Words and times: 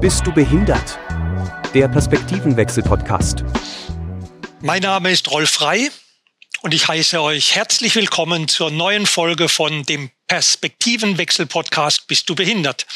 Bist 0.00 0.24
du 0.24 0.32
behindert? 0.32 0.96
Der 1.74 1.88
Perspektivenwechsel-Podcast. 1.88 3.42
Mein 4.60 4.82
Name 4.82 5.10
ist 5.10 5.28
Rolf 5.28 5.50
Frei 5.50 5.90
und 6.62 6.72
ich 6.72 6.86
heiße 6.86 7.20
euch 7.20 7.56
herzlich 7.56 7.96
willkommen 7.96 8.46
zur 8.46 8.70
neuen 8.70 9.06
Folge 9.06 9.48
von 9.48 9.82
dem 9.82 10.12
Perspektivenwechsel-Podcast 10.28 12.06
Bist 12.06 12.30
du 12.30 12.36
behindert? 12.36 12.86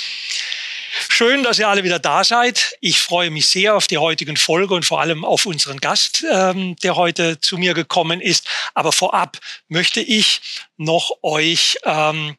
Schön, 1.09 1.43
dass 1.43 1.59
ihr 1.59 1.67
alle 1.67 1.83
wieder 1.83 1.99
da 1.99 2.23
seid. 2.23 2.77
Ich 2.81 3.01
freue 3.01 3.31
mich 3.31 3.49
sehr 3.49 3.75
auf 3.75 3.89
die 3.89 3.99
heutigen 3.99 4.37
Folge 4.37 4.75
und 4.75 4.85
vor 4.85 5.01
allem 5.01 5.25
auf 5.25 5.45
unseren 5.45 5.81
Gast, 5.81 6.25
ähm, 6.31 6.77
der 6.85 6.95
heute 6.95 7.41
zu 7.41 7.59
mir 7.59 7.75
gekommen 7.75 8.21
ist. 8.21 8.47
Aber 8.75 8.93
vorab 8.93 9.39
möchte 9.69 10.01
ich 10.01 10.41
noch 10.77 11.11
euch 11.23 11.79
ähm, 11.85 12.37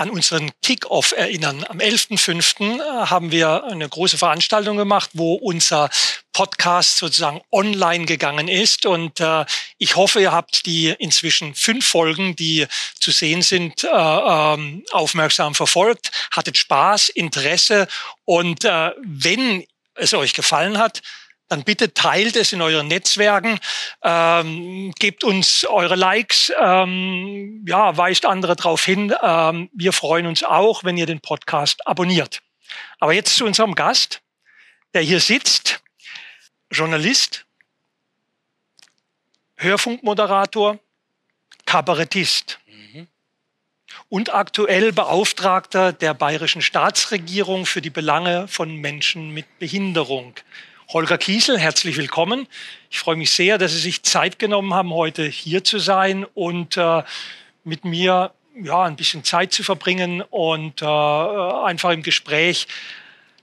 an 0.00 0.08
unseren 0.08 0.50
Kick-Off 0.62 1.12
erinnern. 1.12 1.62
Am 1.68 1.78
11.05. 1.78 2.80
Äh, 2.80 3.06
haben 3.10 3.30
wir 3.30 3.64
eine 3.64 3.86
große 3.86 4.16
Veranstaltung 4.16 4.78
gemacht, 4.78 5.10
wo 5.12 5.34
unser 5.34 5.90
Podcast 6.32 6.96
sozusagen 6.96 7.42
online 7.52 8.06
gegangen 8.06 8.48
ist. 8.48 8.86
Und 8.86 9.20
äh, 9.20 9.44
ich 9.76 9.96
hoffe, 9.96 10.22
ihr 10.22 10.32
habt 10.32 10.64
die 10.64 10.88
inzwischen 10.98 11.54
fünf 11.54 11.86
Folgen, 11.86 12.34
die 12.34 12.66
zu 12.98 13.10
sehen 13.10 13.42
sind, 13.42 13.84
äh, 13.84 13.88
ähm, 13.88 14.84
aufmerksam 14.90 15.54
verfolgt, 15.54 16.10
hattet 16.30 16.56
Spaß, 16.56 17.10
Interesse. 17.10 17.86
Und 18.24 18.64
äh, 18.64 18.92
wenn 19.02 19.66
es 19.96 20.14
euch 20.14 20.32
gefallen 20.32 20.78
hat, 20.78 21.02
dann 21.50 21.64
bitte 21.64 21.92
teilt 21.92 22.36
es 22.36 22.52
in 22.52 22.62
euren 22.62 22.86
Netzwerken, 22.86 23.58
ähm, 24.04 24.92
gebt 25.00 25.24
uns 25.24 25.64
eure 25.64 25.96
Likes, 25.96 26.52
ähm, 26.60 27.64
ja, 27.66 27.96
weist 27.96 28.24
andere 28.24 28.54
darauf 28.54 28.84
hin. 28.84 29.12
Ähm, 29.20 29.68
wir 29.72 29.92
freuen 29.92 30.26
uns 30.26 30.44
auch, 30.44 30.84
wenn 30.84 30.96
ihr 30.96 31.06
den 31.06 31.20
Podcast 31.20 31.84
abonniert. 31.88 32.40
Aber 33.00 33.12
jetzt 33.12 33.34
zu 33.34 33.44
unserem 33.44 33.74
Gast, 33.74 34.22
der 34.94 35.02
hier 35.02 35.18
sitzt, 35.18 35.82
Journalist, 36.70 37.46
Hörfunkmoderator, 39.56 40.78
Kabarettist 41.66 42.60
mhm. 42.66 43.08
und 44.08 44.32
aktuell 44.32 44.92
Beauftragter 44.92 45.92
der 45.92 46.14
bayerischen 46.14 46.62
Staatsregierung 46.62 47.66
für 47.66 47.82
die 47.82 47.90
Belange 47.90 48.46
von 48.46 48.76
Menschen 48.76 49.30
mit 49.30 49.58
Behinderung. 49.58 50.36
Holger 50.92 51.18
Kiesel, 51.18 51.56
herzlich 51.56 51.96
willkommen. 51.96 52.48
Ich 52.90 52.98
freue 52.98 53.14
mich 53.14 53.30
sehr, 53.30 53.58
dass 53.58 53.70
Sie 53.70 53.78
sich 53.78 54.02
Zeit 54.02 54.40
genommen 54.40 54.74
haben, 54.74 54.92
heute 54.92 55.24
hier 55.24 55.62
zu 55.62 55.78
sein 55.78 56.26
und 56.34 56.76
äh, 56.76 57.04
mit 57.62 57.84
mir 57.84 58.32
ja, 58.60 58.82
ein 58.82 58.96
bisschen 58.96 59.22
Zeit 59.22 59.52
zu 59.52 59.62
verbringen 59.62 60.20
und 60.20 60.82
äh, 60.82 60.86
einfach 60.86 61.90
im 61.90 62.02
Gespräch 62.02 62.66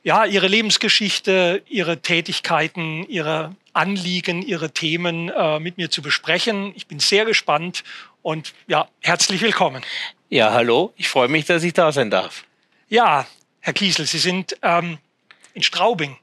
ja, 0.03 0.25
Ihre 0.25 0.49
Lebensgeschichte, 0.49 1.63
Ihre 1.69 2.01
Tätigkeiten, 2.01 3.05
Ihre 3.07 3.55
Anliegen, 3.71 4.41
Ihre 4.41 4.71
Themen 4.71 5.29
äh, 5.29 5.61
mit 5.61 5.77
mir 5.77 5.89
zu 5.89 6.01
besprechen. 6.01 6.73
Ich 6.75 6.87
bin 6.87 6.99
sehr 6.99 7.23
gespannt 7.23 7.85
und 8.23 8.53
ja, 8.67 8.89
herzlich 8.99 9.39
willkommen. 9.39 9.83
Ja, 10.27 10.51
hallo, 10.51 10.91
ich 10.97 11.07
freue 11.07 11.29
mich, 11.29 11.45
dass 11.45 11.63
ich 11.63 11.71
da 11.71 11.93
sein 11.93 12.09
darf. 12.09 12.43
Ja, 12.89 13.25
Herr 13.61 13.71
Kiesel, 13.71 14.05
Sie 14.05 14.19
sind 14.19 14.57
ähm, 14.63 14.97
in 15.53 15.63
Straubing 15.63 16.17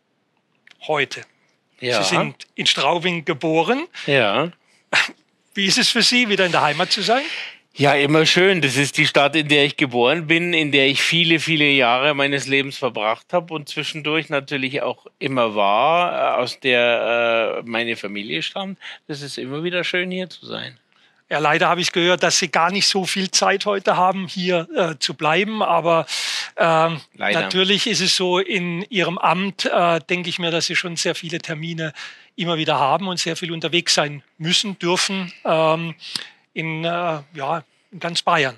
heute. 0.89 1.23
Ja. 1.81 2.03
Sie 2.03 2.15
sind 2.15 2.47
in 2.55 2.67
Straubing 2.67 3.25
geboren. 3.25 3.87
Ja. 4.07 4.51
Wie 5.55 5.67
ist 5.67 5.79
es 5.79 5.89
für 5.91 6.03
Sie, 6.03 6.29
wieder 6.29 6.47
in 6.47 6.53
der 6.53 6.63
Heimat 6.63 6.93
zu 6.93 7.03
sein? 7.03 7.23
Ja, 7.77 7.95
immer 7.95 8.25
schön. 8.25 8.61
Das 8.61 8.77
ist 8.77 8.99
die 8.99 9.07
Stadt, 9.07 9.35
in 9.35 9.49
der 9.49 9.65
ich 9.65 9.77
geboren 9.77 10.29
bin, 10.29 10.55
in 10.55 10.71
der 10.71 10.87
ich 10.87 11.03
viele, 11.03 11.41
viele 11.41 11.65
Jahre 11.65 12.15
meines 12.15 12.47
Lebens 12.47 12.79
verbracht 12.79 13.33
habe 13.33 13.53
und 13.53 13.69
zwischendurch 13.69 14.29
natürlich 14.29 14.83
auch 14.83 15.07
immer 15.19 15.57
war, 15.57 16.39
äh, 16.39 16.43
aus 16.43 16.61
der 16.61 17.63
äh, 17.65 17.69
meine 17.69 17.97
Familie 17.97 18.43
stammt. 18.43 18.79
Das 19.09 19.23
ist 19.23 19.39
immer 19.39 19.65
wieder 19.65 19.83
schön, 19.83 20.13
hier 20.13 20.31
zu 20.31 20.47
sein. 20.47 20.79
Ja, 21.29 21.39
leider 21.39 21.69
habe 21.69 21.81
ich 21.81 21.91
gehört, 21.91 22.23
dass 22.23 22.39
Sie 22.39 22.49
gar 22.49 22.71
nicht 22.71 22.87
so 22.87 23.07
viel 23.07 23.31
Zeit 23.33 23.67
heute 23.67 23.97
haben, 23.97 24.29
hier 24.29 24.69
äh, 24.77 24.99
zu 25.01 25.15
bleiben. 25.15 25.61
Aber 25.61 26.07
ähm, 26.57 27.01
natürlich 27.17 27.87
ist 27.87 28.01
es 28.01 28.17
so, 28.17 28.39
in 28.39 28.83
Ihrem 28.89 29.19
Amt 29.19 29.65
äh, 29.65 30.01
denke 30.09 30.29
ich 30.29 30.39
mir, 30.39 30.51
dass 30.51 30.67
Sie 30.67 30.77
schon 30.77 30.97
sehr 30.97 31.15
viele 31.15 31.39
Termine 31.39 31.93
immer 32.37 32.57
wieder 32.57 32.79
haben 32.79 33.09
und 33.09 33.19
sehr 33.19 33.37
viel 33.37 33.53
unterwegs 33.53 33.95
sein 33.95 34.23
müssen, 34.39 34.79
dürfen 34.79 35.33
ähm, 35.45 35.95
in, 36.53 36.85
äh, 36.85 37.21
ja, 37.35 37.65
in 37.91 38.01
ganz 38.01 38.23
Bayern. 38.23 38.57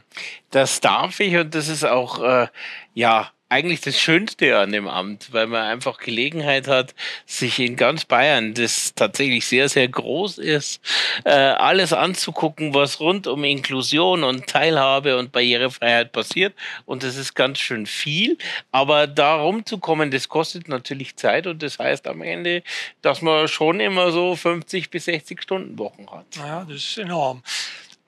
Das 0.50 0.80
darf 0.80 1.20
ich 1.20 1.36
und 1.36 1.54
das 1.54 1.68
ist 1.68 1.84
auch, 1.84 2.22
äh, 2.22 2.48
ja, 2.94 3.30
eigentlich 3.48 3.80
das 3.80 3.98
Schönste 3.98 4.58
an 4.58 4.72
dem 4.72 4.88
Amt, 4.88 5.32
weil 5.32 5.46
man 5.46 5.62
einfach 5.62 5.98
Gelegenheit 5.98 6.66
hat, 6.66 6.94
sich 7.26 7.60
in 7.60 7.76
ganz 7.76 8.04
Bayern, 8.04 8.54
das 8.54 8.94
tatsächlich 8.94 9.46
sehr, 9.46 9.68
sehr 9.68 9.86
groß 9.86 10.38
ist, 10.38 10.80
äh, 11.24 11.30
alles 11.30 11.92
anzugucken, 11.92 12.74
was 12.74 12.98
rund 12.98 13.28
um 13.28 13.44
Inklusion 13.44 14.24
und 14.24 14.48
Teilhabe 14.48 15.16
und 15.16 15.30
Barrierefreiheit 15.30 16.10
passiert. 16.10 16.54
Und 16.86 17.04
das 17.04 17.16
ist 17.16 17.34
ganz 17.34 17.60
schön 17.60 17.86
viel. 17.86 18.36
Aber 18.72 19.06
da 19.06 19.36
rumzukommen, 19.36 20.10
das 20.10 20.28
kostet 20.28 20.68
natürlich 20.68 21.14
Zeit 21.14 21.46
und 21.46 21.62
das 21.62 21.78
heißt 21.78 22.08
am 22.08 22.22
Ende, 22.22 22.64
dass 23.02 23.22
man 23.22 23.46
schon 23.46 23.78
immer 23.78 24.10
so 24.10 24.34
50 24.34 24.90
bis 24.90 25.04
60 25.04 25.40
Stunden 25.42 25.78
Wochen 25.78 26.06
hat. 26.10 26.26
Ja, 26.36 26.64
das 26.64 26.78
ist 26.78 26.98
enorm. 26.98 27.44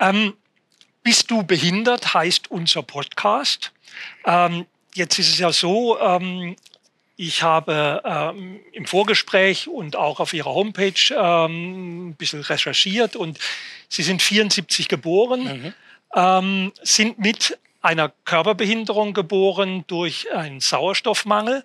Ähm, 0.01 0.35
bist 1.05 1.31
du 1.31 1.45
behindert, 1.45 2.13
heißt 2.13 2.51
unser 2.51 2.83
Podcast. 2.83 3.73
Ähm, 4.27 4.67
Jetzt 4.95 5.19
ist 5.19 5.29
es 5.29 5.39
ja 5.39 5.53
so, 5.53 5.99
ähm, 6.01 6.57
ich 7.17 7.43
habe 7.43 8.01
ähm, 8.05 8.61
im 8.73 8.87
Vorgespräch 8.87 9.67
und 9.69 9.97
auch 9.97 10.21
auf 10.21 10.33
Ihrer 10.33 10.55
Homepage 10.55 10.93
ähm, 11.11 12.11
ein 12.11 12.15
bisschen 12.15 12.43
recherchiert 12.43 13.17
und 13.17 13.39
Sie 13.89 14.03
sind 14.03 14.23
74 14.23 14.87
geboren, 14.87 15.43
mhm. 15.43 15.75
ähm, 16.15 16.73
sind 16.83 17.19
mit 17.19 17.59
einer 17.83 18.13
Körperbehinderung 18.25 19.15
geboren 19.15 19.83
durch 19.89 20.33
einen 20.33 20.61
Sauerstoffmangel. 20.61 21.65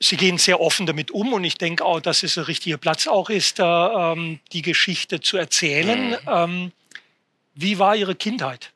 Sie 0.00 0.16
gehen 0.16 0.38
sehr 0.38 0.60
offen 0.60 0.86
damit 0.86 1.12
um 1.12 1.32
und 1.32 1.44
ich 1.44 1.56
denke 1.56 1.84
auch, 1.84 2.00
dass 2.00 2.24
es 2.24 2.36
ein 2.36 2.44
richtiger 2.44 2.78
Platz 2.78 3.06
auch 3.06 3.30
ist, 3.30 3.60
da, 3.60 4.12
ähm, 4.12 4.40
die 4.52 4.62
Geschichte 4.62 5.20
zu 5.20 5.36
erzählen. 5.36 6.10
Mhm. 6.10 6.16
Ähm, 6.28 6.72
wie 7.54 7.78
war 7.78 7.94
Ihre 7.94 8.16
Kindheit? 8.16 8.72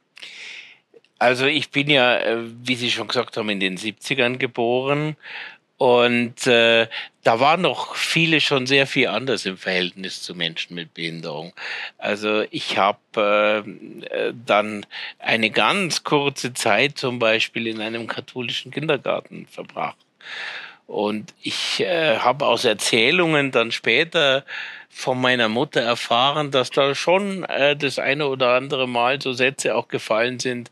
Also 1.23 1.47
ich 1.47 1.71
bin 1.71 1.89
ja, 1.89 2.17
äh, 2.17 2.39
wie 2.65 2.75
Sie 2.75 2.91
schon 2.91 3.07
gesagt 3.07 3.37
haben, 3.37 3.49
in 3.49 3.61
den 3.61 3.79
70ern 3.79 4.39
geboren 4.39 5.17
und 5.77 6.49
äh, 6.49 6.89
da 7.23 7.39
war 7.39 7.59
noch 7.59 7.95
viele 7.95 8.41
schon 8.41 8.67
sehr 8.67 8.89
viel 8.89 9.07
anders 9.07 9.47
im 9.47 9.57
Verhältnis 9.57 10.21
zu 10.21 10.35
Menschen 10.35 10.75
mit 10.75 10.95
Behinderung. 10.95 11.53
Also 11.97 12.43
ich 12.51 12.77
habe 12.77 13.65
äh, 14.11 14.33
dann 14.45 14.85
eine 15.21 15.51
ganz 15.51 16.03
kurze 16.03 16.55
Zeit 16.55 16.99
zum 16.99 17.21
Beispiel 17.21 17.69
in 17.69 17.81
einem 17.81 18.09
katholischen 18.09 18.73
Kindergarten 18.73 19.47
verbracht. 19.47 19.99
Und 20.89 21.35
ich 21.41 21.79
äh, 21.79 22.19
habe 22.19 22.47
aus 22.47 22.65
Erzählungen 22.65 23.53
dann 23.53 23.71
später 23.71 24.45
von 24.91 25.21
meiner 25.21 25.49
Mutter 25.49 25.81
erfahren, 25.81 26.51
dass 26.51 26.71
da 26.71 26.95
schon 26.95 27.45
äh, 27.45 27.77
das 27.77 27.99
eine 28.01 28.27
oder 28.27 28.51
andere 28.57 28.89
Mal 28.89 29.23
so 29.23 29.33
Sätze 29.33 29.75
auch 29.75 29.87
gefallen 29.89 30.39
sind, 30.39 30.71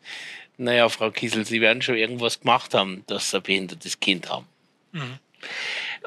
naja, 0.60 0.88
Frau 0.88 1.10
Kiesel, 1.10 1.44
Sie 1.46 1.60
werden 1.60 1.82
schon 1.82 1.96
irgendwas 1.96 2.40
gemacht 2.40 2.74
haben, 2.74 3.02
dass 3.06 3.30
Sie 3.30 3.38
ein 3.38 3.42
behindertes 3.42 3.98
Kind 3.98 4.28
haben. 4.28 4.46
Mhm. 4.92 5.18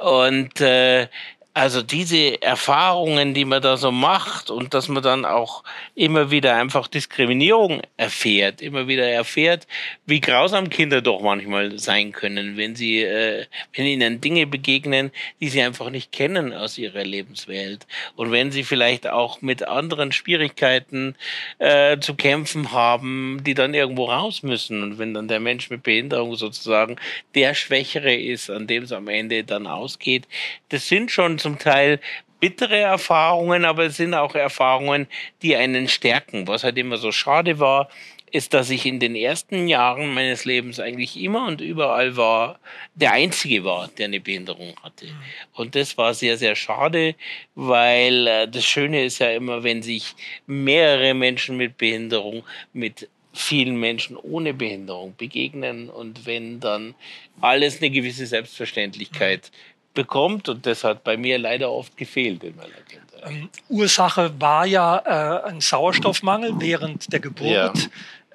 Und 0.02 0.62
äh, 0.62 1.08
also 1.56 1.84
diese 1.84 2.42
Erfahrungen, 2.42 3.36
die 3.36 3.46
man 3.46 3.62
da 3.62 3.78
so 3.78 3.92
macht 3.92 4.50
und 4.50 4.74
dass 4.74 4.88
man 4.88 5.04
dann 5.04 5.24
auch 5.24 5.64
immer 5.94 6.32
wieder 6.32 6.56
einfach 6.56 6.88
Diskriminierung 6.88 7.82
erfährt, 7.96 8.60
immer 8.60 8.88
wieder 8.88 9.08
erfährt, 9.08 9.68
wie 10.08 10.20
grausam 10.20 10.70
Kinder 10.70 11.02
doch 11.02 11.22
manchmal 11.22 11.78
sein 11.78 12.12
können, 12.12 12.58
wenn 12.58 12.76
sie, 12.76 13.04
äh, 13.04 13.46
wenn 13.76 13.86
ihnen 13.86 14.20
Dinge 14.20 14.48
begegnen, 14.48 15.12
die 15.42 15.50
sie 15.50 15.62
einfach 15.62 15.92
nicht 15.92 16.12
kennen 16.12 16.54
aus 16.54 16.80
ihrer 16.80 17.04
Lebenswelt. 17.04 17.86
Und 18.16 18.32
wenn 18.32 18.52
sie 18.52 18.64
vielleicht 18.64 19.06
auch 19.08 19.44
mit 19.44 19.68
anderen 19.68 20.12
Schwierigkeiten 20.12 21.16
äh, 21.60 22.00
zu 22.00 22.16
kämpfen 22.16 22.72
haben, 22.72 23.42
die 23.46 23.54
dann 23.54 23.76
irgendwo 23.76 24.06
raus 24.06 24.42
müssen. 24.42 24.82
Und 24.82 24.98
wenn 24.98 25.14
dann 25.14 25.28
der 25.28 25.40
Mensch 25.40 25.70
mit 25.70 25.84
Behinderung 25.84 26.36
sozusagen 26.36 26.96
der 27.36 27.54
Schwächere 27.54 28.16
ist, 28.16 28.50
an 28.50 28.66
dem 28.66 28.84
es 28.84 28.92
am 28.92 29.08
Ende 29.08 29.44
dann 29.44 29.68
ausgeht, 29.68 30.28
das 30.70 30.88
sind 30.88 31.12
schon 31.12 31.38
zum 31.44 31.60
Teil 31.60 32.00
bittere 32.40 32.78
Erfahrungen, 32.78 33.64
aber 33.64 33.86
es 33.86 33.98
sind 33.98 34.14
auch 34.14 34.36
Erfahrungen, 34.36 35.08
die 35.42 35.56
einen 35.56 35.88
stärken. 35.88 36.48
Was 36.48 36.64
halt 36.64 36.78
immer 36.78 36.98
so 36.98 37.12
schade 37.12 37.60
war, 37.60 37.90
ist, 38.32 38.54
dass 38.54 38.72
ich 38.72 38.86
in 38.86 39.00
den 39.00 39.16
ersten 39.16 39.68
Jahren 39.68 40.14
meines 40.14 40.44
Lebens 40.44 40.80
eigentlich 40.80 41.22
immer 41.22 41.48
und 41.48 41.62
überall 41.62 42.18
war, 42.18 42.60
der 42.96 43.14
Einzige 43.14 43.64
war, 43.64 43.90
der 43.98 44.06
eine 44.06 44.20
Behinderung 44.20 44.74
hatte. 44.82 45.06
Mhm. 45.06 45.12
Und 45.54 45.76
das 45.76 45.98
war 45.98 46.16
sehr, 46.16 46.38
sehr 46.38 46.56
schade, 46.56 47.16
weil 47.54 48.28
äh, 48.28 48.48
das 48.48 48.66
Schöne 48.66 49.06
ist 49.06 49.20
ja 49.20 49.30
immer, 49.30 49.64
wenn 49.64 49.84
sich 49.84 50.16
mehrere 50.48 51.14
Menschen 51.14 51.58
mit 51.58 51.78
Behinderung 51.78 52.44
mit 52.74 53.08
vielen 53.34 53.80
Menschen 53.80 54.16
ohne 54.16 54.54
Behinderung 54.54 55.16
begegnen 55.18 55.90
und 55.90 56.26
wenn 56.26 56.60
dann 56.60 56.94
alles 57.42 57.82
eine 57.82 57.90
gewisse 57.90 58.28
Selbstverständlichkeit 58.28 59.52
bekommt 59.94 60.50
und 60.50 60.66
das 60.66 60.84
hat 60.84 61.04
bei 61.04 61.18
mir 61.18 61.38
leider 61.38 61.72
oft 61.72 61.96
gefehlt 61.98 62.44
in 62.44 62.56
meiner 62.56 62.70
Kindheit. 62.88 63.04
Ähm, 63.26 63.50
Ursache 63.70 64.34
war 64.40 64.66
ja 64.66 64.98
äh, 65.44 65.50
ein 65.50 65.62
Sauerstoffmangel 65.62 66.60
während 66.60 67.12
der 67.12 67.20
Geburt. 67.20 67.50
Ja. 67.50 67.74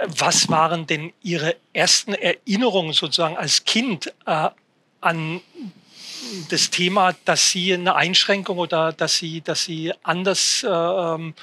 Was 0.06 0.48
waren 0.48 0.86
denn 0.86 1.12
Ihre 1.22 1.56
ersten 1.72 2.14
Erinnerungen 2.14 2.92
sozusagen 2.92 3.36
als 3.36 3.64
Kind 3.64 4.12
äh, 4.26 4.48
an 5.00 5.40
das 6.50 6.70
Thema, 6.70 7.14
dass 7.24 7.50
Sie 7.50 7.74
eine 7.74 7.94
Einschränkung 7.94 8.58
oder 8.58 8.92
dass 8.92 9.16
Sie, 9.16 9.40
dass 9.40 9.64
Sie 9.64 9.92
anders 10.02 10.62
äh, 10.62 10.68
ähm, 10.68 11.34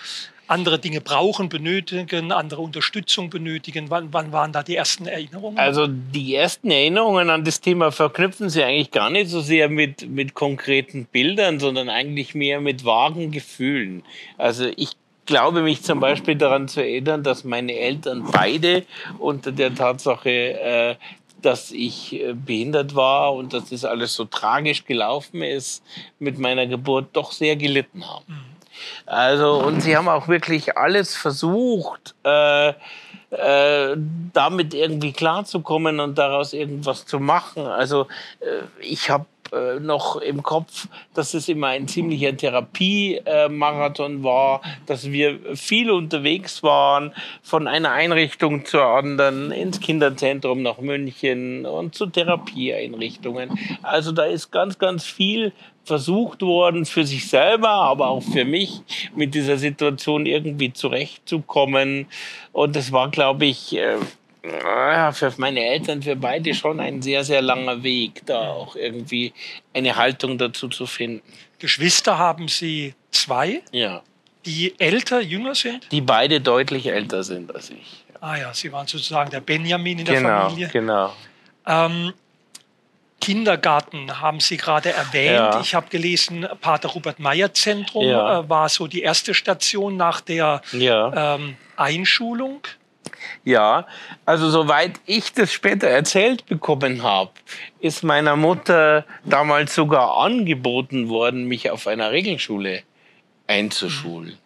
andere 0.48 0.80
Dinge 0.80 1.02
brauchen, 1.02 1.50
benötigen, 1.50 2.32
andere 2.32 2.62
Unterstützung 2.62 3.30
benötigen? 3.30 3.90
Wann, 3.90 4.10
wann, 4.12 4.32
waren 4.32 4.52
da 4.52 4.64
die 4.64 4.76
ersten 4.76 5.08
Erinnerungen? 5.08 5.58
Also 5.58 5.88
die 5.88 6.36
ersten 6.36 6.72
Erinnerungen 6.72 7.30
an 7.30 7.44
das 7.44 7.62
Thema 7.62 7.92
verknüpfen 7.92 8.50
sie 8.50 8.64
eigentlich 8.64 8.92
gar 8.92 9.10
nicht 9.10 9.30
so 9.30 9.42
sehr 9.42 9.70
mit, 9.70 10.10
mit 10.10 10.34
konkreten 10.34 11.06
Bildern, 11.06 11.60
sondern 11.60 11.90
eigentlich 11.90 12.36
mehr 12.36 12.62
mit 12.62 12.86
vagen 12.86 13.32
Gefühlen. 13.32 14.04
Also 14.38 14.70
ich 14.76 14.92
glaube 15.26 15.62
mich 15.62 15.82
zum 15.82 16.00
Beispiel 16.00 16.36
daran 16.36 16.68
zu 16.68 16.82
erinnern, 16.82 17.24
dass 17.24 17.44
meine 17.44 17.74
Eltern 17.74 18.28
beide 18.32 18.86
unter 19.20 19.52
der 19.52 19.74
Tatsache, 19.74 20.30
äh, 20.30 20.96
dass 21.42 21.72
ich 21.72 22.14
äh, 22.14 22.34
behindert 22.34 22.96
war 22.96 23.34
und 23.34 23.54
dass 23.54 23.70
das 23.70 23.86
alles 23.86 24.14
so 24.14 24.26
tragisch 24.26 24.86
gelaufen 24.86 25.42
ist, 25.42 25.84
mit 26.20 26.40
meiner 26.40 26.68
Geburt 26.68 27.08
doch 27.14 27.32
sehr 27.32 27.56
gelitten 27.56 28.08
haben. 28.08 28.26
Mhm. 28.28 28.55
Also, 29.06 29.54
und 29.56 29.82
sie 29.82 29.96
haben 29.96 30.08
auch 30.08 30.28
wirklich 30.28 30.78
alles 30.78 31.16
versucht, 31.16 32.16
äh, 32.24 32.70
äh, 33.32 33.98
damit 34.34 34.74
irgendwie 34.74 35.12
klarzukommen 35.12 36.00
und 36.00 36.18
daraus 36.18 36.54
irgendwas 36.54 37.06
zu 37.06 37.20
machen. 37.20 37.66
Also, 37.66 38.08
äh, 38.40 38.64
ich 38.80 39.10
habe 39.10 39.26
äh, 39.52 39.80
noch 39.80 40.18
im 40.18 40.44
Kopf, 40.44 40.88
dass 41.14 41.34
es 41.34 41.48
immer 41.48 41.68
ein 41.68 41.88
ziemlicher 41.88 42.36
Therapiemarathon 42.36 44.24
war, 44.24 44.62
dass 44.86 45.12
wir 45.12 45.40
viel 45.56 45.92
unterwegs 45.92 46.64
waren, 46.64 47.14
von 47.44 47.68
einer 47.68 47.92
Einrichtung 47.92 48.66
zur 48.66 48.84
anderen, 48.84 49.52
ins 49.52 49.80
Kinderzentrum 49.80 50.62
nach 50.62 50.80
München 50.80 51.66
und 51.66 51.96
zu 51.96 52.08
Therapieeinrichtungen. 52.08 53.58
Also 53.82 54.12
da 54.12 54.24
ist 54.24 54.52
ganz, 54.52 54.80
ganz 54.80 55.06
viel 55.06 55.54
versucht 55.84 56.42
worden, 56.42 56.86
für 56.86 57.06
sich 57.06 57.28
selber, 57.28 57.70
aber 57.70 58.10
auch 58.10 58.24
für 58.24 58.46
mich, 58.46 58.82
mit 59.16 59.36
dieser 59.36 59.58
Situation 59.58 60.26
irgendwie 60.26 60.74
zurechtzukommen. 60.74 62.08
Und 62.52 62.76
das 62.76 62.92
war, 62.92 63.10
glaube 63.10 63.46
ich, 63.46 63.78
äh, 63.78 63.98
für 65.14 65.34
meine 65.38 65.66
Eltern, 65.66 66.02
für 66.02 66.16
beide 66.16 66.54
schon 66.54 66.80
ein 66.80 67.02
sehr, 67.02 67.24
sehr 67.24 67.42
langer 67.42 67.84
Weg, 67.84 68.26
da 68.26 68.50
auch 68.50 68.76
irgendwie 68.76 69.34
eine 69.74 69.96
Haltung 69.96 70.38
dazu 70.38 70.68
zu 70.68 70.86
finden. 70.86 71.22
Geschwister 71.60 72.18
haben 72.18 72.48
Sie 72.48 72.94
zwei? 73.12 73.62
Ja. 73.72 74.04
Die 74.46 74.80
älter, 74.80 75.22
jünger 75.22 75.56
sind? 75.56 75.92
Die 75.92 76.02
beide 76.02 76.40
deutlich 76.42 76.88
älter 76.88 77.24
sind 77.24 77.54
als 77.56 77.72
ich. 77.72 78.06
Ah 78.22 78.38
ja, 78.38 78.54
Sie 78.54 78.72
waren 78.72 78.88
sozusagen 78.88 79.32
der 79.32 79.40
Benjamin 79.42 80.00
in 80.00 80.06
der 80.06 80.16
genau, 80.16 80.42
Familie. 80.50 80.70
Genau. 80.70 81.14
Ähm, 81.66 82.14
Kindergarten 83.22 84.22
haben 84.22 84.40
Sie 84.40 84.58
gerade 84.58 84.92
erwähnt. 84.92 85.36
Ja. 85.38 85.60
Ich 85.60 85.74
habe 85.74 85.88
gelesen, 85.90 86.48
Pater 86.62 86.90
Robert 86.90 87.20
Meyer 87.20 87.54
Zentrum 87.54 88.06
ja. 88.06 88.42
äh, 88.42 88.50
war 88.50 88.70
so 88.70 88.88
die 88.88 89.02
erste 89.02 89.34
Station 89.34 89.98
nach 89.98 90.22
der 90.22 90.62
ja. 90.74 91.36
ähm, 91.36 91.58
Einschulung. 91.76 92.62
Ja, 93.44 93.86
also 94.26 94.50
soweit 94.50 95.00
ich 95.06 95.34
das 95.34 95.54
später 95.54 95.88
erzählt 95.88 96.46
bekommen 96.48 97.04
habe, 97.04 97.32
ist 97.80 98.04
meiner 98.04 98.36
Mutter 98.36 99.06
damals 99.24 99.76
sogar 99.76 100.18
angeboten 100.18 101.10
worden, 101.10 101.46
mich 101.48 101.70
auf 101.70 101.88
einer 101.88 102.12
Regelschule 102.12 102.84
einzuschulen. 103.48 104.38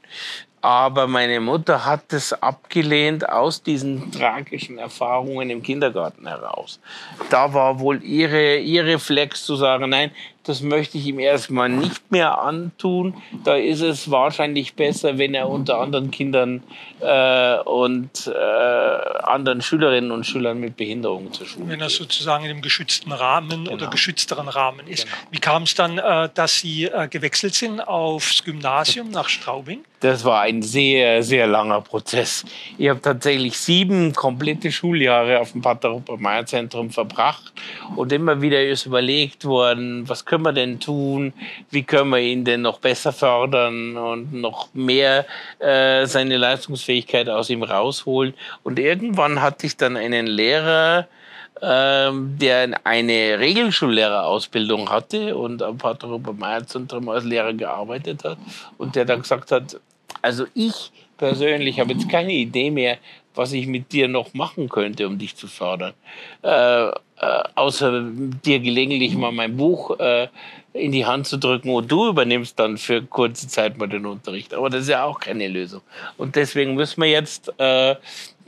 Aber 0.62 1.08
meine 1.08 1.40
Mutter 1.40 1.86
hat 1.86 2.12
es 2.12 2.34
abgelehnt 2.34 3.30
aus 3.30 3.64
diesen 3.64 4.12
tragischen 4.12 4.78
Erfahrungen 4.78 5.50
im 5.50 5.64
Kindergarten 5.64 6.28
heraus. 6.28 6.82
Da 7.30 7.54
war 7.54 7.80
wohl 7.80 8.04
ihre, 8.04 8.58
ihre 8.58 8.88
Reflex 8.88 9.46
zu 9.46 9.56
sagen, 9.56 9.90
nein, 9.90 10.12
das 10.50 10.62
möchte 10.62 10.98
ich 10.98 11.06
ihm 11.06 11.20
erstmal 11.20 11.70
nicht 11.70 12.12
mehr 12.12 12.40
antun. 12.40 13.14
Da 13.44 13.56
ist 13.56 13.82
es 13.82 14.10
wahrscheinlich 14.10 14.74
besser, 14.74 15.20
wenn 15.20 15.36
er 15.36 15.48
unter 15.48 15.80
anderen 15.80 16.10
Kindern 16.10 16.64
äh, 17.00 17.60
und 17.60 18.28
äh, 18.28 18.32
anderen 19.24 19.62
Schülerinnen 19.62 20.12
und 20.12 20.26
Schülern 20.26 20.60
mit 20.60 20.76
Behinderungen 20.76 21.32
zur 21.32 21.46
Schule 21.46 21.70
Wenn 21.70 21.82
er 21.82 21.90
sozusagen 21.90 22.46
in 22.46 22.50
einem 22.50 22.62
geschützten 22.64 23.12
Rahmen 23.12 23.66
genau. 23.66 23.74
oder 23.74 23.88
geschützteren 23.88 24.48
Rahmen 24.48 24.88
ist. 24.88 25.06
Genau. 25.06 25.18
Wie 25.30 25.40
kam 25.40 25.64
es 25.64 25.76
dann, 25.76 26.00
äh, 26.00 26.30
dass 26.34 26.60
Sie 26.60 26.86
äh, 26.86 27.08
gewechselt 27.08 27.54
sind 27.54 27.80
aufs 27.80 28.44
Gymnasium 28.44 29.12
nach 29.12 29.30
Straubing? 29.30 29.84
Das 30.00 30.24
war 30.24 30.42
ein 30.42 30.62
sehr, 30.62 31.24
sehr 31.24 31.46
langer 31.46 31.82
Prozess. 31.82 32.46
Ich 32.78 32.88
habe 32.88 33.02
tatsächlich 33.02 33.58
sieben 33.58 34.14
komplette 34.14 34.72
Schuljahre 34.72 35.40
auf 35.40 35.52
dem 35.52 35.62
Pater 35.62 35.90
Rupert 35.90 36.22
Meyer 36.22 36.46
Zentrum 36.46 36.90
verbracht 36.90 37.52
und 37.98 38.14
immer 38.14 38.42
wieder 38.42 38.64
ist 38.64 38.86
überlegt 38.86 39.44
worden, 39.44 40.08
was 40.08 40.24
können 40.24 40.44
wir 40.44 40.54
denn 40.54 40.80
tun? 40.80 41.34
Wie 41.70 41.84
können 41.84 42.12
wir 42.12 42.20
ihn 42.20 42.46
denn 42.46 42.62
noch 42.62 42.80
besser 42.80 43.12
fördern 43.12 43.98
und 43.98 44.34
noch 44.34 44.70
mehr 44.74 45.26
äh, 45.60 46.06
seine 46.06 46.38
Leistungsfähigkeit 46.38 47.28
aus 47.28 47.50
ihm 47.50 47.64
rausholen? 47.64 48.34
Und 48.64 48.80
irgendwann 48.80 49.42
hatte 49.42 49.66
ich 49.66 49.76
dann 49.76 49.98
einen 49.98 50.28
Lehrer, 50.28 51.08
ähm, 51.62 52.38
der 52.40 52.80
eine 52.84 53.40
Regelschullehrerausbildung 53.40 54.90
hatte 54.90 55.36
und 55.36 55.62
am 55.62 55.78
Pater 55.78 56.08
Robert 56.08 56.38
Meyer 56.38 56.66
Zentrum 56.66 57.10
als 57.10 57.24
Lehrer 57.24 57.54
gearbeitet 57.54 58.24
hat 58.24 58.38
und 58.78 58.96
der 58.96 59.06
dann 59.06 59.22
gesagt 59.22 59.52
hat, 59.52 59.80
also 60.22 60.46
ich 60.54 60.92
persönlich 61.18 61.80
habe 61.80 61.94
jetzt 61.94 62.10
keine 62.10 62.34
Idee 62.34 62.72
mehr, 62.72 62.98
was 63.36 63.54
ich 63.54 63.68
mit 63.68 63.92
dir 63.92 64.08
noch 64.08 64.34
machen 64.34 64.70
könnte, 64.70 65.08
um 65.08 65.18
dich 65.18 65.36
zu 65.36 65.48
fördern. 65.48 65.94
Äh, 66.42 66.88
äh, 66.88 66.92
außer 67.56 68.04
dir 68.46 68.60
gelegentlich 68.60 69.16
mal 69.16 69.32
mein 69.32 69.58
Buch 69.58 70.00
äh, 70.00 70.28
in 70.74 70.92
die 70.92 71.06
Hand 71.06 71.28
zu 71.28 71.38
drücken 71.38 71.70
und 71.72 71.92
du 71.92 72.08
übernimmst 72.08 72.58
dann 72.60 72.78
für 72.78 73.02
kurze 73.02 73.48
Zeit 73.48 73.78
mal 73.78 73.88
den 73.88 74.06
Unterricht. 74.06 74.54
Aber 74.54 74.70
das 74.70 74.84
ist 74.84 74.90
ja 74.90 75.04
auch 75.04 75.20
keine 75.20 75.48
Lösung. 75.48 75.82
Und 76.18 76.36
deswegen 76.36 76.76
müssen 76.76 77.02
wir 77.02 77.10
jetzt 77.10 77.52
äh, 77.58 77.96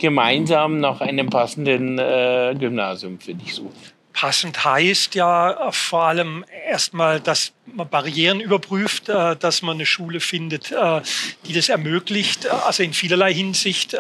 gemeinsam 0.01 0.79
nach 0.79 0.99
einem 0.99 1.29
passenden 1.29 1.97
äh, 1.97 2.55
Gymnasium 2.59 3.19
für 3.19 3.33
dich 3.33 3.53
suchen. 3.53 3.71
Passend 4.13 4.65
heißt 4.65 5.15
ja 5.15 5.71
vor 5.71 6.03
allem 6.03 6.43
erstmal, 6.67 7.21
dass 7.21 7.53
man 7.65 7.87
Barrieren 7.87 8.41
überprüft, 8.41 9.07
äh, 9.07 9.37
dass 9.37 9.61
man 9.61 9.75
eine 9.75 9.85
Schule 9.85 10.19
findet, 10.19 10.71
äh, 10.71 11.01
die 11.45 11.53
das 11.53 11.69
ermöglicht, 11.69 12.47
also 12.47 12.83
in 12.83 12.93
vielerlei 12.93 13.33
Hinsicht. 13.33 13.95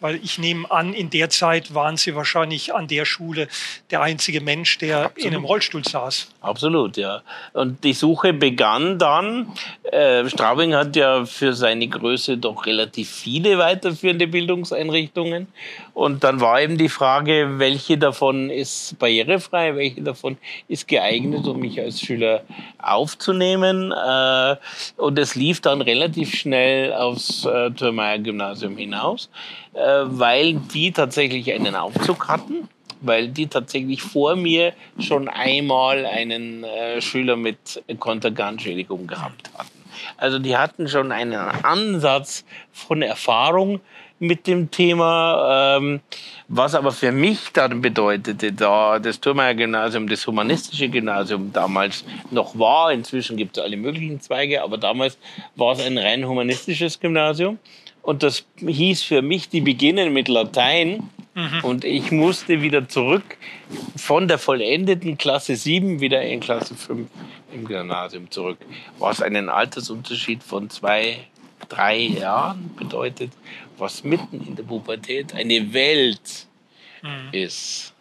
Weil 0.00 0.16
ich 0.22 0.38
nehme 0.38 0.70
an, 0.70 0.92
in 0.92 1.10
der 1.10 1.30
Zeit 1.30 1.74
waren 1.74 1.96
Sie 1.96 2.14
wahrscheinlich 2.14 2.74
an 2.74 2.88
der 2.88 3.04
Schule 3.04 3.48
der 3.90 4.02
einzige 4.02 4.40
Mensch, 4.40 4.78
der 4.78 5.06
Absolut. 5.06 5.24
in 5.24 5.34
einem 5.34 5.44
Rollstuhl 5.44 5.84
saß. 5.84 6.28
Absolut, 6.40 6.96
ja. 6.96 7.22
Und 7.52 7.82
die 7.84 7.92
Suche 7.92 8.32
begann 8.32 8.98
dann. 8.98 9.52
Äh, 9.84 10.28
Straubing 10.28 10.74
hat 10.74 10.94
ja 10.96 11.24
für 11.24 11.54
seine 11.54 11.88
Größe 11.88 12.36
doch 12.38 12.66
relativ 12.66 13.10
viele 13.10 13.58
weiterführende 13.58 14.26
Bildungseinrichtungen. 14.26 15.48
Und 15.94 16.24
dann 16.24 16.40
war 16.40 16.60
eben 16.60 16.76
die 16.76 16.88
Frage, 16.88 17.58
welche 17.58 17.96
davon 17.96 18.50
ist 18.50 18.98
barrierefrei, 18.98 19.76
welche 19.76 20.02
davon 20.02 20.36
ist 20.68 20.88
geeignet, 20.88 21.46
um 21.46 21.60
mich 21.60 21.80
als 21.80 22.00
Schüler 22.00 22.42
aufzunehmen. 22.78 23.92
Äh, 23.92 24.56
und 24.96 25.18
es 25.18 25.34
lief 25.34 25.60
dann 25.60 25.80
relativ 25.80 26.34
schnell 26.34 26.92
aufs 26.92 27.44
äh, 27.44 27.70
Thürmeier 27.70 28.18
Gymnasium 28.18 28.76
hinaus. 28.76 29.30
Äh, 29.74 30.04
weil 30.06 30.54
die 30.54 30.92
tatsächlich 30.92 31.52
einen 31.52 31.74
Aufzug 31.74 32.28
hatten, 32.28 32.68
weil 33.00 33.28
die 33.28 33.48
tatsächlich 33.48 34.02
vor 34.02 34.36
mir 34.36 34.72
schon 35.00 35.28
einmal 35.28 36.06
einen 36.06 36.62
äh, 36.62 37.00
Schüler 37.00 37.36
mit 37.36 37.82
Konterganschädigung 37.98 39.08
gehabt 39.08 39.50
hatten. 39.54 39.70
Also 40.16 40.38
die 40.38 40.56
hatten 40.56 40.88
schon 40.88 41.10
einen 41.10 41.34
Ansatz 41.34 42.44
von 42.72 43.02
Erfahrung 43.02 43.80
mit 44.20 44.46
dem 44.46 44.70
Thema, 44.70 45.76
ähm, 45.76 46.00
was 46.46 46.76
aber 46.76 46.92
für 46.92 47.10
mich 47.10 47.52
dann 47.52 47.80
bedeutete, 47.80 48.52
da 48.52 49.00
das 49.00 49.20
Thürmeier 49.20 49.54
Gymnasium, 49.54 50.08
das 50.08 50.24
humanistische 50.24 50.88
Gymnasium 50.88 51.52
damals 51.52 52.04
noch 52.30 52.56
war, 52.56 52.92
inzwischen 52.92 53.36
gibt 53.36 53.56
es 53.56 53.64
alle 53.64 53.76
möglichen 53.76 54.20
Zweige, 54.20 54.62
aber 54.62 54.78
damals 54.78 55.18
war 55.56 55.72
es 55.72 55.84
ein 55.84 55.98
rein 55.98 56.26
humanistisches 56.26 57.00
Gymnasium. 57.00 57.58
Und 58.04 58.22
das 58.22 58.44
hieß 58.58 59.02
für 59.02 59.22
mich, 59.22 59.48
die 59.48 59.62
beginnen 59.62 60.12
mit 60.12 60.28
Latein. 60.28 61.08
Mhm. 61.34 61.64
Und 61.64 61.84
ich 61.84 62.12
musste 62.12 62.60
wieder 62.60 62.86
zurück 62.86 63.38
von 63.96 64.28
der 64.28 64.38
vollendeten 64.38 65.16
Klasse 65.16 65.56
7 65.56 66.00
wieder 66.00 66.22
in 66.22 66.40
Klasse 66.40 66.74
5 66.74 67.08
im 67.54 67.66
Gymnasium 67.66 68.30
zurück. 68.30 68.58
Was 68.98 69.22
einen 69.22 69.48
Altersunterschied 69.48 70.42
von 70.42 70.68
zwei, 70.68 71.26
drei 71.70 71.96
Jahren 71.96 72.74
bedeutet, 72.76 73.32
was 73.78 74.04
mitten 74.04 74.46
in 74.46 74.54
der 74.54 74.64
Pubertät 74.64 75.34
eine 75.34 75.72
Welt 75.72 76.46
mhm. 77.02 77.28
ist. 77.32 77.94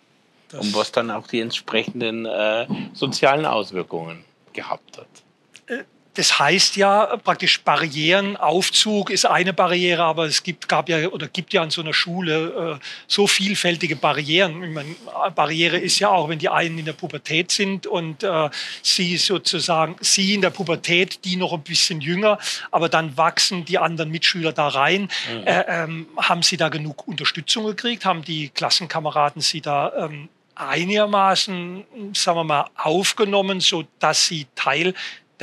Das 0.49 0.65
und 0.65 0.75
was 0.75 0.91
dann 0.91 1.09
auch 1.11 1.27
die 1.27 1.39
entsprechenden 1.39 2.25
äh, 2.25 2.67
sozialen 2.91 3.45
Auswirkungen 3.45 4.25
gehabt 4.51 4.97
hat. 4.97 5.87
Das 6.15 6.37
heißt 6.37 6.75
ja 6.75 7.17
praktisch 7.17 7.61
Barrierenaufzug 7.61 9.09
ist 9.09 9.25
eine 9.25 9.53
Barriere, 9.53 10.03
aber 10.03 10.25
es 10.25 10.43
gibt, 10.43 10.69
gab 10.69 10.87
ja 10.89 11.07
oder 11.07 11.27
gibt 11.27 11.53
ja 11.53 11.61
an 11.61 11.71
so 11.71 11.81
einer 11.81 11.93
Schule 11.93 12.79
äh, 12.79 12.85
so 13.07 13.25
vielfältige 13.25 13.95
Barrieren. 13.95 14.73
Meine, 14.73 14.95
Barriere 15.35 15.77
ist 15.77 15.99
ja 15.99 16.09
auch, 16.09 16.29
wenn 16.29 16.39
die 16.39 16.49
einen 16.49 16.77
in 16.77 16.85
der 16.85 16.93
Pubertät 16.93 17.51
sind 17.51 17.87
und 17.87 18.23
äh, 18.23 18.49
sie 18.83 19.17
sozusagen, 19.17 19.95
sie 20.01 20.35
in 20.35 20.41
der 20.41 20.51
Pubertät, 20.51 21.25
die 21.25 21.35
noch 21.35 21.53
ein 21.53 21.63
bisschen 21.63 21.99
jünger, 22.01 22.37
aber 22.71 22.89
dann 22.89 23.17
wachsen 23.17 23.65
die 23.65 23.79
anderen 23.79 24.11
Mitschüler 24.11 24.53
da 24.53 24.67
rein. 24.67 25.03
Mhm. 25.03 25.47
Äh, 25.47 25.65
ähm, 25.67 26.07
haben 26.17 26.43
sie 26.43 26.57
da 26.57 26.69
genug 26.69 27.07
Unterstützung 27.07 27.65
gekriegt? 27.65 28.05
Haben 28.05 28.23
die 28.23 28.49
Klassenkameraden 28.49 29.41
sie 29.41 29.61
da 29.61 29.91
ähm, 29.97 30.29
einigermaßen, 30.55 31.83
sagen 32.13 32.37
wir 32.37 32.43
mal, 32.43 32.69
aufgenommen, 32.75 33.59
so 33.59 33.85
dass 33.99 34.27
sie 34.27 34.45
Teil 34.55 34.93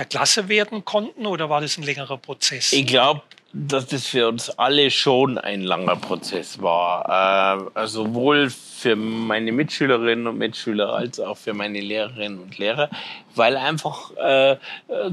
der 0.00 0.06
Klasse 0.06 0.48
werden 0.48 0.86
konnten 0.86 1.26
oder 1.26 1.50
war 1.50 1.60
das 1.60 1.76
ein 1.76 1.82
längerer 1.82 2.16
Prozess? 2.16 2.72
Ich 2.72 2.86
glaube, 2.86 3.20
dass 3.52 3.86
das 3.86 4.06
für 4.06 4.28
uns 4.28 4.50
alle 4.50 4.90
schon 4.90 5.36
ein 5.38 5.62
langer 5.62 5.96
Prozess 5.96 6.62
war. 6.62 7.64
Äh, 7.64 7.70
also 7.74 8.04
sowohl 8.04 8.50
für 8.50 8.96
meine 8.96 9.52
Mitschülerinnen 9.52 10.26
und 10.26 10.38
Mitschüler 10.38 10.94
als 10.94 11.20
auch 11.20 11.36
für 11.36 11.52
meine 11.52 11.80
Lehrerinnen 11.80 12.40
und 12.40 12.56
Lehrer, 12.56 12.88
weil 13.34 13.56
einfach 13.56 14.16
äh, 14.16 14.56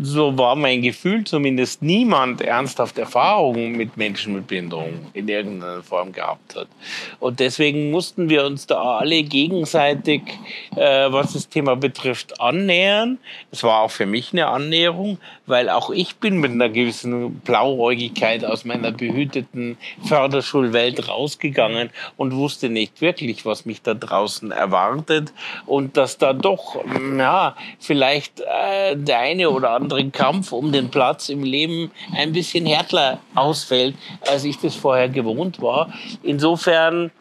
so 0.01 0.38
war 0.38 0.56
mein 0.56 0.82
Gefühl, 0.82 1.25
zumindest 1.25 1.82
niemand 1.82 2.41
ernsthaft 2.41 2.98
Erfahrungen 2.98 3.74
mit 3.74 3.98
Menschen 3.98 4.36
mit 4.36 4.48
Behinderung 4.48 5.08
in 5.13 5.27
irgendeiner 5.27 5.84
Form 5.84 6.13
gehabt 6.13 6.56
hat. 6.56 6.67
Und 7.20 7.41
deswegen 7.41 7.91
mussten 7.91 8.29
wir 8.29 8.46
uns 8.46 8.67
da 8.67 9.00
alle 9.00 9.22
gegenseitig, 9.24 10.22
äh, 10.75 11.12
was 11.12 11.34
das 11.34 11.50
Thema 11.50 11.75
betrifft, 11.75 12.39
annähern. 12.39 13.17
Es 13.51 13.63
war 13.63 13.82
auch 13.82 13.91
für 13.91 14.06
mich 14.06 14.32
eine 14.32 14.48
Annäherung, 14.48 15.17
weil 15.46 15.70
auch 15.70 15.89
ich 15.89 16.15
bin 16.15 16.38
mit 16.38 16.51
einer 16.51 16.70
gewissen 16.70 17.39
Blauäugigkeit 17.41 18.26
aus 18.46 18.65
meiner 18.65 18.91
behüteten 18.91 19.77
Förderschulwelt 20.03 21.07
rausgegangen 21.07 21.89
und 22.17 22.36
wusste 22.36 22.69
nicht 22.69 23.01
wirklich, 23.01 23.46
was 23.46 23.65
mich 23.65 23.81
da 23.81 23.93
draußen 23.93 24.51
erwartet 24.51 25.34
und 25.65 25.98
dass 25.98 26.17
da 26.17 26.34
doch, 26.34 26.84
ja, 27.17 27.55
vielleicht 27.79 28.41
äh, 28.41 28.96
der 28.96 29.19
eine 29.19 29.50
oder 29.50 29.72
andere 29.72 30.10
Kampf 30.10 30.51
um 30.51 30.72
den 30.72 30.89
Platz 30.89 31.29
im 31.29 31.43
Leben 31.43 31.91
ein 32.15 32.34
bisschen 32.34 32.65
härter 32.65 33.19
ausfällt, 33.36 33.96
als 34.27 34.43
ich 34.43 34.57
das 34.60 34.75
vorher 34.75 35.10
gewohnt 35.10 35.62
war. 35.62 35.93
Insofern 36.24 37.12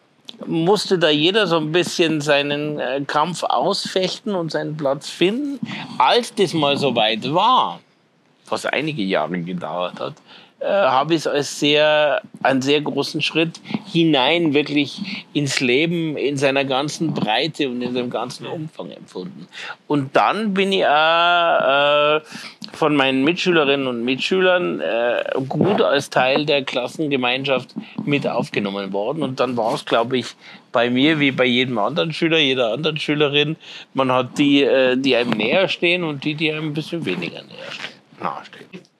musste 0.45 0.99
da 0.99 1.09
jeder 1.09 1.47
so 1.47 1.57
ein 1.57 1.71
bisschen 1.71 2.21
seinen 2.21 2.79
äh, 2.79 3.01
Kampf 3.05 3.43
ausfechten 3.43 4.35
und 4.35 4.51
seinen 4.51 4.77
Platz 4.77 5.09
finden. 5.09 5.59
Als 5.97 6.33
das 6.35 6.53
mal 6.53 6.77
so 6.77 6.95
weit 6.95 7.33
war, 7.33 7.79
was 8.49 8.65
einige 8.65 9.03
Jahre 9.03 9.39
gedauert 9.39 9.99
hat, 9.99 10.13
äh, 10.59 10.65
habe 10.65 11.13
ich 11.13 11.19
es 11.19 11.27
als 11.27 11.59
sehr, 11.59 12.21
einen 12.41 12.63
sehr 12.63 12.81
großen 12.81 13.21
Schritt 13.21 13.61
hinein 13.85 14.55
wirklich 14.55 15.25
ins 15.33 15.59
Leben 15.59 16.17
in 16.17 16.35
seiner 16.35 16.65
ganzen 16.65 17.13
Breite 17.13 17.69
und 17.69 17.81
in 17.81 17.93
seinem 17.93 18.09
ganzen 18.09 18.47
Umfang 18.47 18.89
empfunden. 18.89 19.47
Und 19.87 20.15
dann 20.15 20.55
bin 20.55 20.71
ich 20.71 20.83
auch 20.85 22.17
äh, 22.17 22.21
von 22.73 22.95
meinen 22.95 23.23
Mitschülerinnen 23.23 23.85
und 23.85 24.03
Mitschülern 24.03 24.79
äh, 24.79 25.23
gut 25.47 25.81
als 25.81 26.09
Teil 26.09 26.45
der 26.45 26.63
Klassengemeinschaft 26.63 27.75
mit 28.05 28.27
aufgenommen 28.27 28.91
worden. 28.93 29.21
Und 29.21 29.39
dann 29.39 29.55
war 29.57 29.75
es, 29.75 29.85
glaube 29.85 30.17
ich, 30.17 30.27
bei 30.71 30.89
mir 30.89 31.19
wie 31.19 31.31
bei 31.31 31.45
jedem 31.45 31.77
anderen 31.77 32.13
Schüler, 32.13 32.39
jeder 32.39 32.73
anderen 32.73 32.97
Schülerin, 32.97 33.57
man 33.93 34.11
hat 34.11 34.37
die, 34.39 34.63
äh, 34.63 34.97
die 34.97 35.15
einem 35.15 35.31
näher 35.31 35.67
stehen 35.67 36.03
und 36.03 36.23
die, 36.23 36.33
die 36.33 36.51
einem 36.51 36.69
ein 36.69 36.73
bisschen 36.73 37.05
weniger 37.05 37.43
näher 37.43 37.71
stehen. 37.71 37.97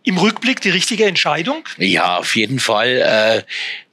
Im 0.08 0.18
Rückblick 0.18 0.62
die 0.62 0.70
richtige 0.70 1.04
Entscheidung? 1.04 1.66
Ja, 1.78 2.20
auf 2.20 2.38
jeden 2.38 2.60
Fall. 2.60 3.02
Äh, 3.02 3.44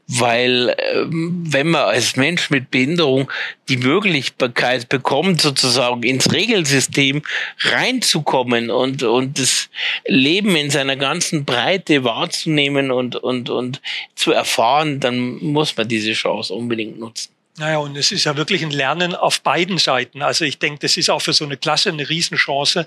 weil 0.06 0.76
ähm, 0.92 1.42
wenn 1.44 1.70
man 1.70 1.82
als 1.82 2.14
Mensch 2.14 2.50
mit 2.50 2.70
Behinderung 2.70 3.32
die 3.68 3.78
Möglichkeit 3.78 4.88
bekommt, 4.88 5.40
sozusagen 5.40 6.04
ins 6.04 6.30
Regelsystem 6.30 7.22
reinzukommen 7.58 8.70
und, 8.70 9.02
und 9.02 9.40
das 9.40 9.70
Leben 10.06 10.54
in 10.54 10.70
seiner 10.70 10.94
ganzen 10.94 11.44
Breite 11.44 12.04
wahrzunehmen 12.04 12.92
und, 12.92 13.16
und, 13.16 13.50
und 13.50 13.82
zu 14.14 14.30
erfahren, 14.30 15.00
dann 15.00 15.38
muss 15.42 15.76
man 15.76 15.88
diese 15.88 16.12
Chance 16.12 16.54
unbedingt 16.54 16.96
nutzen. 17.00 17.33
Naja, 17.56 17.78
und 17.78 17.96
es 17.96 18.10
ist 18.10 18.24
ja 18.24 18.36
wirklich 18.36 18.64
ein 18.64 18.72
Lernen 18.72 19.14
auf 19.14 19.40
beiden 19.40 19.78
Seiten. 19.78 20.22
Also 20.22 20.44
ich 20.44 20.58
denke, 20.58 20.80
das 20.80 20.96
ist 20.96 21.08
auch 21.08 21.22
für 21.22 21.32
so 21.32 21.44
eine 21.44 21.56
Klasse 21.56 21.90
eine 21.90 22.08
Riesenchance, 22.08 22.84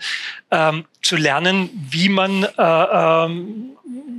ähm, 0.51 0.83
zu 1.01 1.15
lernen, 1.15 1.69
wie 1.89 2.09
man 2.09 2.43
äh, 2.43 2.49
ähm, 2.57 3.77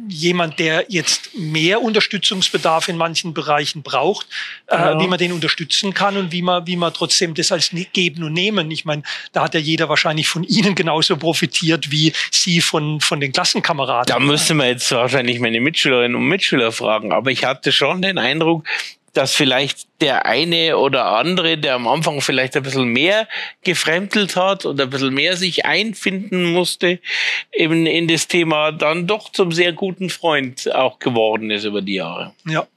jemand, 0.08 0.58
der 0.58 0.86
jetzt 0.88 1.36
mehr 1.36 1.82
Unterstützungsbedarf 1.82 2.88
in 2.88 2.96
manchen 2.96 3.34
Bereichen 3.34 3.82
braucht, 3.82 4.26
äh, 4.68 4.76
ja. 4.76 4.98
wie 4.98 5.06
man 5.06 5.18
den 5.18 5.32
unterstützen 5.32 5.92
kann 5.92 6.16
und 6.16 6.32
wie 6.32 6.40
man, 6.40 6.66
wie 6.66 6.76
man 6.76 6.94
trotzdem 6.94 7.34
das 7.34 7.52
als 7.52 7.74
ne-, 7.74 7.86
Geben 7.92 8.22
und 8.22 8.32
Nehmen. 8.32 8.70
Ich 8.70 8.86
meine, 8.86 9.02
da 9.32 9.42
hat 9.42 9.52
ja 9.52 9.60
jeder 9.60 9.90
wahrscheinlich 9.90 10.28
von 10.28 10.44
Ihnen 10.48 10.74
genauso 10.74 11.18
profitiert 11.18 11.90
wie 11.90 12.14
Sie 12.30 12.62
von, 12.62 13.02
von 13.02 13.20
den 13.20 13.32
Klassenkameraden. 13.32 14.06
Da 14.06 14.18
müsste 14.18 14.54
man 14.54 14.68
jetzt 14.68 14.90
wahrscheinlich 14.92 15.40
meine 15.40 15.60
Mitschülerinnen 15.60 16.16
und 16.16 16.26
Mitschüler 16.26 16.72
fragen. 16.72 17.12
Aber 17.12 17.30
ich 17.30 17.44
hatte 17.44 17.70
schon 17.70 18.00
den 18.00 18.16
Eindruck, 18.16 18.66
dass 19.18 19.34
vielleicht 19.34 19.88
der 20.00 20.26
eine 20.26 20.78
oder 20.78 21.06
andere, 21.06 21.58
der 21.58 21.74
am 21.74 21.88
Anfang 21.88 22.20
vielleicht 22.20 22.56
ein 22.56 22.62
bisschen 22.62 22.84
mehr 22.84 23.26
gefremdelt 23.64 24.36
hat 24.36 24.64
und 24.64 24.80
ein 24.80 24.90
bisschen 24.90 25.12
mehr 25.12 25.36
sich 25.36 25.66
einfinden 25.66 26.52
musste 26.52 27.00
in, 27.50 27.84
in 27.84 28.06
das 28.06 28.28
Thema, 28.28 28.70
dann 28.70 29.08
doch 29.08 29.32
zum 29.32 29.50
sehr 29.50 29.72
guten 29.72 30.08
Freund 30.08 30.72
auch 30.72 31.00
geworden 31.00 31.50
ist 31.50 31.64
über 31.64 31.82
die 31.82 31.94
Jahre. 31.94 32.32
Ja. 32.46 32.68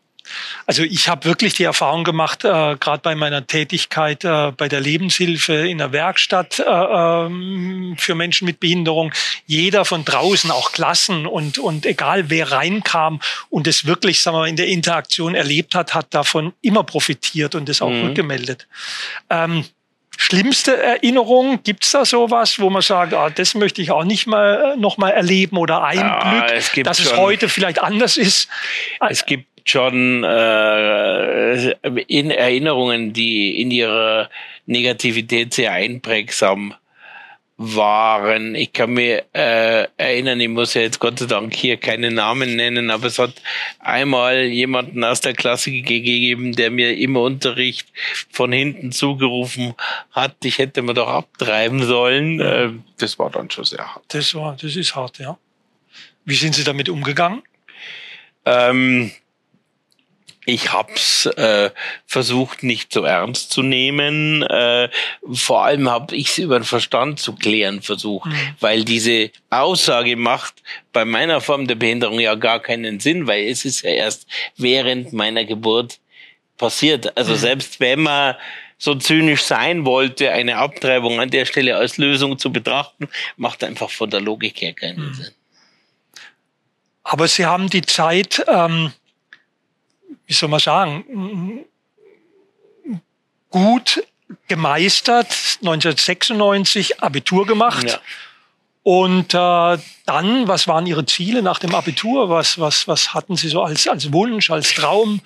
Also 0.66 0.84
ich 0.84 1.10
habe 1.10 1.26
wirklich 1.26 1.54
die 1.54 1.64
Erfahrung 1.64 2.04
gemacht, 2.04 2.44
äh, 2.44 2.76
gerade 2.78 3.02
bei 3.02 3.16
meiner 3.16 3.46
Tätigkeit 3.46 4.24
äh, 4.24 4.52
bei 4.56 4.68
der 4.68 4.80
Lebenshilfe 4.80 5.68
in 5.68 5.80
der 5.80 5.92
Werkstatt 5.92 6.60
äh, 6.60 6.64
ähm, 6.64 7.96
für 7.98 8.16
Menschen 8.16 8.46
mit 8.46 8.60
Behinderung, 8.60 9.12
jeder 9.46 9.86
von 9.86 10.06
draußen, 10.06 10.52
auch 10.52 10.72
Klassen 10.72 11.26
und, 11.26 11.58
und 11.58 11.86
egal 11.86 12.30
wer 12.30 12.52
reinkam 12.52 13.20
und 13.50 13.68
es 13.68 13.86
wirklich 13.86 14.22
sagen 14.22 14.38
wir, 14.38 14.48
in 14.48 14.56
der 14.56 14.68
Interaktion 14.68 15.36
erlebt 15.36 15.76
hat, 15.76 15.94
hat 15.94 16.14
davon 16.14 16.54
immer 16.62 16.84
profitiert 16.84 17.56
und 17.56 17.70
es 17.70 17.82
auch 17.82 17.90
mhm. 17.90 18.08
rückgemeldet. 18.08 18.68
Ähm, 19.30 19.66
schlimmste 20.18 20.78
Erinnerung? 20.78 21.64
Gibt 21.64 21.84
es 21.84 21.92
da 21.92 22.06
sowas, 22.06 22.60
wo 22.60 22.70
man 22.70 22.82
sagt, 22.82 23.14
ah, 23.14 23.30
das 23.30 23.56
möchte 23.56 23.82
ich 23.82 23.92
auch 23.92 24.04
nicht 24.04 24.28
mal 24.28 24.76
noch 24.78 24.98
mal 24.98 25.10
erleben 25.10 25.58
oder 25.58 25.84
ein 25.84 25.98
ja, 25.98 26.20
Glück, 26.20 26.58
es 26.58 26.72
dass 26.84 27.00
es 27.00 27.16
heute 27.18 27.50
vielleicht 27.50 27.82
anders 27.82 28.18
ist? 28.18 28.48
Es 29.10 29.26
gibt 29.26 29.51
schon 29.70 30.24
äh, 30.24 31.72
in 32.08 32.32
Erinnerungen, 32.32 33.14
die 33.14 33.62
in 33.62 33.72
ihrer 33.72 34.30
Negativität 34.66 35.54
sehr 35.54 35.72
einprägsam 35.72 36.74
waren. 37.62 38.56
Ich 38.56 38.74
kann 38.74 38.92
mich 38.92 39.22
äh, 39.34 39.88
erinnern, 39.98 40.40
ich 40.40 40.50
muss 40.50 40.74
ja 40.74 40.82
jetzt 40.82 41.00
Gott 41.00 41.20
sei 41.20 41.28
Dank 41.28 41.54
hier 41.54 41.78
keine 41.78 42.10
Namen 42.10 42.56
nennen, 42.56 42.90
aber 42.90 43.06
es 43.06 43.20
hat 43.20 43.34
einmal 43.80 44.46
jemanden 44.46 45.04
aus 45.04 45.22
der 45.22 45.34
Klasse 45.34 45.70
gegeben, 45.70 46.54
der 46.54 46.72
mir 46.72 46.98
im 46.98 47.16
Unterricht 47.16 47.88
von 48.32 48.52
hinten 48.52 48.92
zugerufen 48.92 49.76
hat, 50.12 50.44
ich 50.44 50.58
hätte 50.58 50.82
mir 50.82 50.96
doch 50.96 51.08
abtreiben 51.08 51.84
sollen. 51.84 52.40
Äh, 52.40 52.70
das 52.98 53.20
war 53.20 53.30
dann 53.30 53.52
schon 53.52 53.66
sehr 53.66 53.94
hart. 53.94 54.06
Das 54.08 54.34
war, 54.34 54.58
das 54.60 54.76
ist 54.76 54.96
hart, 54.96 55.20
ja. 55.20 55.38
Wie 56.26 56.36
sind 56.36 56.56
Sie 56.56 56.64
damit 56.64 56.90
umgegangen? 56.90 57.44
Ähm, 58.46 59.12
ich 60.46 60.74
hab's 60.74 61.28
äh, 61.28 61.70
versucht 62.08 62.64
nicht 62.64 62.92
so 62.92 63.04
ernst 63.04 63.52
zu 63.52 63.62
nehmen. 63.62 64.42
Äh, 64.44 64.90
vor 65.32 65.66
allem 65.66 65.90
habe 65.90 66.16
ich 66.16 66.30
es 66.30 66.38
über 66.40 66.60
den 66.60 66.66
Verstand 66.66 67.20
zu 67.20 67.36
klären 67.36 67.82
versucht, 67.82 68.28
mhm. 68.28 68.56
weil 68.60 68.84
diese 68.84 69.30
Aussage 69.52 70.16
macht 70.16 70.56
bei 70.94 71.06
meiner 71.06 71.42
Form 71.42 71.68
der 71.68 71.76
Behinderung 71.76 72.20
ja 72.20 72.36
gar 72.36 72.60
keinen 72.60 73.00
Sinn, 73.00 73.28
weil 73.28 73.48
es 73.48 73.66
ist 73.66 73.84
ja 73.84 73.92
erst 73.92 74.26
während 74.58 75.14
meiner 75.14 75.46
Geburt 75.46 76.00
passiert. 76.58 77.16
Also 77.16 77.34
mhm. 77.34 77.38
selbst 77.38 77.80
wenn 77.80 78.02
man 78.02 78.36
so 78.80 78.96
zynisch 78.96 79.44
sein 79.44 79.86
wollte, 79.86 80.32
eine 80.32 80.58
Abtreibung 80.58 81.20
an 81.20 81.30
der 81.30 81.46
Stelle 81.46 81.78
als 81.78 81.98
Lösung 81.98 82.40
zu 82.40 82.52
betrachten, 82.52 83.10
macht 83.38 83.64
einfach 83.64 83.92
von 83.92 84.10
der 84.10 84.22
Logik 84.22 84.60
her 84.60 84.74
keinen 84.74 85.10
mhm. 85.10 85.14
Sinn. 85.14 85.32
Aber 87.04 87.28
Sie 87.28 87.46
haben 87.46 87.70
die 87.70 87.84
Zeit 87.84 88.44
ähm 88.48 88.92
wie 90.32 90.36
soll 90.36 90.48
man 90.48 90.62
sagen, 90.62 91.66
gut 93.50 94.02
gemeistert, 94.48 95.28
1996 95.60 97.04
Abitur 97.04 97.46
gemacht. 97.46 97.86
Ja. 97.86 98.00
Und 98.84 99.34
äh, 99.34 99.78
dann, 100.06 100.48
was 100.48 100.70
waren 100.70 100.86
Ihre 100.86 101.06
Ziele 101.06 101.42
nach 101.42 101.60
dem 101.60 101.76
Abitur? 101.76 102.30
Was, 102.30 102.58
was, 102.58 102.88
was 102.88 103.14
hatten 103.14 103.36
Sie 103.36 103.50
so 103.50 103.62
als, 103.62 103.90
als 103.90 104.14
Wunsch, 104.14 104.50
als 104.52 104.74
Traum? 104.74 105.20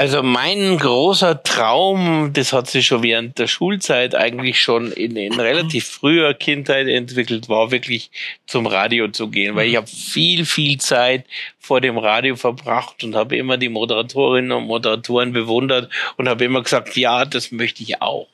Also 0.00 0.22
mein 0.22 0.78
großer 0.78 1.42
Traum, 1.42 2.30
das 2.32 2.54
hat 2.54 2.70
sich 2.70 2.86
schon 2.86 3.02
während 3.02 3.38
der 3.38 3.48
Schulzeit 3.48 4.14
eigentlich 4.14 4.58
schon 4.58 4.92
in, 4.92 5.14
in 5.14 5.38
relativ 5.38 5.88
früher 5.88 6.32
Kindheit 6.32 6.88
entwickelt, 6.88 7.50
war 7.50 7.70
wirklich 7.70 8.10
zum 8.46 8.66
Radio 8.66 9.08
zu 9.08 9.28
gehen, 9.28 9.56
weil 9.56 9.68
ich 9.68 9.76
habe 9.76 9.86
viel, 9.86 10.46
viel 10.46 10.78
Zeit 10.78 11.26
vor 11.58 11.82
dem 11.82 11.98
Radio 11.98 12.34
verbracht 12.36 13.04
und 13.04 13.14
habe 13.14 13.36
immer 13.36 13.58
die 13.58 13.68
Moderatorinnen 13.68 14.52
und 14.52 14.68
Moderatoren 14.68 15.34
bewundert 15.34 15.92
und 16.16 16.30
habe 16.30 16.46
immer 16.46 16.62
gesagt, 16.62 16.96
ja, 16.96 17.26
das 17.26 17.52
möchte 17.52 17.82
ich 17.82 18.00
auch. 18.00 18.26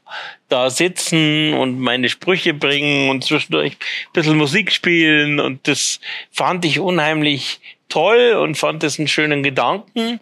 Da 0.49 0.71
sitzen 0.71 1.53
und 1.53 1.81
meine 1.81 2.09
Sprüche 2.11 2.55
bringen 2.55 3.11
und 3.11 3.25
zwischendurch 3.25 3.73
ein 3.73 4.13
bisschen 4.13 4.37
Musik 4.37 4.71
spielen 4.71 5.41
und 5.41 5.67
das 5.67 5.99
fand 6.31 6.65
ich 6.65 6.79
unheimlich 6.79 7.59
toll 7.89 8.35
und 8.41 8.57
fand 8.57 8.85
das 8.85 9.01
einen 9.01 9.09
schönen 9.09 9.43
Gedanken 9.43 10.21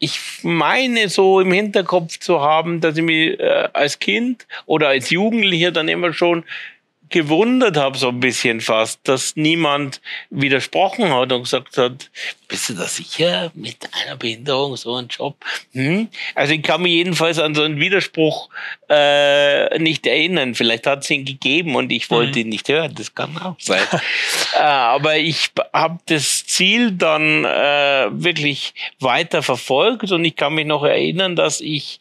ich 0.00 0.18
meine 0.42 1.08
so 1.10 1.40
im 1.40 1.52
Hinterkopf 1.52 2.18
zu 2.18 2.40
haben, 2.40 2.80
dass 2.80 2.96
ich 2.96 3.04
mich 3.04 3.38
äh, 3.38 3.68
als 3.72 3.98
Kind 3.98 4.46
oder 4.66 4.88
als 4.88 5.10
Jugendlicher 5.10 5.70
dann 5.70 5.88
immer 5.88 6.12
schon 6.12 6.42
gewundert 7.10 7.76
habe, 7.76 7.98
so 7.98 8.08
ein 8.08 8.20
bisschen 8.20 8.60
fast, 8.60 9.00
dass 9.04 9.36
niemand 9.36 10.00
widersprochen 10.30 11.12
hat 11.12 11.32
und 11.32 11.42
gesagt 11.42 11.76
hat, 11.76 12.10
bist 12.48 12.68
du 12.68 12.74
da 12.74 12.84
sicher 12.84 13.52
mit 13.54 13.88
einer 13.92 14.16
Behinderung 14.16 14.76
so 14.76 14.96
ein 14.96 15.08
Job? 15.08 15.36
Hm? 15.72 16.08
Also 16.34 16.52
ich 16.52 16.62
kann 16.62 16.82
mich 16.82 16.92
jedenfalls 16.92 17.38
an 17.38 17.54
so 17.54 17.62
einen 17.62 17.78
Widerspruch 17.78 18.48
äh, 18.88 19.78
nicht 19.78 20.06
erinnern. 20.06 20.54
Vielleicht 20.54 20.86
hat 20.86 21.04
es 21.04 21.10
ihn 21.10 21.24
gegeben 21.24 21.76
und 21.76 21.92
ich 21.92 22.10
wollte 22.10 22.38
mhm. 22.38 22.44
ihn 22.44 22.48
nicht 22.48 22.68
hören. 22.68 22.94
Das 22.94 23.14
kann 23.14 23.36
auch 23.38 23.56
sein. 23.58 23.82
äh, 24.54 24.58
aber 24.58 25.16
ich 25.16 25.50
habe 25.72 25.98
das 26.06 26.44
Ziel 26.46 26.92
dann 26.92 27.44
äh, 27.44 28.08
wirklich 28.10 28.74
weiter 28.98 29.42
verfolgt 29.42 30.10
und 30.10 30.24
ich 30.24 30.36
kann 30.36 30.54
mich 30.54 30.66
noch 30.66 30.84
erinnern, 30.84 31.36
dass 31.36 31.60
ich 31.60 32.00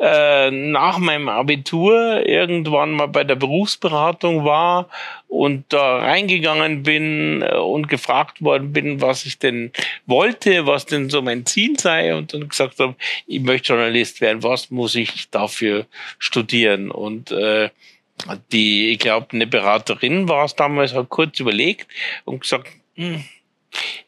äh, 0.00 0.50
nach 0.50 0.96
meinem 0.96 1.28
Abitur 1.28 2.26
irgendwann 2.26 2.92
mal 2.92 3.06
bei 3.06 3.22
der 3.22 3.34
Berufsberatung 3.34 4.46
war 4.46 4.88
und 5.28 5.64
da 5.68 5.98
reingegangen 5.98 6.82
bin 6.82 7.42
äh, 7.42 7.56
und 7.56 7.86
gefragt 7.88 8.42
worden 8.42 8.72
bin, 8.72 9.02
was 9.02 9.26
ich 9.26 9.38
denn 9.38 9.72
wollte, 10.06 10.66
was 10.66 10.86
denn 10.86 11.10
so 11.10 11.20
mein 11.20 11.44
Ziel 11.44 11.78
sei 11.78 12.14
und 12.14 12.32
dann 12.32 12.48
gesagt 12.48 12.78
habe, 12.78 12.94
ich 13.26 13.40
möchte 13.40 13.74
Journalist 13.74 14.22
werden, 14.22 14.42
was 14.42 14.70
muss 14.70 14.94
ich 14.94 15.28
dafür 15.28 15.84
studieren? 16.18 16.90
Und 16.90 17.30
äh, 17.30 17.68
die, 18.52 18.92
ich 18.92 19.00
glaube, 19.00 19.26
eine 19.32 19.46
Beraterin 19.46 20.28
war 20.30 20.46
es 20.46 20.54
damals, 20.54 20.94
hat 20.94 21.10
kurz 21.10 21.38
überlegt 21.40 21.86
und 22.24 22.40
gesagt, 22.40 22.68
hm, 22.94 23.22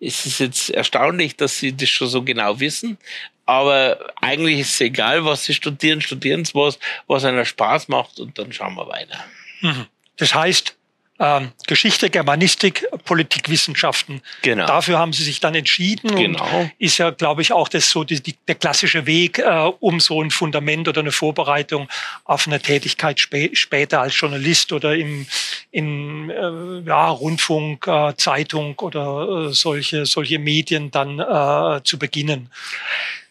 es 0.01 0.27
ist 0.27 0.41
jetzt 0.41 0.71
erstaunlich, 0.71 1.37
dass 1.37 1.59
Sie 1.59 1.77
das 1.77 1.89
schon 1.89 2.09
so 2.09 2.23
genau 2.23 2.59
wissen, 2.61 2.99
aber 3.47 3.99
eigentlich 4.21 4.61
ist 4.61 4.75
es 4.75 4.81
egal, 4.81 5.25
was 5.25 5.45
Sie 5.45 5.55
studieren. 5.55 6.01
Studieren 6.01 6.45
Sie 6.45 6.55
was, 6.55 6.79
was 7.07 7.25
einer 7.25 7.45
Spaß 7.45 7.89
macht 7.89 8.21
und 8.21 8.39
dann 8.39 8.53
schauen 8.53 8.75
wir 8.75 8.89
weiter. 8.89 9.19
Mhm. 9.61 9.87
Das 10.17 10.35
heißt, 10.35 10.77
ähm, 11.23 11.53
Geschichte, 11.69 12.11
Germanistik, 12.11 12.85
Politikwissenschaften. 13.05 14.23
Genau. 14.43 14.67
Dafür 14.67 14.99
haben 14.99 15.13
sie 15.13 15.23
sich 15.23 15.39
dann 15.39 15.55
entschieden. 15.55 16.17
Genau. 16.17 16.71
Ist 16.79 16.99
ja, 16.99 17.11
glaube 17.11 17.43
ich, 17.43 17.53
auch 17.53 17.69
das 17.69 17.91
so 17.91 18.03
die, 18.03 18.21
die, 18.21 18.35
der 18.49 18.57
klassische 18.57 19.07
Weg, 19.07 19.39
äh, 19.39 19.71
um 19.79 20.01
so 20.01 20.21
ein 20.21 20.33
Fundament 20.33 20.89
oder 20.89 21.01
eine 21.01 21.13
Vorbereitung 21.13 21.89
auf 22.25 22.49
eine 22.49 22.61
Tätigkeit 22.61 23.21
spä 23.21 23.51
später 23.55 24.01
als 24.01 24.19
Journalist 24.19 24.73
oder 24.73 24.97
im 24.97 25.27
in 25.71 26.31
äh, 26.31 26.89
ja, 26.89 27.09
Rundfunk, 27.09 27.87
äh, 27.87 28.17
Zeitung 28.17 28.77
oder 28.81 29.49
äh, 29.49 29.53
solche 29.53 30.07
solche 30.07 30.41
Medien 30.41 30.91
dann 30.91 31.21
äh, 31.21 31.85
zu 31.85 31.99
beginnen. 32.01 32.51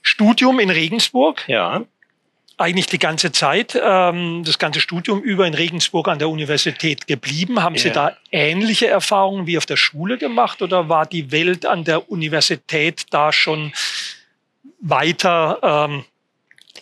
Studium 0.01 0.60
in 0.60 0.70
Regensburg. 0.70 1.43
Ja 1.48 1.84
eigentlich 2.62 2.86
die 2.86 3.00
ganze 3.00 3.31
Zeit, 3.31 3.79
ähm, 3.81 4.43
das 4.46 4.60
ganze 4.60 4.79
Studium 4.79 5.22
über 5.22 5.48
in 5.48 5.53
Regensburg 5.53 6.08
an 6.08 6.20
der 6.20 6.29
Universität 6.29 7.08
geblieben. 7.08 7.63
Haben 7.63 7.75
ja. 7.75 7.81
Sie 7.81 7.91
da 7.91 8.15
ähnliche 8.31 8.88
Erfahrungen 8.88 9.48
wie 9.48 9.58
auf 9.58 9.65
der 9.65 9.77
Schule 9.77 10.17
gemacht 10.17 10.62
oder 10.62 10.88
war 10.88 11.05
die 11.05 11.31
Welt 11.31 11.66
an 11.66 11.83
der 11.83 12.09
Universität 12.11 13.05
da 13.09 13.33
schon 13.33 13.74
weiter 14.79 15.87
ähm, 15.90 16.05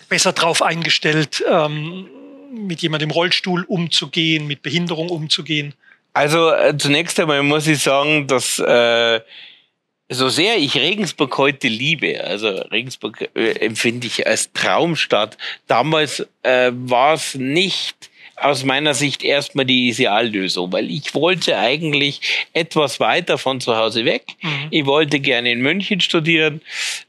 besser 0.09 0.33
drauf 0.33 0.61
eingestellt, 0.61 1.43
ähm, 1.49 2.07
mit 2.51 2.81
jemandem 2.81 3.09
im 3.09 3.13
Rollstuhl 3.13 3.63
umzugehen, 3.63 4.47
mit 4.47 4.61
Behinderung 4.61 5.09
umzugehen? 5.09 5.73
Also 6.13 6.51
äh, 6.51 6.75
zunächst 6.77 7.19
einmal 7.19 7.41
muss 7.43 7.67
ich 7.67 7.81
sagen, 7.81 8.27
dass 8.27 8.59
äh, 8.59 9.21
so 10.09 10.27
sehr 10.29 10.57
ich 10.57 10.75
Regensburg 10.75 11.37
heute 11.37 11.67
liebe, 11.67 12.23
also 12.23 12.47
Regensburg 12.47 13.29
äh, 13.35 13.51
empfinde 13.59 14.07
ich 14.07 14.25
als 14.25 14.51
Traumstadt. 14.53 15.37
Damals 15.67 16.25
äh, 16.41 16.71
war 16.73 17.13
es 17.13 17.35
nicht 17.35 18.09
aus 18.41 18.63
meiner 18.63 18.93
Sicht 18.93 19.23
erstmal 19.23 19.65
die 19.65 19.89
Ideallösung, 19.89 20.71
weil 20.71 20.89
ich 20.89 21.13
wollte 21.13 21.57
eigentlich 21.57 22.47
etwas 22.53 22.99
weiter 22.99 23.37
von 23.37 23.59
zu 23.59 23.75
Hause 23.75 24.05
weg. 24.05 24.23
Mhm. 24.41 24.67
Ich 24.71 24.85
wollte 24.85 25.19
gerne 25.19 25.51
in 25.51 25.61
München 25.61 25.99
studieren, 25.99 26.61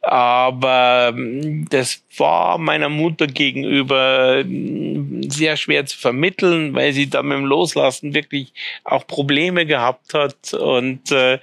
aber 0.03 1.13
ähm, 1.15 1.67
das 1.71 2.03
war 2.17 2.59
meiner 2.59 2.89
Mutter 2.89 3.27
gegenüber 3.27 4.41
hm, 4.41 5.31
sehr 5.31 5.57
schwer 5.57 5.87
zu 5.87 5.99
vermitteln, 5.99 6.75
weil 6.75 6.93
sie 6.93 7.09
da 7.09 7.23
mit 7.23 7.39
dem 7.39 7.45
Loslassen 7.45 8.15
wirklich 8.15 8.53
auch 8.85 9.07
Probleme 9.07 9.67
gehabt 9.67 10.15
hat 10.15 10.53
und 10.55 11.13
äh, 11.13 11.39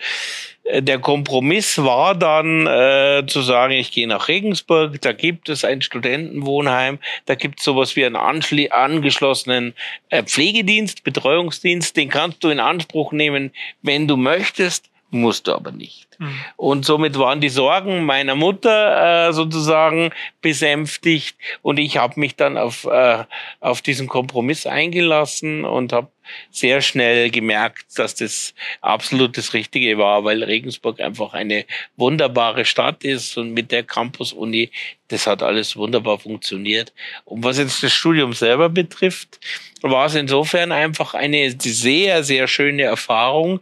der 0.70 1.00
Kompromiss 1.00 1.78
war 1.78 2.14
dann 2.14 2.68
äh, 2.68 3.24
zu 3.26 3.42
sagen, 3.42 3.74
ich 3.74 3.92
gehe 3.92 4.08
nach 4.08 4.28
Regensburg, 4.28 5.02
da 5.02 5.14
gibt 5.14 5.50
es 5.50 5.64
ein 5.64 5.82
Studentenwohnheim, 5.82 7.00
da 7.26 7.36
gibt 7.36 7.60
es 7.60 7.66
sowas 7.66 7.96
wie 7.96 8.06
einen 8.06 8.18
angeschlossenen 8.18 9.74
äh, 10.10 10.24
Pflegedienst, 10.24 11.04
Betreuungsdienst, 11.04 11.96
den 11.96 12.10
kannst 12.10 12.44
du 12.44 12.50
in 12.50 12.60
Anspruch 12.60 13.12
nehmen, 13.12 13.52
wenn 13.82 14.08
du 14.08 14.18
möchtest, 14.18 14.90
musst 15.10 15.48
du 15.48 15.54
aber 15.54 15.72
nicht. 15.72 16.07
Mhm. 16.18 16.40
Und 16.56 16.86
somit 16.86 17.18
waren 17.18 17.42
die 17.42 17.50
Sorgen 17.50 18.06
meiner 18.06 18.36
Mutter 18.36 19.28
äh, 19.30 19.34
sozusagen 19.34 20.12
besänftigt 20.42 21.38
und 21.62 21.78
ich 21.78 21.98
habe 21.98 22.20
mich 22.20 22.36
dann 22.36 22.58
auf, 22.58 22.86
äh, 22.86 23.24
auf 23.60 23.82
diesen 23.82 24.08
Kompromiss 24.08 24.66
eingelassen 24.66 25.66
und 25.66 25.94
habe 25.94 26.10
sehr 26.52 26.82
schnell 26.82 27.30
gemerkt, 27.30 27.86
dass 27.98 28.16
das 28.16 28.54
absolut 28.82 29.38
das 29.38 29.54
Richtige 29.54 29.98
war, 29.98 30.24
weil 30.24 30.44
Regensburg 30.44 31.00
einfach 31.00 31.34
eine 31.34 31.66
wunderbare 31.96 32.66
Stadt 32.66 33.04
ist 33.04 33.38
und 33.38 33.54
mit 33.54 33.72
der 33.72 33.84
Campus-Uni, 33.84 34.72
das 35.08 35.28
hat 35.28 35.42
alles 35.42 35.78
wunderbar 35.78 36.20
funktioniert. 36.20 36.94
Und 37.26 37.44
was 37.44 37.58
jetzt 37.58 37.82
das 37.84 37.94
Studium 37.94 38.34
selber 38.34 38.70
betrifft, 38.70 39.40
war 39.82 40.08
es 40.08 40.16
insofern 40.16 40.72
einfach 40.72 41.14
eine 41.14 41.56
sehr, 41.60 42.24
sehr 42.24 42.48
schöne 42.48 42.84
Erfahrung, 42.84 43.62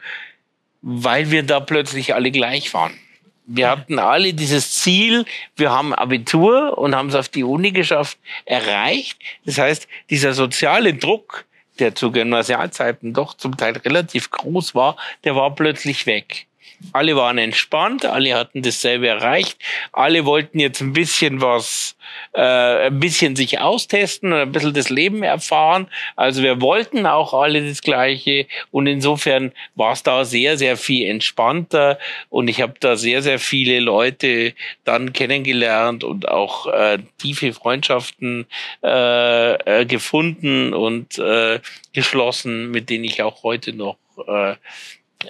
weil 0.88 1.32
wir 1.32 1.42
da 1.42 1.60
plötzlich 1.60 2.14
alle 2.14 2.30
gleich 2.30 2.72
waren. 2.76 2.94
Wir 3.48 3.70
hatten 3.70 3.98
alle 3.98 4.36
dieses 4.36 4.72
Ziel, 4.82 5.26
wir 5.56 5.72
haben 5.72 5.94
Abitur 5.94 6.78
und 6.78 6.96
haben 6.96 7.10
es 7.10 7.16
auf 7.16 7.28
die 7.28 7.44
Uni 7.44 7.72
geschafft, 7.72 8.20
erreicht. 8.46 9.18
Das 9.46 9.58
heißt, 9.58 9.88
dieser 10.12 10.34
soziale 10.34 10.94
Druck, 10.94 11.46
der 11.80 11.96
zu 11.96 12.12
Gymnasialzeiten 12.12 13.14
doch 13.14 13.34
zum 13.34 13.58
Teil 13.58 13.76
relativ 13.78 14.30
groß 14.30 14.76
war, 14.76 14.96
der 15.24 15.36
war 15.36 15.56
plötzlich 15.56 16.06
weg. 16.06 16.46
Alle 16.94 17.16
waren 17.16 17.38
entspannt, 17.38 18.06
alle 18.06 18.36
hatten 18.36 18.62
dasselbe 18.62 19.08
erreicht, 19.08 19.58
alle 19.92 20.26
wollten 20.26 20.60
jetzt 20.60 20.82
ein 20.82 20.94
bisschen 20.94 21.42
was, 21.42 21.96
äh, 22.34 22.88
ein 22.88 23.00
bisschen 23.00 23.36
sich 23.36 23.60
austesten 23.60 24.34
und 24.34 24.40
ein 24.40 24.52
bisschen 24.52 24.74
das 24.74 24.90
Leben 24.90 25.24
erfahren. 25.24 25.88
Also 26.16 26.44
wir 26.44 26.62
wollten 26.62 27.06
auch 27.06 27.34
alle 27.34 27.68
das 27.68 27.82
Gleiche. 27.82 28.48
Und 28.72 28.88
insofern 28.88 29.52
war 29.76 29.94
es 29.94 30.04
da 30.04 30.26
sehr, 30.26 30.58
sehr 30.58 30.78
viel 30.78 31.08
entspannter. 31.10 32.00
Und 32.30 32.48
ich 32.48 32.62
habe 32.62 32.74
da 32.80 32.96
sehr, 32.96 33.22
sehr 33.22 33.40
viele 33.40 33.80
Leute 33.80 34.54
dann 34.84 35.14
kennengelernt 35.14 36.04
und 36.04 36.28
auch 36.28 36.68
äh, 36.68 37.00
tiefe 37.18 37.54
Freundschaften 37.54 38.46
äh, 38.84 39.54
äh, 39.54 39.86
gefunden 39.86 40.74
und 40.74 41.18
äh, 41.18 41.60
geschlossen, 41.94 42.72
mit 42.72 42.90
denen 42.90 43.04
ich 43.04 43.22
auch 43.24 43.44
heute 43.44 43.74
noch 43.74 43.98
äh, 44.28 44.56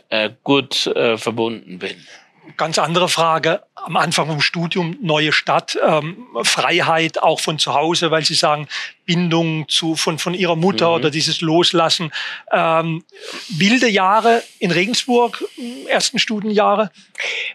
äh, 0.10 0.32
gut 0.44 0.88
äh, 0.88 1.18
verbunden 1.18 1.80
bin. 1.80 1.96
Ganz 2.58 2.78
andere 2.78 3.10
Frage. 3.10 3.64
Am 3.76 3.98
Anfang 3.98 4.28
vom 4.28 4.42
Studium, 4.42 4.98
neue 5.02 5.32
Stadt, 5.32 5.78
ähm, 5.86 6.28
Freiheit 6.44 7.22
auch 7.22 7.40
von 7.40 7.60
zu 7.60 7.74
Hause, 7.74 8.12
weil 8.12 8.24
Sie 8.24 8.36
sagen, 8.36 8.68
Bindung 9.06 9.68
zu, 9.68 9.96
von, 9.96 10.20
von 10.20 10.34
ihrer 10.34 10.56
Mutter 10.56 10.90
mhm. 10.90 10.96
oder 10.96 11.12
dieses 11.12 11.42
Loslassen. 11.42 12.12
Ähm, 12.52 13.04
wilde 13.50 13.88
Jahre 13.88 14.44
in 14.60 14.72
Regensburg, 14.72 15.44
ersten 15.88 16.20
Studienjahre, 16.20 16.92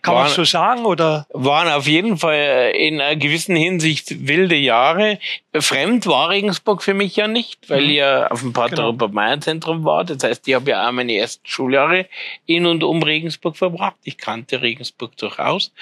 kann 0.02 0.14
waren, 0.14 0.24
man 0.24 0.32
so 0.32 0.44
sagen? 0.44 0.84
Oder? 0.84 1.26
Waren 1.32 1.68
auf 1.68 1.86
jeden 1.86 2.16
Fall 2.16 2.34
äh, 2.34 2.88
in 2.88 3.00
einer 3.00 3.16
gewissen 3.16 3.56
Hinsicht 3.56 4.26
wilde 4.26 4.56
Jahre. 4.56 5.18
Fremd 5.58 6.06
war 6.06 6.28
Regensburg 6.28 6.82
für 6.82 6.94
mich 6.94 7.16
ja 7.16 7.26
nicht, 7.26 7.68
weil 7.68 7.82
mhm. 7.82 7.90
ich 7.90 7.96
ja 7.96 8.26
auf 8.28 8.40
dem 8.40 8.52
Pater 8.52 8.92
genau. 8.92 9.84
War. 9.84 10.04
Das 10.04 10.22
heißt, 10.22 10.46
ich 10.46 10.54
habe 10.54 10.70
ja 10.70 10.88
auch 10.88 10.92
meine 10.92 11.14
ersten 11.16 11.46
Schuljahre 11.46 12.06
in 12.46 12.66
und 12.66 12.84
um 12.84 13.02
Regensburg 13.02 13.56
verbracht. 13.56 13.96
Ich 14.04 14.16
kannte 14.16 14.62
Regensburg 14.62 15.16
durchaus. 15.16 15.72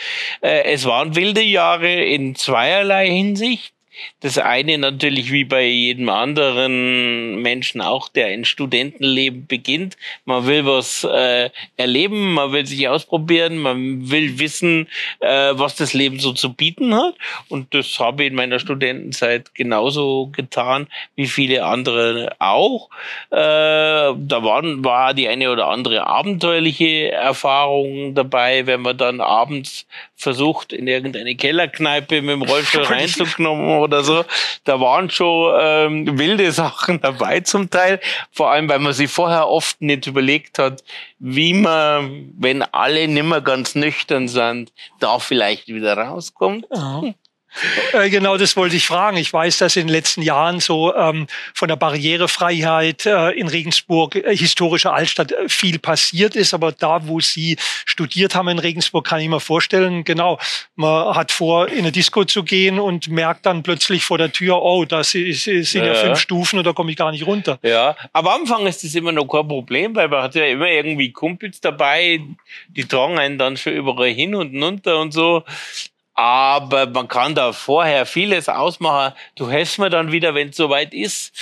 Äh, 0.41 0.73
es 0.73 0.85
waren 0.85 1.15
wilde 1.15 1.43
Jahre 1.43 1.93
in 1.93 2.35
zweierlei 2.35 3.09
Hinsicht. 3.09 3.73
Das 4.21 4.39
eine 4.39 4.79
natürlich 4.79 5.33
wie 5.33 5.45
bei 5.45 5.65
jedem 5.65 6.09
anderen 6.09 7.41
Menschen 7.43 7.81
auch, 7.81 8.09
der 8.09 8.27
ein 8.27 8.45
Studentenleben 8.45 9.47
beginnt. 9.47 9.97
Man 10.25 10.47
will 10.47 10.67
was 10.67 11.05
äh, 11.05 11.51
erleben, 11.77 12.35
man 12.35 12.53
will 12.53 12.67
sich 12.67 12.89
ausprobieren, 12.89 13.59
man 13.59 14.11
will 14.11 14.39
wissen, 14.39 14.89
äh, 15.21 15.53
was 15.53 15.77
das 15.77 15.95
Leben 15.95 16.19
so 16.19 16.33
zu 16.33 16.53
bieten 16.53 16.95
hat. 16.95 17.15
Und 17.49 17.75
das 17.75 17.99
habe 17.99 18.25
ich 18.25 18.31
in 18.31 18.35
meiner 18.35 18.59
Studentenzeit 18.59 19.55
genauso 19.55 20.29
getan 20.33 20.89
wie 21.17 21.27
viele 21.27 21.65
andere 21.65 22.37
auch. 22.39 22.91
Äh, 23.31 23.37
da 23.37 24.43
waren, 24.43 24.85
war 24.85 25.15
die 25.15 25.29
eine 25.29 25.51
oder 25.51 25.69
andere 25.69 26.07
abenteuerliche 26.07 27.13
Erfahrung 27.13 28.15
dabei, 28.15 28.67
wenn 28.67 28.83
man 28.83 28.97
dann 28.97 29.21
abends 29.21 29.87
versucht, 30.19 30.73
in 30.73 30.89
irgendeine 30.89 31.37
Kellerkneipe 31.37 32.21
mit 32.21 32.33
dem 32.33 32.43
Rollstuhl 32.43 32.83
reinzukommen 32.85 33.79
oder 33.79 34.03
so. 34.03 34.25
Da 34.65 34.81
waren 34.81 35.09
schon 35.09 35.55
ähm, 35.61 36.19
wilde 36.19 36.51
Sachen 36.59 37.01
dabei 37.01 37.41
zum 37.41 37.71
Teil. 37.71 38.01
Vor 38.33 38.51
allem, 38.51 38.69
weil 38.69 38.81
man 38.81 38.93
sich 38.93 39.11
vorher 39.11 39.49
oft 39.49 39.81
nicht 39.81 40.07
überlegt 40.07 40.59
hat, 40.59 40.83
wie 41.21 41.55
man, 41.55 42.33
wenn 42.37 42.63
alle 42.63 43.07
nimmer 43.07 43.41
ganz 43.41 43.77
nüchtern 43.77 44.27
sind, 44.27 44.73
da 44.99 45.21
vielleicht 45.21 45.69
wieder 45.69 45.97
rauskommt. 45.97 46.67
Ja. 46.75 47.03
Äh, 47.93 48.11
genau, 48.11 48.37
das 48.37 48.57
wollte 48.57 48.77
ich 48.77 48.87
fragen. 48.87 49.17
Ich 49.17 49.33
weiß, 49.33 49.59
dass 49.59 49.77
in 49.77 49.87
den 49.87 49.93
letzten 49.93 50.23
Jahren 50.23 50.61
so 50.61 50.95
ähm, 50.95 51.27
von 51.55 51.69
der 51.69 51.77
Barrierefreiheit 51.77 53.07
äh, 53.07 53.31
in 53.31 53.49
Regensburg, 53.49 54.17
äh, 54.17 54.37
historische 54.37 54.93
Altstadt, 54.93 55.33
äh, 55.33 55.49
viel 55.49 55.79
passiert 55.79 56.37
ist. 56.37 56.55
Aber 56.55 56.73
da, 56.73 57.07
wo 57.09 57.21
Sie 57.21 57.57
studiert 57.85 58.35
haben 58.35 58.49
in 58.49 58.59
Regensburg, 58.59 59.07
kann 59.07 59.21
ich 59.21 59.29
mir 59.29 59.41
vorstellen, 59.41 60.05
genau, 60.05 60.39
man 60.77 61.15
hat 61.15 61.33
vor, 61.33 61.69
in 61.69 61.79
eine 61.79 61.93
Disco 61.93 62.25
zu 62.25 62.43
gehen 62.45 62.79
und 62.79 63.09
merkt 63.09 63.47
dann 63.47 63.63
plötzlich 63.63 64.05
vor 64.05 64.19
der 64.19 64.31
Tür, 64.31 64.63
oh, 64.63 64.85
das 64.85 65.15
ist, 65.15 65.45
sind 65.45 65.75
ja, 65.75 65.87
ja 65.87 65.95
fünf 65.95 66.21
Stufen 66.21 66.59
und 66.59 66.67
da 66.67 66.73
komme 66.73 66.91
ich 66.91 66.97
gar 66.97 67.11
nicht 67.11 67.27
runter. 67.27 67.59
Ja, 67.63 67.97
aber 68.13 68.35
am 68.35 68.43
Anfang 68.43 68.67
ist 68.67 68.85
das 68.85 68.95
immer 68.95 69.13
noch 69.13 69.27
kein 69.27 69.49
Problem, 69.49 69.97
weil 69.97 70.09
man 70.09 70.23
hat 70.23 70.35
ja 70.35 70.45
immer 70.45 70.69
irgendwie 70.69 71.13
Kumpels 71.13 71.61
dabei, 71.61 72.21
die 72.69 72.85
tragen 72.85 73.19
einen 73.19 73.39
dann 73.39 73.57
schon 73.57 73.73
überall 73.73 74.11
hin 74.11 74.35
und 74.35 74.55
runter 74.63 74.99
und 75.01 75.13
so. 75.13 75.45
Aber 76.19 76.87
man 76.87 77.07
kann 77.07 77.37
da 77.37 77.53
vorher 77.53 78.05
vieles 78.05 78.49
ausmachen. 78.49 79.15
Du 79.37 79.49
helfst 79.49 79.79
mir 79.79 79.89
dann 79.89 80.11
wieder, 80.11 80.35
wenn 80.35 80.49
es 80.49 80.57
soweit 80.57 80.93
ist. 80.93 81.33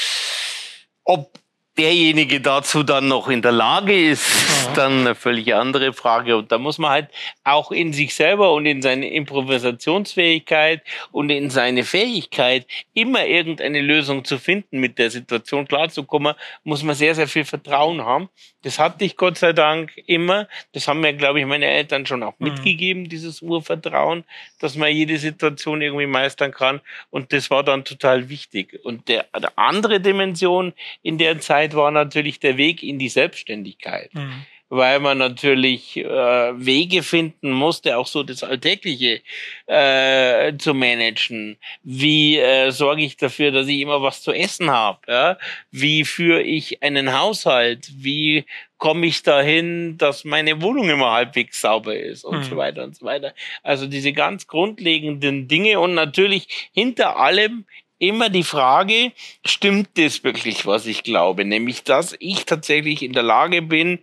Ob 1.02 1.30
derjenige 1.78 2.42
dazu 2.42 2.82
dann 2.82 3.08
noch 3.08 3.28
in 3.28 3.40
der 3.40 3.52
Lage 3.52 3.98
ist, 4.10 4.26
ja. 4.66 4.72
dann 4.74 5.00
eine 5.00 5.14
völlig 5.14 5.54
andere 5.54 5.94
Frage. 5.94 6.36
Und 6.36 6.52
da 6.52 6.58
muss 6.58 6.76
man 6.76 6.90
halt 6.90 7.08
auch 7.42 7.72
in 7.72 7.94
sich 7.94 8.14
selber 8.14 8.52
und 8.52 8.66
in 8.66 8.82
seine 8.82 9.08
Improvisationsfähigkeit 9.08 10.82
und 11.10 11.30
in 11.30 11.48
seine 11.48 11.82
Fähigkeit, 11.82 12.66
immer 12.92 13.24
irgendeine 13.24 13.80
Lösung 13.80 14.26
zu 14.26 14.38
finden, 14.38 14.78
mit 14.78 14.98
der 14.98 15.10
Situation 15.10 15.66
klarzukommen, 15.66 16.34
muss 16.64 16.82
man 16.82 16.94
sehr, 16.94 17.14
sehr 17.14 17.28
viel 17.28 17.46
Vertrauen 17.46 18.04
haben. 18.04 18.28
Das 18.66 18.80
hatte 18.80 19.04
ich 19.04 19.16
Gott 19.16 19.38
sei 19.38 19.52
Dank 19.52 19.96
immer. 20.06 20.48
Das 20.72 20.88
haben 20.88 20.98
mir, 20.98 21.14
glaube 21.14 21.38
ich, 21.38 21.46
meine 21.46 21.66
Eltern 21.66 22.04
schon 22.04 22.24
auch 22.24 22.34
mhm. 22.40 22.48
mitgegeben, 22.48 23.08
dieses 23.08 23.40
Urvertrauen, 23.40 24.24
dass 24.58 24.74
man 24.74 24.90
jede 24.90 25.18
Situation 25.18 25.82
irgendwie 25.82 26.06
meistern 26.06 26.50
kann. 26.50 26.80
Und 27.10 27.32
das 27.32 27.48
war 27.48 27.62
dann 27.62 27.84
total 27.84 28.28
wichtig. 28.28 28.80
Und 28.82 29.06
der, 29.06 29.26
der 29.40 29.56
andere 29.56 30.00
Dimension 30.00 30.72
in 31.04 31.16
der 31.16 31.38
Zeit 31.38 31.76
war 31.76 31.92
natürlich 31.92 32.40
der 32.40 32.56
Weg 32.56 32.82
in 32.82 32.98
die 32.98 33.08
Selbstständigkeit. 33.08 34.12
Mhm 34.12 34.44
weil 34.68 35.00
man 35.00 35.18
natürlich 35.18 35.96
äh, 35.96 36.04
Wege 36.04 37.02
finden 37.02 37.52
musste, 37.52 37.96
auch 37.96 38.06
so 38.06 38.22
das 38.22 38.42
Alltägliche 38.42 39.22
äh, 39.66 40.56
zu 40.58 40.74
managen. 40.74 41.56
Wie 41.82 42.38
äh, 42.38 42.70
sorge 42.70 43.02
ich 43.02 43.16
dafür, 43.16 43.52
dass 43.52 43.68
ich 43.68 43.80
immer 43.80 44.02
was 44.02 44.22
zu 44.22 44.32
essen 44.32 44.70
habe? 44.70 44.98
Ja? 45.08 45.38
Wie 45.70 46.04
führe 46.04 46.42
ich 46.42 46.82
einen 46.82 47.16
Haushalt? 47.16 47.90
Wie 47.96 48.44
komme 48.78 49.06
ich 49.06 49.22
dahin, 49.22 49.96
dass 49.98 50.24
meine 50.24 50.60
Wohnung 50.60 50.90
immer 50.90 51.12
halbwegs 51.12 51.60
sauber 51.60 51.96
ist 51.96 52.24
und 52.24 52.38
mhm. 52.38 52.42
so 52.44 52.56
weiter 52.56 52.84
und 52.84 52.94
so 52.94 53.06
weiter. 53.06 53.34
Also 53.62 53.86
diese 53.86 54.12
ganz 54.12 54.46
grundlegenden 54.46 55.48
Dinge 55.48 55.80
und 55.80 55.94
natürlich 55.94 56.70
hinter 56.72 57.16
allem 57.16 57.64
immer 57.98 58.28
die 58.28 58.42
Frage, 58.42 59.12
stimmt 59.44 59.90
das 59.96 60.22
wirklich, 60.22 60.66
was 60.66 60.86
ich 60.86 61.02
glaube? 61.02 61.44
Nämlich, 61.44 61.84
dass 61.84 62.14
ich 62.18 62.44
tatsächlich 62.44 63.02
in 63.02 63.12
der 63.12 63.22
Lage 63.22 63.62
bin, 63.62 64.00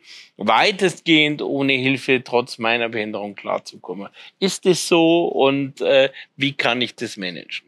weitestgehend 0.47 1.41
ohne 1.41 1.73
Hilfe 1.73 2.23
trotz 2.23 2.57
meiner 2.57 2.89
Behinderung 2.89 3.35
klarzukommen. 3.35 4.09
Ist 4.39 4.65
es 4.65 4.87
so 4.87 5.25
und 5.25 5.81
äh, 5.81 6.09
wie 6.35 6.53
kann 6.53 6.81
ich 6.81 6.95
das 6.95 7.17
managen? 7.17 7.67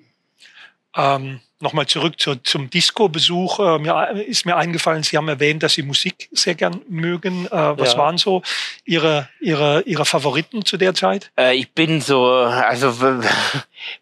Ähm, 0.95 1.41
Nochmal 1.61 1.87
zurück 1.87 2.19
zu, 2.19 2.35
zum 2.35 2.69
Disco-Besuch. 2.69 3.59
Äh, 3.59 3.79
mir 3.79 4.25
ist 4.27 4.45
mir 4.45 4.57
eingefallen, 4.57 5.03
Sie 5.03 5.15
haben 5.15 5.29
erwähnt, 5.29 5.63
dass 5.63 5.73
Sie 5.73 5.83
Musik 5.83 6.27
sehr 6.33 6.53
gern 6.53 6.81
mögen. 6.89 7.45
Äh, 7.45 7.49
was 7.51 7.93
ja. 7.93 7.97
waren 7.97 8.17
so 8.17 8.41
Ihre, 8.83 9.29
Ihre, 9.39 9.81
Ihre 9.83 10.03
Favoriten 10.03 10.65
zu 10.65 10.75
der 10.75 10.93
Zeit? 10.93 11.31
Äh, 11.39 11.55
ich 11.55 11.71
bin 11.71 12.01
so, 12.01 12.25
also 12.25 12.93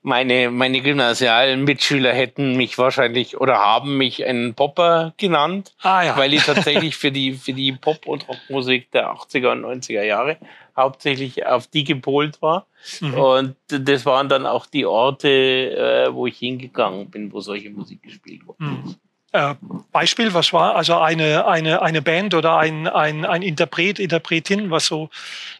meine, 0.01 0.51
meine 0.51 0.81
gymnasialen 0.81 1.63
Mitschüler 1.63 2.13
hätten 2.13 2.55
mich 2.55 2.77
wahrscheinlich 2.77 3.39
oder 3.39 3.59
haben 3.59 3.97
mich 3.97 4.25
einen 4.25 4.53
Popper 4.53 5.13
genannt, 5.17 5.73
ah, 5.81 6.03
ja. 6.03 6.17
weil 6.17 6.33
ich 6.33 6.43
tatsächlich 6.43 6.95
für 6.97 7.11
die, 7.11 7.33
für 7.33 7.53
die 7.53 7.71
Pop- 7.71 8.07
und 8.07 8.27
Rockmusik 8.27 8.91
der 8.91 9.11
80er 9.11 9.51
und 9.51 9.65
90er 9.65 10.03
Jahre 10.03 10.37
hauptsächlich 10.75 11.45
auf 11.45 11.67
die 11.67 11.83
gepolt 11.83 12.41
war. 12.41 12.65
Mhm. 12.99 13.13
Und 13.13 13.55
das 13.67 14.05
waren 14.05 14.29
dann 14.29 14.45
auch 14.45 14.65
die 14.65 14.85
Orte, 14.85 15.29
äh, 15.29 16.13
wo 16.13 16.27
ich 16.27 16.37
hingegangen 16.37 17.09
bin, 17.09 17.31
wo 17.31 17.39
solche 17.41 17.69
Musik 17.69 18.01
gespielt 18.03 18.45
wurde. 18.45 18.63
Mhm. 18.63 18.95
Äh, 19.31 19.55
Beispiel, 19.91 20.33
was 20.35 20.53
war 20.53 20.75
also 20.75 20.97
eine, 20.97 21.47
eine, 21.47 21.81
eine 21.81 22.03
Band 22.03 22.35
oder 22.35 22.57
ein, 22.57 22.87
ein, 22.87 23.25
ein 23.25 23.41
Interpret, 23.41 23.97
Interpretin, 23.97 24.69
was 24.69 24.85
so 24.85 25.09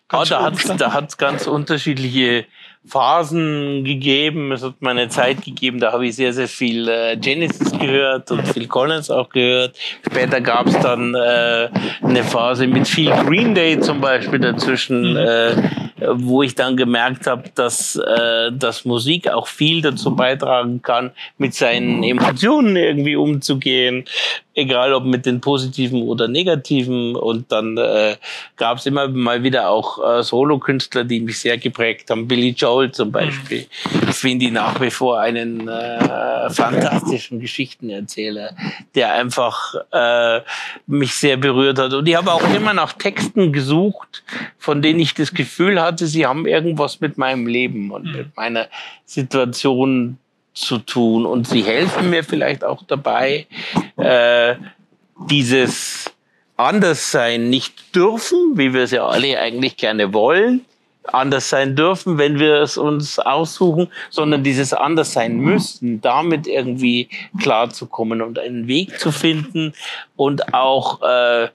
ganz 0.08 0.32
ah, 0.32 0.52
Da 0.78 0.94
hat 0.94 1.10
es 1.10 1.18
ganz 1.18 1.48
unterschiedliche 1.48 2.46
Phasen 2.86 3.86
gegeben. 3.86 4.52
Es 4.52 4.62
hat 4.62 4.82
mal 4.82 4.92
eine 4.92 5.08
Zeit 5.08 5.44
gegeben, 5.44 5.80
da 5.80 5.94
habe 5.94 6.06
ich 6.08 6.16
sehr, 6.16 6.34
sehr 6.34 6.48
viel 6.48 6.88
äh, 6.90 7.16
Genesis 7.18 7.72
gehört 7.72 8.30
und 8.32 8.48
viel 8.48 8.68
Collins 8.68 9.10
auch 9.10 9.30
gehört. 9.30 9.78
Später 10.06 10.42
gab 10.42 10.68
es 10.68 10.78
dann 10.80 11.16
äh, 11.16 11.70
eine 12.02 12.24
Phase 12.24 12.68
mit 12.68 12.88
viel 12.88 13.12
Green 13.26 13.56
Day 13.56 13.80
zum 13.80 14.02
Beispiel 14.02 14.40
dazwischen, 14.40 15.12
mhm. 15.12 15.18
äh, 15.18 15.56
wo 16.16 16.44
ich 16.44 16.56
dann 16.56 16.76
gemerkt 16.76 17.26
habe, 17.26 17.44
dass, 17.56 17.96
äh, 17.96 18.52
dass 18.52 18.84
Musik 18.84 19.30
auch 19.30 19.48
viel 19.48 19.82
dazu 19.82 20.14
beitragen 20.16 20.82
kann, 20.82 21.12
mit 21.38 21.54
seinen 21.54 22.04
Emotionen 22.04 22.76
irgendwie 22.76 23.16
umzugehen 23.16 24.06
egal 24.56 24.94
ob 24.94 25.06
mit 25.06 25.26
den 25.26 25.42
positiven 25.42 26.04
oder 26.04 26.28
negativen. 26.28 27.16
Und 27.16 27.52
dann 27.52 27.78
äh, 27.78 28.16
gab 28.56 28.78
es 28.78 28.86
immer 28.86 29.08
mal 29.08 29.44
wieder 29.44 29.70
auch 29.70 30.00
äh, 30.04 30.24
Solo-Künstler, 30.24 31.04
die 31.04 31.20
mich 31.20 31.40
sehr 31.40 31.58
geprägt 31.58 32.10
haben. 32.10 32.28
Billy 32.28 32.54
Joel 32.74 32.92
zum 32.92 33.12
Beispiel. 33.12 33.68
Ich 34.10 34.16
finde 34.16 34.46
ihn 34.46 34.54
nach 34.54 34.82
wie 34.82 34.90
vor 34.90 35.20
einen 35.20 35.68
äh, 35.68 36.50
fantastischen 36.50 37.40
Geschichtenerzähler, 37.40 38.56
der 38.96 39.14
einfach 39.14 39.76
äh, 39.92 40.42
mich 40.88 41.14
sehr 41.14 41.38
berührt 41.38 41.78
hat. 41.78 41.94
Und 41.94 42.08
ich 42.08 42.16
habe 42.16 42.32
auch 42.32 42.44
immer 42.56 42.74
nach 42.74 42.94
Texten 42.94 43.54
gesucht, 43.54 44.24
von 44.58 44.82
denen 44.82 45.00
ich 45.00 45.14
das 45.14 45.34
Gefühl 45.34 45.82
hatte, 45.82 46.08
sie 46.08 46.26
haben 46.26 46.48
irgendwas 46.48 47.00
mit 47.00 47.18
meinem 47.18 47.46
Leben 47.46 47.92
und 47.92 48.12
mit 48.12 48.36
meiner 48.36 48.68
Situation 49.06 50.18
zu 50.54 50.80
tun 50.80 51.26
und 51.26 51.48
sie 51.48 51.64
helfen 51.64 52.10
mir 52.10 52.24
vielleicht 52.24 52.64
auch 52.64 52.84
dabei, 52.88 53.48
äh, 53.98 54.56
dieses 55.30 56.12
Anderssein 56.58 57.50
nicht 57.50 57.96
dürfen, 57.96 58.54
wie 58.56 58.74
wir 58.74 58.84
es 58.84 58.92
ja 58.92 59.06
alle 59.06 59.40
eigentlich 59.40 59.78
gerne 59.78 60.14
wollen, 60.14 60.66
anders 61.12 61.50
sein 61.50 61.76
dürfen, 61.76 62.18
wenn 62.18 62.40
wir 62.40 62.62
es 62.62 62.78
uns 62.78 63.20
aussuchen, 63.20 63.90
sondern 64.10 64.44
dieses 64.44 64.74
anders 64.74 65.14
sein 65.14 65.38
müssen, 65.38 66.02
damit 66.02 66.48
irgendwie 66.48 67.10
klarzukommen 67.42 68.22
und 68.22 68.40
einen 68.40 68.68
Weg 68.68 69.00
zu 69.00 69.12
finden 69.12 69.74
und 70.16 70.54
auch 70.54 71.02
äh, 71.02 71.50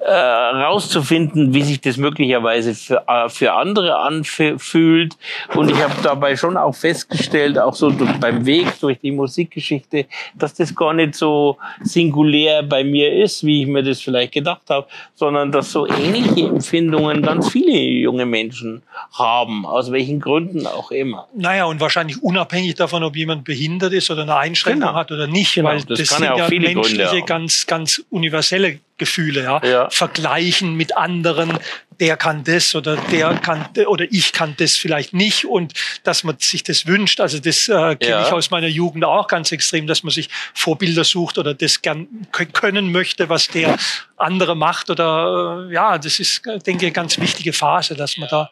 äh, 0.00 0.12
rauszufinden, 0.12 1.52
wie 1.52 1.62
sich 1.62 1.80
das 1.80 1.96
möglicherweise 1.98 2.74
für, 2.74 3.02
äh, 3.06 3.28
für 3.28 3.52
andere 3.52 3.98
anfühlt. 3.98 5.16
Und 5.54 5.70
ich 5.70 5.76
habe 5.76 5.94
dabei 6.02 6.36
schon 6.36 6.56
auch 6.56 6.74
festgestellt, 6.74 7.58
auch 7.58 7.74
so 7.74 7.92
beim 8.18 8.46
Weg 8.46 8.66
durch 8.80 8.98
die 9.00 9.12
Musikgeschichte, 9.12 10.06
dass 10.34 10.54
das 10.54 10.74
gar 10.74 10.94
nicht 10.94 11.14
so 11.14 11.58
singulär 11.82 12.62
bei 12.62 12.82
mir 12.82 13.12
ist, 13.12 13.44
wie 13.44 13.62
ich 13.62 13.68
mir 13.68 13.82
das 13.82 14.00
vielleicht 14.00 14.32
gedacht 14.32 14.70
habe, 14.70 14.86
sondern 15.14 15.52
dass 15.52 15.70
so 15.70 15.86
ähnliche 15.86 16.48
Empfindungen 16.48 17.22
ganz 17.22 17.50
viele 17.50 17.78
junge 17.78 18.24
Menschen 18.24 18.82
haben, 19.12 19.66
aus 19.66 19.92
welchen 19.92 20.18
Gründen 20.18 20.66
auch 20.66 20.90
immer. 20.90 21.28
Naja, 21.34 21.66
und 21.66 21.80
wahrscheinlich 21.80 22.22
unabhängig 22.22 22.74
davon, 22.74 23.02
ob 23.02 23.16
jemand 23.16 23.44
behindert 23.44 23.92
ist 23.92 24.10
oder 24.10 24.22
eine 24.22 24.36
Einschränkung 24.36 24.80
genau. 24.80 24.94
hat 24.94 25.12
oder 25.12 25.26
nicht, 25.26 25.54
genau. 25.54 25.68
weil 25.68 25.82
das, 25.82 25.98
das 25.98 26.08
sind 26.08 26.24
ja, 26.24 26.36
ja 26.36 26.48
menschliche, 26.48 27.04
Gründe 27.04 27.22
ganz, 27.26 27.66
ganz 27.66 28.02
universelle 28.10 28.78
Gefühle, 29.00 29.42
ja? 29.42 29.60
ja. 29.64 29.90
Vergleichen 29.90 30.74
mit 30.76 30.96
anderen, 30.96 31.58
der 31.98 32.16
kann 32.16 32.44
das 32.44 32.74
oder 32.74 32.96
der 33.10 33.34
kann 33.34 33.66
oder 33.86 34.06
ich 34.10 34.32
kann 34.32 34.54
das 34.58 34.76
vielleicht 34.76 35.12
nicht 35.12 35.44
und 35.44 35.72
dass 36.04 36.22
man 36.22 36.36
sich 36.38 36.62
das 36.62 36.86
wünscht. 36.86 37.20
Also 37.20 37.40
das 37.40 37.68
äh, 37.68 37.96
kenne 37.96 38.10
ja. 38.12 38.26
ich 38.26 38.32
aus 38.32 38.50
meiner 38.50 38.68
Jugend 38.68 39.04
auch 39.04 39.26
ganz 39.26 39.50
extrem, 39.50 39.86
dass 39.86 40.02
man 40.02 40.12
sich 40.12 40.28
Vorbilder 40.54 41.02
sucht 41.02 41.38
oder 41.38 41.54
das 41.54 41.82
gern 41.82 42.06
können 42.52 42.92
möchte, 42.92 43.28
was 43.28 43.48
der 43.48 43.76
andere 44.16 44.54
macht 44.54 44.90
oder 44.90 45.66
äh, 45.68 45.74
ja, 45.74 45.98
das 45.98 46.20
ist, 46.20 46.44
denke 46.44 46.70
ich, 46.70 46.82
eine 46.82 46.92
ganz 46.92 47.18
wichtige 47.18 47.52
Phase, 47.52 47.96
dass 47.96 48.16
man 48.16 48.28
da 48.28 48.50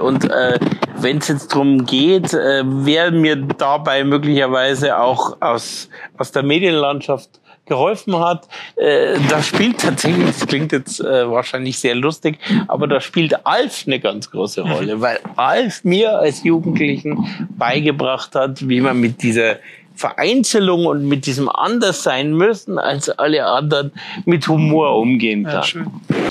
und 0.00 0.28
äh, 0.28 0.58
wenn 0.96 1.18
es 1.18 1.28
jetzt 1.28 1.52
darum 1.52 1.86
geht, 1.86 2.34
äh, 2.34 2.64
wer 2.64 3.12
mir 3.12 3.36
dabei 3.36 4.02
möglicherweise 4.02 4.98
auch 4.98 5.40
aus, 5.40 5.88
aus 6.16 6.32
der 6.32 6.42
Medienlandschaft 6.42 7.40
geholfen 7.68 8.18
hat. 8.18 8.48
Äh, 8.76 9.16
da 9.28 9.42
spielt 9.42 9.78
tatsächlich, 9.78 10.26
das 10.26 10.46
klingt 10.46 10.72
jetzt 10.72 11.00
äh, 11.00 11.30
wahrscheinlich 11.30 11.78
sehr 11.78 11.94
lustig, 11.94 12.38
aber 12.66 12.88
da 12.88 13.00
spielt 13.00 13.46
Alf 13.46 13.84
eine 13.86 14.00
ganz 14.00 14.30
große 14.30 14.64
mhm. 14.64 14.72
Rolle, 14.72 15.00
weil 15.00 15.20
Alf 15.36 15.84
mir 15.84 16.18
als 16.18 16.42
Jugendlichen 16.42 17.48
beigebracht 17.56 18.34
hat, 18.34 18.68
wie 18.68 18.80
man 18.80 19.00
mit 19.00 19.22
dieser 19.22 19.56
Vereinzelung 19.94 20.86
und 20.86 21.06
mit 21.06 21.26
diesem 21.26 21.48
Anderssein 21.48 22.32
müssen 22.32 22.78
als 22.78 23.10
alle 23.10 23.44
anderen 23.46 23.92
mit 24.24 24.46
Humor 24.46 24.96
umgehen 24.96 25.44
kann. 25.44 25.64
Ja, 26.08 26.28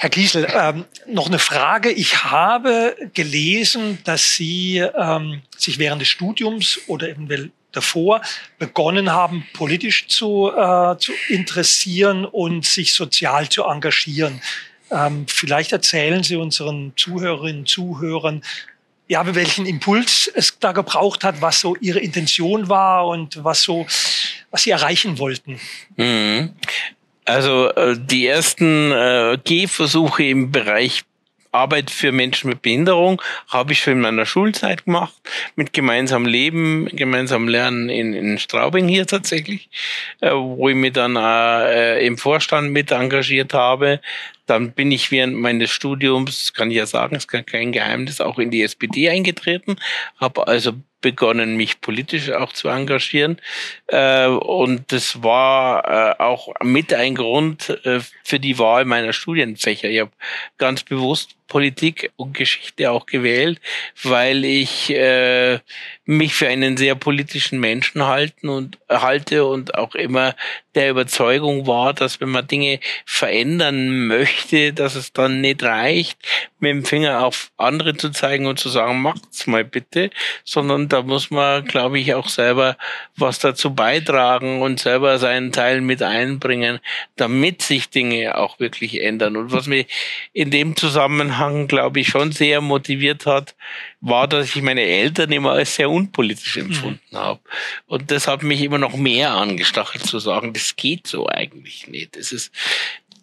Herr 0.00 0.10
Kiesel, 0.10 0.46
ähm, 0.54 0.84
noch 1.08 1.26
eine 1.26 1.40
Frage. 1.40 1.90
Ich 1.90 2.22
habe 2.24 2.94
gelesen, 3.14 3.98
dass 4.04 4.36
Sie 4.36 4.78
ähm, 4.78 5.40
sich 5.56 5.80
während 5.80 6.00
des 6.00 6.08
Studiums 6.08 6.78
oder 6.86 7.08
eventuell 7.08 7.50
davor 7.72 8.22
begonnen 8.58 9.12
haben, 9.12 9.46
politisch 9.52 10.08
zu, 10.08 10.50
äh, 10.50 10.96
zu 10.98 11.12
interessieren 11.28 12.24
und 12.24 12.64
sich 12.64 12.94
sozial 12.94 13.48
zu 13.48 13.64
engagieren. 13.64 14.40
Ähm, 14.90 15.26
vielleicht 15.28 15.72
erzählen 15.72 16.22
Sie 16.22 16.36
unseren 16.36 16.92
Zuhörerinnen 16.96 17.60
und 17.60 17.68
Zuhörern, 17.68 18.42
ja, 19.06 19.34
welchen 19.34 19.66
Impuls 19.66 20.30
es 20.34 20.58
da 20.58 20.72
gebraucht 20.72 21.24
hat, 21.24 21.40
was 21.40 21.60
so 21.60 21.76
Ihre 21.76 21.98
Intention 21.98 22.68
war 22.68 23.06
und 23.06 23.42
was 23.42 23.62
so, 23.62 23.86
was 24.50 24.62
Sie 24.62 24.70
erreichen 24.70 25.18
wollten. 25.18 25.58
Mhm. 25.96 26.54
Also 27.24 27.70
äh, 27.74 27.96
die 27.98 28.26
ersten 28.26 28.92
äh, 28.92 29.38
Gehversuche 29.44 30.24
im 30.24 30.50
Bereich 30.50 31.04
Arbeit 31.52 31.90
für 31.90 32.12
Menschen 32.12 32.50
mit 32.50 32.62
Behinderung 32.62 33.22
habe 33.48 33.72
ich 33.72 33.80
schon 33.80 33.94
in 33.94 34.00
meiner 34.00 34.26
Schulzeit 34.26 34.84
gemacht, 34.84 35.14
mit 35.56 35.72
gemeinsam 35.72 36.26
Leben, 36.26 36.88
gemeinsam 36.92 37.48
Lernen 37.48 37.88
in, 37.88 38.12
in 38.12 38.38
Straubing 38.38 38.88
hier 38.88 39.06
tatsächlich, 39.06 39.70
äh, 40.20 40.30
wo 40.30 40.68
ich 40.68 40.76
mich 40.76 40.92
dann 40.92 41.16
äh, 41.16 42.04
im 42.04 42.18
Vorstand 42.18 42.72
mit 42.72 42.90
engagiert 42.90 43.54
habe. 43.54 44.00
Dann 44.46 44.72
bin 44.72 44.90
ich 44.92 45.10
während 45.10 45.36
meines 45.36 45.70
Studiums, 45.70 46.54
kann 46.54 46.70
ich 46.70 46.78
ja 46.78 46.86
sagen, 46.86 47.16
ist 47.16 47.28
kein 47.28 47.72
Geheimnis, 47.72 48.20
auch 48.20 48.38
in 48.38 48.50
die 48.50 48.62
SPD 48.62 49.10
eingetreten, 49.10 49.76
habe 50.18 50.46
also 50.46 50.72
begonnen, 51.00 51.56
mich 51.56 51.80
politisch 51.80 52.30
auch 52.30 52.52
zu 52.52 52.68
engagieren. 52.68 53.40
Äh, 53.86 54.26
und 54.26 54.90
das 54.90 55.22
war 55.22 55.84
äh, 56.18 56.22
auch 56.22 56.48
mit 56.62 56.92
ein 56.92 57.14
Grund 57.14 57.78
für 58.24 58.40
die 58.40 58.58
Wahl 58.58 58.84
meiner 58.84 59.12
Studienfächer. 59.12 59.88
Ich 59.88 60.00
habe 60.00 60.10
ganz 60.56 60.82
bewusst 60.82 61.37
Politik 61.48 62.12
und 62.16 62.34
Geschichte 62.34 62.90
auch 62.90 63.06
gewählt, 63.06 63.60
weil 64.02 64.44
ich 64.44 64.90
äh, 64.90 65.58
mich 66.04 66.34
für 66.34 66.48
einen 66.48 66.76
sehr 66.76 66.94
politischen 66.94 67.58
Menschen 67.60 68.06
halten 68.06 68.48
und 68.48 68.78
halte 68.88 69.44
und 69.44 69.74
auch 69.74 69.94
immer 69.94 70.34
der 70.74 70.90
Überzeugung 70.90 71.66
war, 71.66 71.92
dass 71.92 72.20
wenn 72.20 72.30
man 72.30 72.46
Dinge 72.46 72.80
verändern 73.04 74.06
möchte, 74.06 74.72
dass 74.72 74.94
es 74.94 75.12
dann 75.12 75.40
nicht 75.40 75.62
reicht, 75.62 76.18
mit 76.60 76.70
dem 76.70 76.84
Finger 76.84 77.24
auf 77.24 77.50
andere 77.56 77.96
zu 77.96 78.10
zeigen 78.10 78.46
und 78.46 78.58
zu 78.58 78.68
sagen, 78.68 79.02
macht's 79.02 79.46
mal 79.46 79.64
bitte, 79.64 80.10
sondern 80.44 80.88
da 80.88 81.02
muss 81.02 81.30
man, 81.30 81.64
glaube 81.64 81.98
ich, 81.98 82.14
auch 82.14 82.28
selber 82.28 82.76
was 83.16 83.38
dazu 83.38 83.74
beitragen 83.74 84.62
und 84.62 84.80
selber 84.80 85.18
seinen 85.18 85.52
Teil 85.52 85.80
mit 85.80 86.02
einbringen, 86.02 86.80
damit 87.16 87.62
sich 87.62 87.90
Dinge 87.90 88.38
auch 88.38 88.60
wirklich 88.60 89.02
ändern. 89.02 89.36
Und 89.36 89.52
was 89.52 89.66
mich 89.66 89.86
in 90.32 90.50
dem 90.50 90.76
Zusammenhang, 90.76 91.37
glaube 91.68 92.00
ich, 92.00 92.08
schon 92.08 92.32
sehr 92.32 92.60
motiviert 92.60 93.26
hat, 93.26 93.54
war, 94.00 94.28
dass 94.28 94.54
ich 94.54 94.62
meine 94.62 94.82
Eltern 94.82 95.32
immer 95.32 95.52
als 95.52 95.74
sehr 95.74 95.90
unpolitisch 95.90 96.56
mhm. 96.56 96.66
empfunden 96.66 97.00
mhm. 97.10 97.16
habe. 97.16 97.40
Und 97.86 98.10
das 98.10 98.26
hat 98.26 98.42
mich 98.42 98.62
immer 98.62 98.78
noch 98.78 98.96
mehr 98.96 99.32
angestachelt 99.32 100.04
zu 100.04 100.18
sagen, 100.18 100.52
das 100.52 100.76
geht 100.76 101.06
so 101.06 101.28
eigentlich 101.28 101.88
nicht. 101.88 102.16
Das 102.16 102.32
ist 102.32 102.52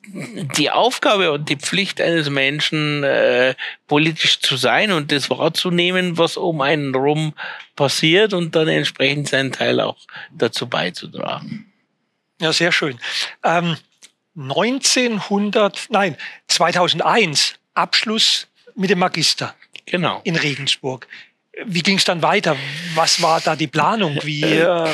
die 0.08 0.70
Aufgabe 0.70 1.32
und 1.32 1.50
die 1.50 1.56
Pflicht 1.56 2.00
eines 2.00 2.30
Menschen, 2.30 3.04
äh, 3.04 3.56
politisch 3.88 4.40
zu 4.40 4.56
sein 4.56 4.92
und 4.92 5.12
das 5.12 5.30
wahrzunehmen, 5.30 6.18
was 6.18 6.38
um 6.38 6.62
einen 6.62 6.94
rum 6.94 7.34
passiert 7.76 8.34
und 8.34 8.56
dann 8.56 8.68
entsprechend 8.68 9.30
seinen 9.30 9.52
Teil 9.52 9.80
auch 9.80 9.98
dazu 10.32 10.68
beizutragen. 10.68 11.72
Ja, 12.40 12.54
sehr 12.54 12.72
schön. 12.72 13.00
Ähm, 13.44 13.78
1900, 14.38 15.88
nein, 15.90 16.18
2001 16.48 17.56
Abschluss 17.76 18.48
mit 18.76 18.90
dem 18.90 19.00
Magister. 19.00 19.56
Genau. 19.86 20.22
In 20.24 20.36
Regensburg. 20.36 21.08
Wie 21.66 21.84
ging 21.84 21.98
es 21.98 22.04
dann 22.04 22.22
weiter? 22.22 22.58
Was 22.96 23.22
war 23.22 23.40
da 23.40 23.56
die 23.56 23.68
Planung? 23.68 24.20
Wie, 24.24 24.44
äh, 24.44 24.90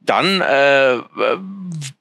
dann 0.00 0.40
äh, 0.40 0.98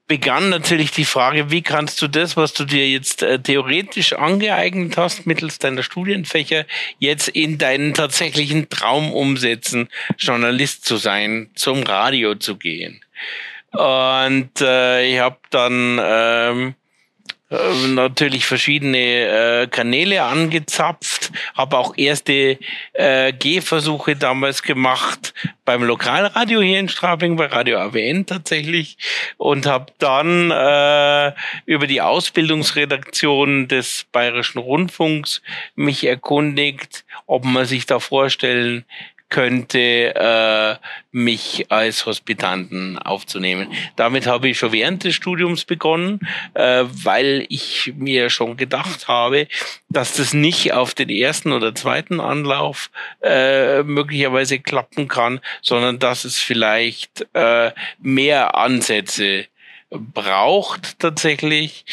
begann 0.08 0.50
natürlich 0.50 0.92
die 0.92 1.06
Frage, 1.06 1.52
wie 1.52 1.62
kannst 1.62 2.02
du 2.02 2.08
das, 2.08 2.36
was 2.36 2.54
du 2.54 2.66
dir 2.66 2.90
jetzt 2.90 3.24
äh, 3.24 3.40
theoretisch 3.40 4.14
angeeignet 4.14 4.98
hast, 4.98 5.26
mittels 5.26 5.60
deiner 5.60 5.84
Studienfächer, 5.84 6.66
jetzt 7.00 7.30
in 7.30 7.58
deinen 7.58 7.94
tatsächlichen 7.94 8.70
Traum 8.70 9.14
umsetzen, 9.14 9.88
Journalist 10.18 10.84
zu 10.84 10.98
sein, 10.98 11.52
zum 11.56 11.84
Radio 11.84 12.36
zu 12.36 12.58
gehen. 12.58 13.02
Und 13.72 14.60
äh, 14.60 15.06
ich 15.06 15.20
habe 15.20 15.38
dann 15.50 16.00
ähm, 16.04 16.76
äh, 17.52 17.88
natürlich 17.90 18.46
verschiedene 18.46 18.98
äh, 18.98 19.68
Kanäle 19.68 20.24
angezapft, 20.24 21.32
habe 21.54 21.78
auch 21.78 21.98
erste 21.98 22.58
äh, 22.94 23.34
Gehversuche 23.34 24.16
damals 24.16 24.64
gemacht 24.64 25.34
beim 25.66 25.84
Lokalradio 25.84 26.62
hier 26.62 26.80
in 26.80 26.90
Straubing, 26.90 27.36
bei 27.36 27.48
Radio 27.48 27.78
AWN 27.80 28.26
tatsächlich. 28.26 28.98
Und 29.38 29.66
habe 29.66 29.92
dann 30.00 30.50
äh, 30.50 31.34
über 31.66 31.88
die 31.88 32.02
Ausbildungsredaktion 32.02 33.68
des 33.68 34.06
Bayerischen 34.12 34.60
Rundfunks 34.60 35.42
mich 35.76 36.06
erkundigt, 36.06 37.04
ob 37.26 37.44
man 37.44 37.66
sich 37.66 37.86
da 37.86 38.00
vorstellen 38.00 38.86
könnte, 39.32 40.13
äh, 40.13 40.76
mich 41.12 41.65
als 41.72 42.06
Hospitanten 42.06 43.00
aufzunehmen. 43.00 43.72
Damit 43.96 44.28
habe 44.28 44.50
ich 44.50 44.60
schon 44.60 44.74
während 44.74 45.04
des 45.04 45.15
Studiums 45.15 45.65
begonnen, 45.65 46.20
äh, 46.54 46.84
weil 46.86 47.48
ich 47.50 47.94
mir 47.98 48.30
schon 48.30 48.58
gedacht 48.58 49.08
habe, 49.08 49.48
dass 49.89 50.13
das 50.13 50.34
nicht 50.34 50.74
auf 50.74 50.94
den 50.94 51.10
ersten 51.10 51.52
oder 51.54 51.74
zweiten 51.74 52.20
Anlauf 52.20 52.91
äh, 53.24 53.82
möglicherweise 53.84 54.60
klappen 54.60 55.08
kann, 55.08 55.39
sondern 55.62 55.98
dass 55.98 56.26
es 56.26 56.38
vielleicht 56.38 57.26
äh, 57.34 57.72
mehr 58.00 58.56
Ansätze 58.56 59.48
braucht 59.92 61.00
tatsächlich. 61.00 61.86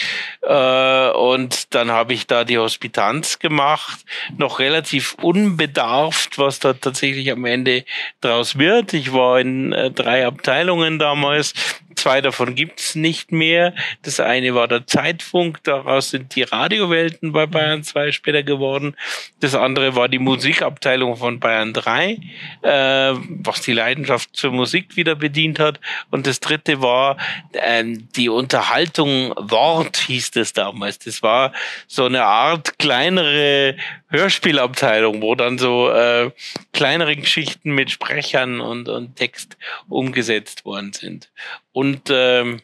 Äh, 0.43 1.11
und 1.11 1.75
dann 1.75 1.91
habe 1.91 2.15
ich 2.15 2.27
da 2.27 2.45
die 2.45 2.59
Hospitanz 2.59 3.39
gemacht, 3.39 4.05
noch 4.37 4.61
relativ 4.61 5.15
unbedarft, 5.21 6.39
was 6.39 6.61
da 6.61 6.73
tatsächlich 6.73 7.31
am 7.33 7.45
Ende 7.45 7.85
draus 8.21 8.57
wird. 8.57 8.95
Ich 8.95 9.13
war 9.13 9.41
in 9.41 9.73
äh, 9.73 9.91
drei 9.91 10.27
Abteilungen 10.27 10.99
damals. 10.99 11.55
Zwei 11.99 12.21
davon 12.21 12.55
gibt's 12.55 12.95
nicht 12.95 13.33
mehr. 13.33 13.75
Das 14.03 14.21
eine 14.21 14.55
war 14.55 14.69
der 14.69 14.87
Zeitfunk, 14.87 15.65
daraus 15.65 16.11
sind 16.11 16.37
die 16.37 16.45
Radiowelten 16.45 17.33
bei 17.33 17.47
Bayern 17.47 17.83
2 17.83 18.13
später 18.13 18.45
geworden. 18.45 18.95
Das 19.41 19.57
andere 19.57 19.97
war 19.97 20.09
die 20.09 20.21
Musikabteilung 20.21 21.17
von 21.17 21.41
Bayern 21.41 21.73
3, 21.73 22.21
äh, 22.63 23.15
was 23.41 23.63
die 23.63 23.73
Leidenschaft 23.73 24.31
zur 24.37 24.53
Musik 24.53 24.95
wieder 24.95 25.17
bedient 25.17 25.59
hat. 25.59 25.81
Und 26.13 26.29
das 26.29 26.39
dritte 26.39 26.81
war 26.81 27.17
äh, 27.51 27.83
die 28.15 28.29
Unterhaltung 28.29 29.35
Wort, 29.37 29.97
hieß 29.97 30.31
das 30.31 30.53
damals. 30.53 31.01
Das 31.01 31.25
war 31.25 31.53
so 31.89 32.05
eine 32.05 32.23
Art 32.23 32.79
kleinere 32.79 33.75
Hörspielabteilung, 34.11 35.21
wo 35.21 35.35
dann 35.35 35.59
so 35.59 35.91
äh, 35.91 36.31
kleinere 36.73 37.17
Geschichten 37.17 37.73
mit 37.73 37.91
Sprechern 37.91 38.61
und, 38.61 38.89
und 38.89 39.17
Text 39.17 39.57
umgesetzt 39.89 40.65
worden 40.65 40.93
sind. 40.93 41.31
Und 41.79 42.11
ähm, 42.11 42.61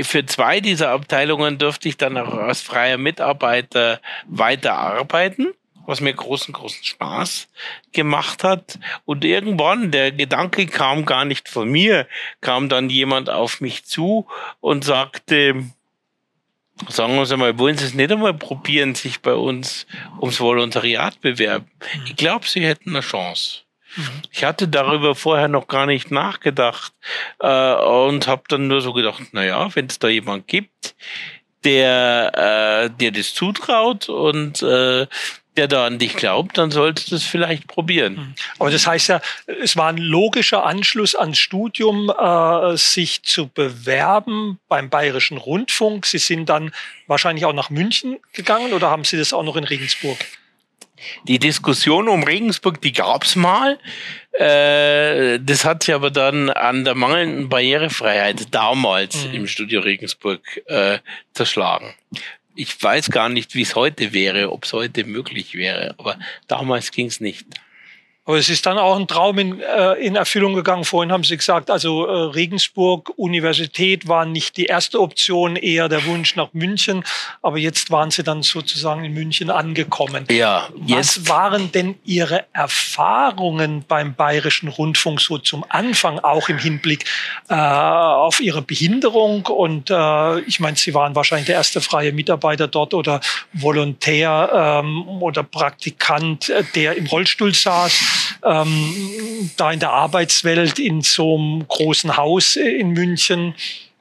für 0.00 0.24
zwei 0.26 0.60
dieser 0.60 0.90
Abteilungen 0.90 1.58
durfte 1.58 1.88
ich 1.88 1.96
dann 1.96 2.16
auch 2.16 2.34
als 2.34 2.60
freier 2.60 2.96
Mitarbeiter 2.96 4.00
weiterarbeiten, 4.28 5.52
was 5.86 6.00
mir 6.00 6.14
großen, 6.14 6.54
großen 6.54 6.84
Spaß 6.84 7.48
gemacht 7.90 8.44
hat. 8.44 8.78
Und 9.06 9.24
irgendwann, 9.24 9.90
der 9.90 10.12
Gedanke 10.12 10.66
kam 10.66 11.04
gar 11.04 11.24
nicht 11.24 11.48
von 11.48 11.68
mir, 11.68 12.06
kam 12.40 12.68
dann 12.68 12.90
jemand 12.90 13.28
auf 13.28 13.60
mich 13.60 13.86
zu 13.86 14.28
und 14.60 14.84
sagte, 14.84 15.64
sagen 16.88 17.16
wir 17.16 17.36
mal, 17.36 17.58
wollen 17.58 17.76
Sie 17.76 17.86
es 17.86 17.94
nicht 17.94 18.12
einmal 18.12 18.34
probieren, 18.34 18.94
sich 18.94 19.18
bei 19.18 19.34
uns 19.34 19.84
ums 20.20 20.38
Volontariat 20.38 21.20
bewerben? 21.20 21.68
Ich 22.06 22.14
glaube, 22.14 22.46
Sie 22.46 22.64
hätten 22.64 22.90
eine 22.90 23.00
Chance. 23.00 23.62
Ich 24.30 24.44
hatte 24.44 24.68
darüber 24.68 25.14
vorher 25.14 25.48
noch 25.48 25.68
gar 25.68 25.86
nicht 25.86 26.10
nachgedacht 26.10 26.92
äh, 27.40 27.74
und 27.74 28.26
habe 28.26 28.42
dann 28.48 28.68
nur 28.68 28.80
so 28.80 28.92
gedacht, 28.92 29.22
na 29.32 29.44
ja, 29.44 29.74
wenn 29.74 29.86
es 29.86 29.98
da 29.98 30.08
jemand 30.08 30.48
gibt, 30.48 30.94
der 31.64 32.32
äh, 32.86 32.90
dir 32.98 33.12
das 33.12 33.34
zutraut 33.34 34.08
und 34.08 34.62
äh, 34.62 35.06
der 35.56 35.68
da 35.68 35.86
an 35.86 35.98
dich 35.98 36.16
glaubt, 36.16 36.56
dann 36.56 36.70
solltest 36.70 37.10
du 37.10 37.16
es 37.16 37.24
vielleicht 37.24 37.66
probieren. 37.66 38.14
Mhm. 38.14 38.34
Aber 38.58 38.70
das 38.70 38.86
heißt 38.86 39.08
ja, 39.08 39.20
es 39.62 39.76
war 39.76 39.88
ein 39.88 39.98
logischer 39.98 40.64
Anschluss 40.64 41.14
ans 41.14 41.38
Studium, 41.38 42.10
äh, 42.10 42.76
sich 42.76 43.22
zu 43.22 43.48
bewerben 43.48 44.58
beim 44.68 44.88
Bayerischen 44.88 45.36
Rundfunk. 45.36 46.06
Sie 46.06 46.18
sind 46.18 46.48
dann 46.48 46.72
wahrscheinlich 47.06 47.44
auch 47.44 47.52
nach 47.52 47.68
München 47.68 48.18
gegangen 48.32 48.72
oder 48.72 48.88
haben 48.88 49.04
Sie 49.04 49.18
das 49.18 49.32
auch 49.32 49.42
noch 49.42 49.56
in 49.56 49.64
Regensburg? 49.64 50.16
Die 51.24 51.38
Diskussion 51.38 52.08
um 52.08 52.22
Regensburg, 52.22 52.80
die 52.80 52.92
gab's 52.92 53.36
mal. 53.36 53.78
Äh, 54.32 55.38
das 55.40 55.64
hat 55.64 55.82
sich 55.82 55.94
aber 55.94 56.10
dann 56.10 56.50
an 56.50 56.84
der 56.84 56.94
mangelnden 56.94 57.48
Barrierefreiheit 57.48 58.54
damals 58.54 59.26
mhm. 59.26 59.34
im 59.34 59.46
Studio 59.46 59.80
Regensburg 59.80 60.40
äh, 60.66 60.98
zerschlagen. 61.34 61.94
Ich 62.54 62.82
weiß 62.82 63.10
gar 63.10 63.28
nicht, 63.28 63.54
wie 63.54 63.62
es 63.62 63.74
heute 63.74 64.12
wäre, 64.12 64.52
ob 64.52 64.64
es 64.64 64.72
heute 64.72 65.04
möglich 65.04 65.54
wäre, 65.54 65.94
aber 65.98 66.18
damals 66.48 66.90
ging's 66.90 67.20
nicht. 67.20 67.46
Aber 68.24 68.38
es 68.38 68.48
ist 68.48 68.66
dann 68.66 68.78
auch 68.78 68.96
ein 68.96 69.08
Traum 69.08 69.36
in, 69.40 69.60
äh, 69.60 69.94
in 69.94 70.14
Erfüllung 70.14 70.54
gegangen. 70.54 70.84
Vorhin 70.84 71.10
haben 71.10 71.24
Sie 71.24 71.36
gesagt, 71.36 71.70
also 71.70 72.06
äh, 72.06 72.12
Regensburg 72.30 73.12
Universität 73.16 74.06
war 74.06 74.26
nicht 74.26 74.56
die 74.56 74.66
erste 74.66 75.00
Option, 75.00 75.56
eher 75.56 75.88
der 75.88 76.06
Wunsch 76.06 76.36
nach 76.36 76.52
München. 76.52 77.02
Aber 77.42 77.58
jetzt 77.58 77.90
waren 77.90 78.12
Sie 78.12 78.22
dann 78.22 78.44
sozusagen 78.44 79.02
in 79.04 79.12
München 79.12 79.50
angekommen. 79.50 80.26
Ja. 80.30 80.68
Jetzt. 80.86 81.26
Was 81.26 81.28
waren 81.30 81.72
denn 81.72 81.96
Ihre 82.04 82.44
Erfahrungen 82.52 83.84
beim 83.88 84.14
Bayerischen 84.14 84.68
Rundfunk 84.68 85.20
so 85.20 85.38
zum 85.38 85.64
Anfang, 85.68 86.20
auch 86.20 86.48
im 86.48 86.58
Hinblick 86.58 87.04
äh, 87.48 87.54
auf 87.54 88.38
Ihre 88.38 88.62
Behinderung? 88.62 89.46
Und 89.46 89.90
äh, 89.90 90.40
ich 90.42 90.60
meine, 90.60 90.76
Sie 90.76 90.94
waren 90.94 91.16
wahrscheinlich 91.16 91.46
der 91.46 91.56
erste 91.56 91.80
freie 91.80 92.12
Mitarbeiter 92.12 92.68
dort 92.68 92.94
oder 92.94 93.20
Volontär 93.52 94.80
ähm, 94.84 95.08
oder 95.20 95.42
Praktikant, 95.42 96.50
äh, 96.50 96.62
der 96.76 96.96
im 96.96 97.06
Rollstuhl 97.06 97.52
saß 97.52 98.11
ähm, 98.44 99.50
da 99.56 99.72
in 99.72 99.80
der 99.80 99.90
Arbeitswelt 99.90 100.78
in 100.78 101.02
so 101.02 101.36
einem 101.36 101.66
großen 101.66 102.16
Haus 102.16 102.56
in 102.56 102.90
München. 102.90 103.54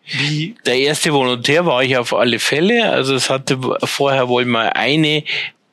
Wie? 0.05 0.55
Der 0.65 0.77
erste 0.77 1.13
Volontär 1.13 1.65
war 1.65 1.83
ich 1.83 1.95
auf 1.97 2.13
alle 2.13 2.39
Fälle. 2.39 2.91
Also 2.91 3.15
es 3.15 3.29
hatte 3.29 3.59
vorher 3.83 4.27
wohl 4.27 4.45
mal 4.45 4.69
eine 4.69 5.23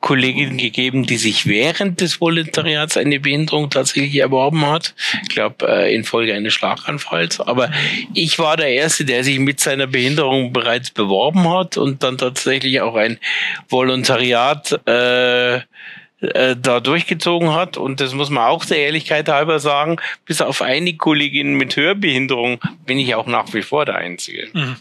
Kollegin 0.01 0.57
gegeben, 0.57 1.05
die 1.05 1.17
sich 1.17 1.45
während 1.45 1.99
des 1.99 2.21
Volontariats 2.21 2.95
eine 2.95 3.19
Behinderung 3.19 3.69
tatsächlich 3.69 4.15
erworben 4.15 4.65
hat. 4.65 4.95
Ich 5.23 5.29
glaube, 5.29 5.67
äh, 5.67 5.93
infolge 5.93 6.33
eines 6.33 6.53
Schlaganfalls. 6.53 7.41
Aber 7.41 7.69
ich 8.13 8.39
war 8.39 8.55
der 8.55 8.69
Erste, 8.69 9.03
der 9.03 9.25
sich 9.25 9.39
mit 9.39 9.59
seiner 9.59 9.87
Behinderung 9.87 10.53
bereits 10.53 10.91
beworben 10.91 11.49
hat 11.49 11.75
und 11.75 12.01
dann 12.01 12.17
tatsächlich 12.17 12.79
auch 12.79 12.95
ein 12.95 13.19
Volontariat 13.67 14.79
äh, 14.87 15.59
äh, 16.21 16.55
da 16.55 16.79
durchgezogen 16.79 17.53
hat. 17.53 17.77
Und 17.77 18.01
das 18.01 18.13
muss 18.13 18.29
man 18.29 18.43
auch 18.43 18.65
der 18.65 18.79
Ehrlichkeit 18.79 19.29
halber 19.29 19.59
sagen, 19.59 19.97
bis 20.25 20.41
auf 20.41 20.61
einige 20.61 20.97
Kolleginnen 20.97 21.55
mit 21.55 21.75
Hörbehinderung 21.75 22.59
bin 22.85 22.99
ich 22.99 23.15
auch 23.15 23.27
nach 23.27 23.53
wie 23.53 23.61
vor 23.61 23.85
der 23.85 23.95
Einzige. 23.95 24.49
Mhm. 24.53 24.75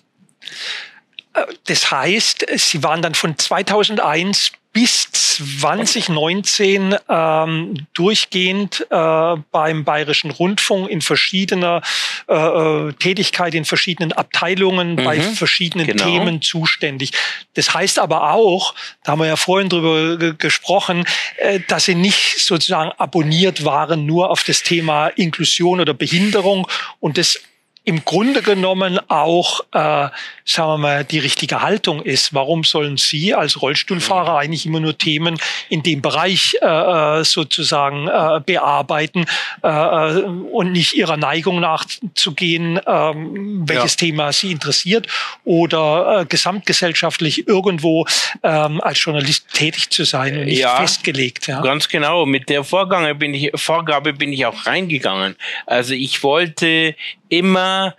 Äh, 1.34 1.42
das 1.66 1.90
heißt, 1.90 2.46
Sie 2.56 2.82
waren 2.82 3.02
dann 3.02 3.14
von 3.14 3.38
2001 3.38 4.52
bis 4.72 5.10
2019 5.10 6.96
ähm, 7.08 7.86
durchgehend 7.94 8.86
äh, 8.90 9.36
beim 9.50 9.84
Bayerischen 9.84 10.30
Rundfunk 10.30 10.88
in 10.90 11.00
verschiedener 11.00 11.82
äh, 12.28 12.34
äh, 12.34 12.92
Tätigkeit, 12.94 13.54
in 13.54 13.64
verschiedenen 13.64 14.12
Abteilungen, 14.12 14.92
mhm, 14.92 15.04
bei 15.04 15.20
verschiedenen 15.20 15.86
genau. 15.86 16.04
Themen 16.04 16.42
zuständig. 16.42 17.12
Das 17.54 17.72
heißt 17.72 17.98
aber 17.98 18.32
auch, 18.32 18.74
da 19.04 19.12
haben 19.12 19.20
wir 19.20 19.26
ja 19.26 19.36
vorhin 19.36 19.68
drüber 19.68 20.34
gesprochen, 20.34 21.04
äh, 21.38 21.60
dass 21.68 21.86
sie 21.86 21.94
nicht 21.94 22.44
sozusagen 22.44 22.90
abonniert 22.98 23.64
waren 23.64 24.06
nur 24.06 24.30
auf 24.30 24.44
das 24.44 24.62
Thema 24.62 25.08
Inklusion 25.08 25.80
oder 25.80 25.94
Behinderung 25.94 26.68
und 27.00 27.18
das 27.18 27.40
im 27.84 28.04
Grunde 28.04 28.42
genommen 28.42 29.00
auch, 29.08 29.60
äh, 29.72 30.08
sagen 30.44 30.68
wir 30.68 30.78
mal, 30.78 31.04
die 31.04 31.18
richtige 31.18 31.62
Haltung 31.62 32.02
ist. 32.02 32.34
Warum 32.34 32.64
sollen 32.64 32.96
Sie 32.96 33.34
als 33.34 33.62
Rollstuhlfahrer 33.62 34.32
mhm. 34.32 34.38
eigentlich 34.38 34.66
immer 34.66 34.80
nur 34.80 34.96
Themen 34.96 35.38
in 35.68 35.82
dem 35.82 36.02
Bereich 36.02 36.56
äh, 36.60 36.66
äh, 36.66 37.24
sozusagen 37.24 38.08
äh, 38.08 38.40
bearbeiten 38.44 39.26
äh, 39.62 39.68
äh, 39.68 40.22
und 40.22 40.72
nicht 40.72 40.94
Ihrer 40.94 41.16
Neigung 41.16 41.60
nachzugehen, 41.60 42.76
äh, 42.76 42.82
welches 42.84 43.94
ja. 43.94 44.06
Thema 44.06 44.32
Sie 44.32 44.52
interessiert 44.52 45.06
oder 45.44 46.20
äh, 46.20 46.26
gesamtgesellschaftlich 46.26 47.48
irgendwo 47.48 48.06
äh, 48.42 48.48
als 48.48 49.02
Journalist 49.02 49.46
tätig 49.54 49.90
zu 49.90 50.04
sein 50.04 50.36
und 50.36 50.44
nicht 50.44 50.58
ja, 50.58 50.76
festgelegt. 50.76 51.46
Ja, 51.46 51.62
ganz 51.62 51.88
genau. 51.88 52.26
Mit 52.26 52.48
der 52.48 52.64
Vorgabe 52.64 53.14
bin 53.14 53.34
ich, 53.34 53.50
Vorgabe 53.54 54.12
bin 54.12 54.32
ich 54.32 54.44
auch 54.46 54.66
reingegangen. 54.66 55.36
Also 55.66 55.94
ich 55.94 56.22
wollte 56.22 56.94
immer 57.28 57.94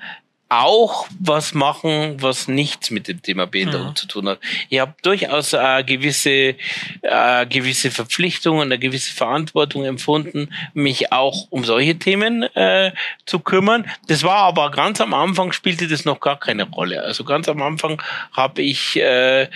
auch 0.50 1.08
was 1.20 1.54
machen, 1.54 2.22
was 2.22 2.48
nichts 2.48 2.90
mit 2.90 3.08
dem 3.08 3.22
Thema 3.22 3.46
Behinderung 3.46 3.90
mhm. 3.90 3.96
zu 3.96 4.08
tun 4.08 4.28
hat. 4.28 4.40
Ich 4.70 4.80
habe 4.80 4.96
durchaus 5.04 5.54
äh, 5.54 5.84
gewisse, 5.84 6.56
äh, 7.04 7.46
gewisse 7.46 7.92
Verpflichtungen, 7.92 8.64
eine 8.64 8.80
gewisse 8.80 9.14
Verantwortung 9.14 9.86
empfunden, 9.86 10.52
mich 10.74 11.12
auch 11.12 11.48
um 11.52 11.64
solche 11.64 12.00
Themen 12.00 12.44
äh, 12.56 12.92
zu 13.28 13.40
kümmern. 13.40 13.86
Das 14.08 14.24
war 14.24 14.38
aber 14.38 14.72
ganz 14.72 15.00
am 15.00 15.14
Anfang 15.14 15.52
spielte 15.52 15.88
das 15.88 16.04
noch 16.04 16.20
gar 16.20 16.40
keine 16.40 16.64
Rolle. 16.64 17.04
Also 17.04 17.24
ganz 17.24 17.48
am 17.48 17.62
Anfang 17.62 18.02
habe 18.34 18.64
ich 18.64 18.96
äh, 18.98 19.48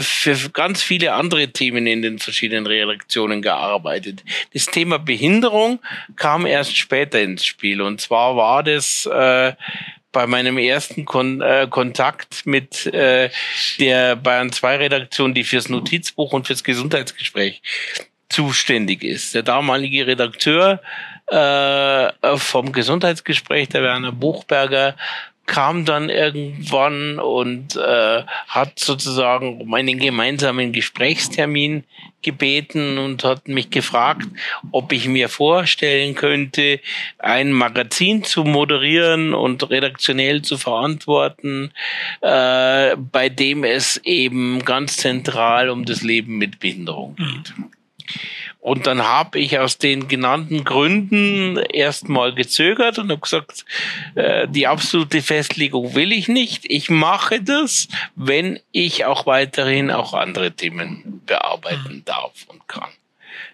für 0.00 0.50
ganz 0.52 0.82
viele 0.82 1.14
andere 1.14 1.48
Themen 1.48 1.86
in 1.86 2.02
den 2.02 2.18
verschiedenen 2.18 2.66
Redaktionen 2.66 3.40
gearbeitet. 3.40 4.22
Das 4.52 4.66
Thema 4.66 4.98
Behinderung 4.98 5.78
kam 6.16 6.44
erst 6.44 6.76
später 6.76 7.22
ins 7.22 7.46
Spiel. 7.46 7.80
Und 7.80 8.02
zwar 8.02 8.36
war 8.36 8.62
das 8.62 9.06
äh, 9.06 9.54
bei 10.16 10.26
meinem 10.26 10.56
ersten 10.56 11.04
Kon 11.04 11.42
äh, 11.42 11.66
Kontakt 11.68 12.46
mit 12.46 12.86
äh, 12.86 13.28
der 13.78 14.16
Bayern 14.16 14.50
2 14.50 14.76
Redaktion, 14.78 15.34
die 15.34 15.44
fürs 15.44 15.68
Notizbuch 15.68 16.32
und 16.32 16.46
fürs 16.46 16.64
Gesundheitsgespräch 16.64 17.60
zuständig 18.30 19.04
ist. 19.04 19.34
Der 19.34 19.42
damalige 19.42 20.06
Redakteur 20.06 20.80
äh, 21.26 22.36
vom 22.38 22.72
Gesundheitsgespräch, 22.72 23.68
der 23.68 23.82
Werner 23.82 24.10
Buchberger, 24.10 24.96
kam 25.46 25.84
dann 25.84 26.10
irgendwann 26.10 27.18
und 27.18 27.76
äh, 27.76 28.22
hat 28.48 28.78
sozusagen 28.78 29.60
um 29.60 29.72
einen 29.74 29.98
gemeinsamen 29.98 30.72
Gesprächstermin 30.72 31.84
gebeten 32.22 32.98
und 32.98 33.22
hat 33.22 33.46
mich 33.46 33.70
gefragt, 33.70 34.26
ob 34.72 34.92
ich 34.92 35.06
mir 35.06 35.28
vorstellen 35.28 36.16
könnte, 36.16 36.80
ein 37.18 37.52
Magazin 37.52 38.24
zu 38.24 38.42
moderieren 38.42 39.32
und 39.32 39.70
redaktionell 39.70 40.42
zu 40.42 40.58
verantworten, 40.58 41.72
äh, 42.22 42.96
bei 42.96 43.28
dem 43.28 43.62
es 43.62 43.98
eben 44.04 44.64
ganz 44.64 44.96
zentral 44.96 45.70
um 45.70 45.84
das 45.84 46.02
Leben 46.02 46.36
mit 46.38 46.58
Behinderung 46.58 47.14
geht. 47.16 47.54
Und 48.66 48.88
dann 48.88 49.04
habe 49.04 49.38
ich 49.38 49.60
aus 49.60 49.78
den 49.78 50.08
genannten 50.08 50.64
Gründen 50.64 51.56
erstmal 51.56 52.34
gezögert 52.34 52.98
und 52.98 53.12
habe 53.12 53.20
gesagt, 53.20 53.64
äh, 54.16 54.48
die 54.48 54.66
absolute 54.66 55.22
Festlegung 55.22 55.94
will 55.94 56.10
ich 56.10 56.26
nicht. 56.26 56.64
Ich 56.64 56.90
mache 56.90 57.40
das, 57.40 57.86
wenn 58.16 58.58
ich 58.72 59.04
auch 59.04 59.24
weiterhin 59.24 59.92
auch 59.92 60.14
andere 60.14 60.50
Themen 60.50 61.22
bearbeiten 61.26 62.02
darf 62.06 62.32
und 62.48 62.66
kann 62.66 62.90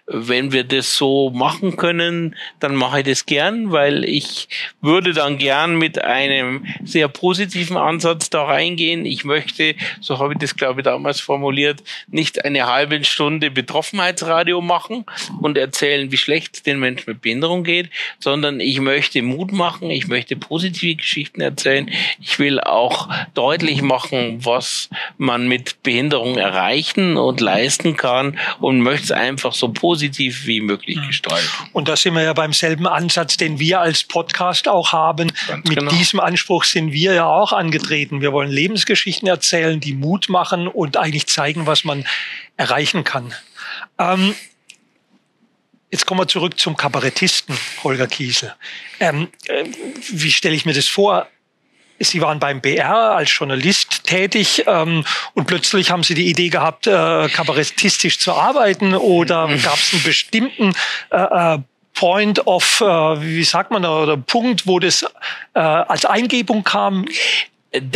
wenn 0.05 0.51
wir 0.51 0.65
das 0.65 0.97
so 0.97 1.29
machen 1.29 1.77
können, 1.77 2.35
dann 2.59 2.75
mache 2.75 2.99
ich 2.99 3.05
das 3.05 3.25
gern, 3.25 3.71
weil 3.71 4.03
ich 4.03 4.49
würde 4.81 5.13
dann 5.13 5.37
gern 5.37 5.77
mit 5.77 6.03
einem 6.03 6.65
sehr 6.83 7.07
positiven 7.07 7.77
Ansatz 7.77 8.29
da 8.29 8.43
reingehen. 8.43 9.05
Ich 9.05 9.23
möchte, 9.23 9.75
so 10.01 10.19
habe 10.19 10.33
ich 10.33 10.39
das 10.39 10.57
glaube 10.57 10.81
ich 10.81 10.83
damals 10.83 11.21
formuliert, 11.21 11.83
nicht 12.07 12.43
eine 12.43 12.67
halbe 12.67 13.01
Stunde 13.05 13.49
Betroffenheitsradio 13.49 14.59
machen 14.59 15.05
und 15.41 15.57
erzählen, 15.57 16.11
wie 16.11 16.17
schlecht 16.17 16.65
den 16.65 16.79
Menschen 16.79 17.11
mit 17.11 17.21
Behinderung 17.21 17.63
geht, 17.63 17.89
sondern 18.19 18.59
ich 18.59 18.81
möchte 18.81 19.21
Mut 19.21 19.53
machen, 19.53 19.89
ich 19.89 20.07
möchte 20.07 20.35
positive 20.35 20.95
Geschichten 20.95 21.39
erzählen. 21.39 21.89
Ich 22.19 22.39
will 22.39 22.59
auch 22.59 23.07
deutlich 23.35 23.81
machen, 23.81 24.43
was 24.43 24.89
man 25.17 25.47
mit 25.47 25.81
Behinderung 25.81 26.37
erreichen 26.37 27.15
und 27.15 27.39
leisten 27.39 27.95
kann 27.95 28.37
und 28.59 28.81
möchte 28.81 29.05
es 29.05 29.11
einfach 29.11 29.53
so 29.53 29.69
positiv 29.69 29.92
positiv 29.93 30.47
wie 30.47 30.59
möglich 30.59 30.97
hm. 30.97 31.05
gestalten. 31.07 31.47
Und 31.71 31.87
da 31.87 31.95
sind 31.95 32.15
wir 32.15 32.23
ja 32.23 32.33
beim 32.33 32.51
selben 32.51 32.87
Ansatz, 32.87 33.37
den 33.37 33.59
wir 33.59 33.79
als 33.79 34.03
Podcast 34.03 34.67
auch 34.67 34.91
haben. 34.91 35.31
Ganz 35.47 35.69
Mit 35.69 35.77
genau. 35.77 35.91
diesem 35.91 36.19
Anspruch 36.19 36.63
sind 36.63 36.93
wir 36.93 37.13
ja 37.13 37.27
auch 37.27 37.53
angetreten. 37.53 38.19
Wir 38.19 38.33
wollen 38.33 38.49
Lebensgeschichten 38.49 39.27
erzählen, 39.27 39.79
die 39.79 39.93
Mut 39.93 40.29
machen 40.29 40.67
und 40.67 40.97
eigentlich 40.97 41.27
zeigen, 41.27 41.67
was 41.67 41.83
man 41.83 42.05
erreichen 42.57 43.03
kann. 43.03 43.35
Ähm, 43.99 44.33
Jetzt 45.91 46.07
kommen 46.07 46.21
wir 46.21 46.27
zurück 46.27 46.59
zum 46.59 46.75
Kabarettisten 46.75 47.55
Holger 47.83 48.07
Kiesel. 48.07 48.55
Ähm, 48.99 49.27
äh, 49.45 49.65
wie 50.09 50.31
stelle 50.31 50.55
ich 50.55 50.65
mir 50.65 50.73
das 50.73 50.87
vor? 50.87 51.27
Sie 51.99 52.21
waren 52.21 52.39
beim 52.39 52.61
BR 52.61 53.15
als 53.15 53.35
Journalist 53.37 54.03
tätig 54.03 54.63
ähm, 54.67 55.05
und 55.33 55.45
plötzlich 55.45 55.91
haben 55.91 56.03
Sie 56.03 56.13
die 56.13 56.27
Idee 56.27 56.49
gehabt, 56.49 56.87
äh, 56.87 57.29
kabarettistisch 57.29 58.19
zu 58.19 58.33
arbeiten 58.33 58.95
oder 58.95 59.47
mhm. 59.47 59.61
gab 59.61 59.75
es 59.75 59.93
einen 59.93 60.03
bestimmten 60.03 60.73
äh, 61.11 61.55
äh, 61.55 61.59
Point 61.93 62.47
of, 62.47 62.81
äh, 62.81 62.85
wie 62.85 63.43
sagt 63.43 63.71
man 63.71 63.85
oder 63.85 64.17
Punkt, 64.17 64.65
wo 64.67 64.79
das 64.79 65.03
äh, 65.53 65.59
als 65.59 66.05
Eingebung 66.05 66.63
kam? 66.63 67.05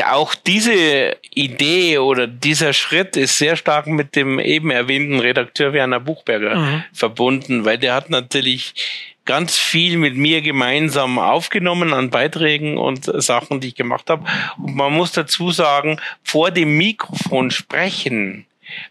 auch 0.05 0.33
diese 0.33 1.17
Idee 1.35 1.99
oder 1.99 2.25
dieser 2.25 2.73
Schritt 2.73 3.15
ist 3.15 3.37
sehr 3.37 3.55
stark 3.55 3.85
mit 3.85 4.15
dem 4.15 4.39
eben 4.39 4.71
erwähnten 4.71 5.19
Redakteur 5.19 5.71
Werner 5.73 5.99
Buchberger 5.99 6.55
mhm. 6.55 6.83
verbunden, 6.93 7.63
weil 7.63 7.77
der 7.77 7.93
hat 7.93 8.09
natürlich 8.09 8.73
ganz 9.27 9.55
viel 9.55 9.97
mit 9.97 10.15
mir 10.15 10.41
gemeinsam 10.41 11.19
aufgenommen 11.19 11.93
an 11.93 12.09
Beiträgen 12.09 12.77
und 12.77 13.05
Sachen, 13.21 13.59
die 13.59 13.67
ich 13.67 13.75
gemacht 13.75 14.09
habe. 14.09 14.25
Und 14.57 14.75
man 14.75 14.91
muss 14.93 15.11
dazu 15.11 15.51
sagen, 15.51 15.99
vor 16.23 16.49
dem 16.49 16.75
Mikrofon 16.77 17.51
sprechen 17.51 18.47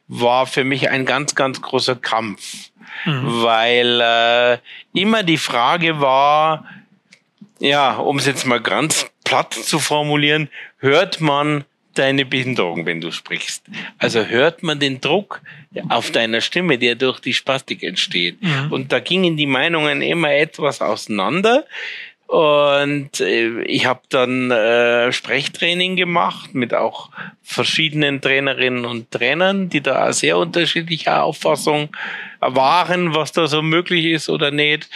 war 0.07 0.47
für 0.47 0.62
mich 0.62 0.89
ein 0.91 1.05
ganz, 1.05 1.34
ganz 1.34 1.61
großer 1.61 1.97
Kampf, 1.97 2.70
mhm. 3.05 3.43
weil 3.43 4.01
äh, 4.01 4.59
immer 4.99 5.22
die 5.22 5.37
Frage 5.37 6.01
war, 6.01 6.64
ja, 7.59 7.97
um 7.97 8.18
es 8.18 8.26
jetzt 8.26 8.47
mal 8.47 8.61
ganz 8.61 9.11
platt 9.24 9.55
zu 9.55 9.78
formulieren, 9.78 10.49
hört 10.78 11.20
man 11.20 11.64
deine 11.99 12.24
Behinderung, 12.24 12.86
wenn 12.86 13.01
du 13.01 13.11
sprichst. 13.11 13.64
Also 13.99 14.24
hört 14.24 14.62
man 14.62 14.78
den 14.78 15.01
Druck 15.01 15.42
auf 15.88 16.11
deiner 16.11 16.40
Stimme, 16.40 16.78
der 16.78 16.94
durch 16.94 17.20
die 17.20 17.34
Spastik 17.34 17.82
entsteht. 17.82 18.42
Mhm. 18.42 18.72
Und 18.72 18.92
da 18.92 19.01
gingen 19.01 19.36
die 19.36 19.47
Meinungen 19.47 20.03
immer 20.03 20.32
etwas 20.32 20.80
auseinander. 20.80 21.64
Und 22.26 23.20
äh, 23.20 23.62
ich 23.62 23.86
habe 23.86 24.01
dann 24.09 24.51
äh, 24.51 25.12
Sprechtraining 25.12 25.94
gemacht 25.94 26.55
mit 26.55 26.74
auch 26.74 27.11
verschiedenen 27.42 28.20
Trainerinnen 28.20 28.84
und 28.84 29.12
Trainern, 29.12 29.68
die 29.68 29.80
da 29.80 30.12
sehr 30.12 30.36
unterschiedlicher 30.36 31.22
Auffassung 31.22 31.90
waren, 32.40 33.14
was 33.14 33.30
da 33.30 33.47
so 33.47 33.62
möglich 33.62 34.07
ist 34.07 34.28
oder 34.28 34.51
nicht. 34.51 34.88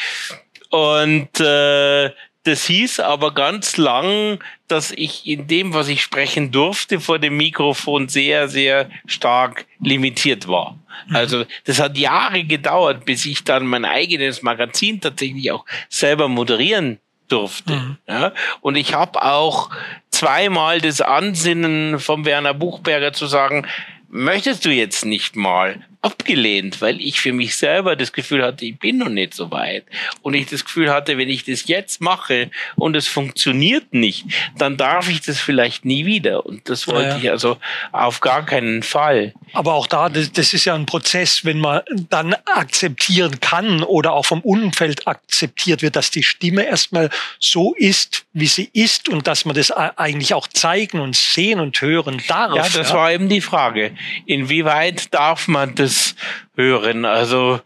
Und 0.70 1.40
äh, 1.40 2.10
das 2.44 2.64
hieß 2.66 3.00
aber 3.00 3.34
ganz 3.34 3.76
lang, 3.76 4.38
dass 4.66 4.92
ich 4.92 5.26
in 5.26 5.46
dem, 5.46 5.74
was 5.74 5.88
ich 5.88 6.02
sprechen 6.02 6.50
durfte, 6.50 7.00
vor 7.00 7.18
dem 7.18 7.36
Mikrofon 7.36 8.08
sehr, 8.08 8.48
sehr 8.48 8.88
stark 9.06 9.66
limitiert 9.80 10.48
war. 10.48 10.78
Mhm. 11.08 11.16
Also 11.16 11.44
das 11.64 11.80
hat 11.80 11.98
Jahre 11.98 12.44
gedauert, 12.44 13.04
bis 13.04 13.26
ich 13.26 13.44
dann 13.44 13.66
mein 13.66 13.84
eigenes 13.84 14.42
Magazin 14.42 15.00
tatsächlich 15.00 15.50
auch 15.52 15.66
selber 15.88 16.28
moderieren 16.28 16.98
durfte. 17.28 17.74
Mhm. 17.74 17.96
Ja, 18.08 18.32
und 18.60 18.76
ich 18.76 18.94
habe 18.94 19.22
auch 19.22 19.70
zweimal 20.10 20.80
das 20.80 21.00
Ansinnen 21.00 21.98
vom 22.00 22.24
Werner 22.24 22.54
Buchberger 22.54 23.12
zu 23.12 23.26
sagen, 23.26 23.66
möchtest 24.08 24.64
du 24.64 24.70
jetzt 24.70 25.04
nicht 25.04 25.36
mal? 25.36 25.86
Abgelehnt, 26.02 26.80
weil 26.80 27.00
ich 27.00 27.20
für 27.20 27.32
mich 27.32 27.56
selber 27.56 27.94
das 27.94 28.12
Gefühl 28.12 28.42
hatte, 28.42 28.64
ich 28.64 28.78
bin 28.78 28.98
noch 28.98 29.10
nicht 29.10 29.34
so 29.34 29.50
weit. 29.50 29.84
Und 30.22 30.32
ich 30.34 30.46
das 30.46 30.64
Gefühl 30.64 30.90
hatte, 30.90 31.18
wenn 31.18 31.28
ich 31.28 31.44
das 31.44 31.66
jetzt 31.68 32.00
mache 32.00 32.50
und 32.76 32.96
es 32.96 33.06
funktioniert 33.06 33.92
nicht, 33.92 34.24
dann 34.56 34.78
darf 34.78 35.10
ich 35.10 35.20
das 35.20 35.38
vielleicht 35.38 35.84
nie 35.84 36.06
wieder. 36.06 36.46
Und 36.46 36.70
das 36.70 36.88
wollte 36.88 37.02
ja, 37.02 37.08
ja. 37.10 37.18
ich 37.18 37.30
also 37.30 37.58
auf 37.92 38.20
gar 38.20 38.46
keinen 38.46 38.82
Fall. 38.82 39.34
Aber 39.52 39.74
auch 39.74 39.86
da, 39.86 40.08
das, 40.08 40.32
das 40.32 40.54
ist 40.54 40.64
ja 40.64 40.74
ein 40.74 40.86
Prozess, 40.86 41.44
wenn 41.44 41.58
man 41.58 41.82
dann 42.08 42.34
akzeptieren 42.46 43.40
kann 43.40 43.82
oder 43.82 44.12
auch 44.12 44.24
vom 44.24 44.40
Umfeld 44.40 45.06
akzeptiert 45.06 45.82
wird, 45.82 45.96
dass 45.96 46.10
die 46.10 46.22
Stimme 46.22 46.64
erstmal 46.64 47.10
so 47.38 47.74
ist, 47.74 48.24
wie 48.32 48.46
sie 48.46 48.70
ist 48.72 49.10
und 49.10 49.26
dass 49.26 49.44
man 49.44 49.54
das 49.54 49.70
eigentlich 49.70 50.32
auch 50.32 50.46
zeigen 50.46 51.00
und 51.00 51.14
sehen 51.14 51.60
und 51.60 51.78
hören 51.82 52.22
darf. 52.26 52.54
Ja, 52.54 52.62
das 52.62 52.90
ja. 52.90 52.94
war 52.94 53.12
eben 53.12 53.28
die 53.28 53.42
Frage. 53.42 53.92
Inwieweit 54.24 55.12
darf 55.12 55.46
man 55.46 55.74
das 55.74 55.89
Gutes 55.90 56.14
hören. 56.54 57.04
Also 57.04 57.60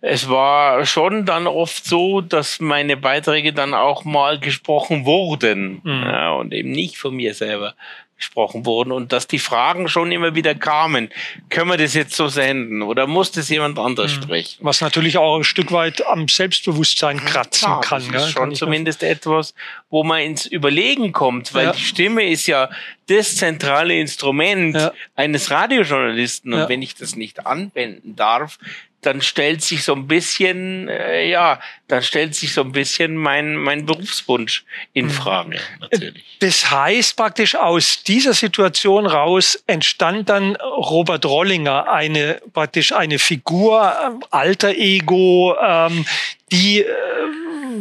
es 0.00 0.28
war 0.28 0.84
schon 0.84 1.24
dann 1.24 1.46
oft 1.46 1.84
so, 1.84 2.20
dass 2.20 2.60
meine 2.60 2.96
Beiträge 2.96 3.52
dann 3.52 3.72
auch 3.72 4.04
mal 4.04 4.40
gesprochen 4.40 5.04
wurden 5.04 5.80
mhm. 5.84 6.02
ja, 6.02 6.32
und 6.32 6.52
eben 6.52 6.72
nicht 6.72 6.98
von 6.98 7.14
mir 7.14 7.34
selber 7.34 7.74
gesprochen 8.22 8.64
wurden 8.64 8.92
und 8.92 9.12
dass 9.12 9.26
die 9.26 9.40
Fragen 9.40 9.88
schon 9.88 10.12
immer 10.12 10.34
wieder 10.34 10.54
kamen. 10.54 11.10
Können 11.50 11.70
wir 11.70 11.76
das 11.76 11.94
jetzt 11.94 12.14
so 12.14 12.28
senden 12.28 12.82
oder 12.82 13.06
muss 13.06 13.32
das 13.32 13.48
jemand 13.48 13.78
anders 13.78 14.16
mhm. 14.16 14.22
sprechen? 14.22 14.58
Was 14.60 14.80
natürlich 14.80 15.18
auch 15.18 15.36
ein 15.36 15.44
Stück 15.44 15.72
weit 15.72 16.06
am 16.06 16.28
Selbstbewusstsein 16.28 17.22
kratzen 17.24 17.68
ja, 17.68 17.80
kann. 17.80 18.02
Das 18.12 18.28
ist 18.28 18.34
ja, 18.34 18.40
schon 18.40 18.54
zumindest 18.54 19.02
etwas, 19.02 19.54
wo 19.90 20.04
man 20.04 20.20
ins 20.20 20.46
Überlegen 20.46 21.12
kommt, 21.12 21.52
weil 21.52 21.66
ja. 21.66 21.72
die 21.72 21.82
Stimme 21.82 22.28
ist 22.28 22.46
ja 22.46 22.70
das 23.08 23.36
zentrale 23.36 23.98
Instrument 23.98 24.76
ja. 24.76 24.92
eines 25.16 25.50
Radiojournalisten 25.50 26.54
und 26.54 26.68
wenn 26.68 26.80
ich 26.80 26.94
das 26.94 27.16
nicht 27.16 27.46
anwenden 27.46 28.14
darf, 28.14 28.58
dann 29.02 29.20
stellt 29.20 29.62
sich 29.62 29.84
so 29.84 29.94
ein 29.94 30.06
bisschen, 30.06 30.88
äh, 30.88 31.28
ja, 31.28 31.60
dann 31.88 32.02
stellt 32.02 32.34
sich 32.34 32.54
so 32.54 32.62
ein 32.62 32.72
bisschen 32.72 33.16
mein, 33.16 33.56
mein 33.56 33.84
Berufswunsch 33.84 34.64
in 34.92 35.06
mhm. 35.06 35.10
Frage, 35.10 35.58
natürlich. 35.80 36.24
Das 36.38 36.70
heißt 36.70 37.16
praktisch 37.16 37.54
aus 37.54 38.04
dieser 38.04 38.32
Situation 38.32 39.06
raus 39.06 39.62
entstand 39.66 40.28
dann 40.28 40.56
Robert 40.56 41.26
Rollinger, 41.26 41.90
eine, 41.92 42.40
praktisch 42.52 42.92
eine 42.92 43.18
Figur, 43.18 43.92
äh, 43.92 44.24
alter 44.30 44.70
Ego, 44.70 45.56
ähm, 45.60 46.06
die 46.50 46.80
äh, 46.80 46.86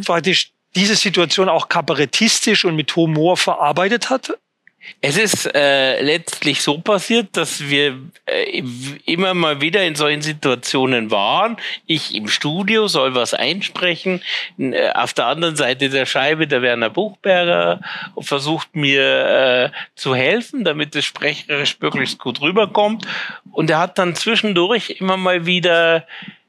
praktisch 0.06 0.52
diese 0.76 0.96
Situation 0.96 1.50
auch 1.50 1.70
kabarettistisch 1.70 2.66
und 2.66 2.76
mit 2.76 2.96
Humor 2.96 3.38
verarbeitet 3.38 4.10
hat? 4.10 4.38
Es 5.00 5.18
ist 5.18 5.54
äh, 5.56 6.02
letztlich 6.02 6.62
so 6.62 6.80
passiert, 6.80 7.38
dass 7.38 7.70
wir 7.70 8.00
äh, 8.26 8.64
immer 9.06 9.34
mal 9.34 9.62
wieder 9.62 9.84
in 9.84 9.96
solchen 9.96 10.22
Situationen 10.22 11.12
waren. 11.12 11.58
Ich 11.86 12.16
im 12.16 12.28
Studio 12.28 12.88
soll 12.88 13.16
was 13.16 13.34
einsprechen. 13.34 14.22
Äh, 14.58 14.92
auf 14.92 15.14
der 15.14 15.28
anderen 15.28 15.56
Seite 15.56 15.90
der 15.90 16.06
Scheibe 16.06 16.48
der 16.48 16.62
Werner 16.62 16.90
Buchberger 16.90 17.82
versucht 18.20 18.76
mir 18.76 19.72
äh, 19.74 19.78
zu 19.96 20.16
helfen, 20.16 20.64
damit 20.64 20.96
es 20.96 21.06
sprecherisch 21.06 21.78
möglichst 21.80 22.20
gut 22.20 22.42
rüberkommt. 22.42 23.08
Und 23.52 23.70
er 23.70 23.80
hat 23.80 23.98
dann 23.98 24.16
zwischendurch 24.16 24.92
immer 25.00 25.18
mal 25.18 25.46
wieder 25.46 26.06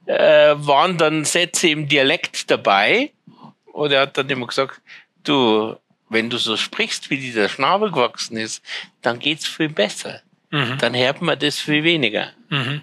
äh, 0.07 0.55
waren 0.57 0.99
dann 0.99 1.25
Sätze 1.25 1.69
im 1.69 1.89
Dialekt 1.89 2.51
dabei. 2.51 3.11
Und 3.73 3.93
er 3.93 4.03
hat 4.03 4.19
dann 4.19 4.29
immer 4.29 4.47
gesagt, 4.47 4.81
du, 5.25 5.77
wenn 6.13 6.31
du 6.31 6.39
so 6.39 6.57
sprichst, 6.57 7.11
wie 7.11 7.17
dieser 7.17 7.49
Schnabel 7.49 7.91
gewachsen 7.91 8.37
ist, 8.37 8.63
dann 9.01 9.19
geht's 9.19 9.47
viel 9.47 9.69
besser. 9.69 10.23
Mhm. 10.51 10.79
Dann 10.79 10.95
hört 10.95 11.23
man 11.23 11.39
das 11.39 11.59
viel 11.59 11.83
weniger. 11.83 12.31
Mhm. 12.49 12.83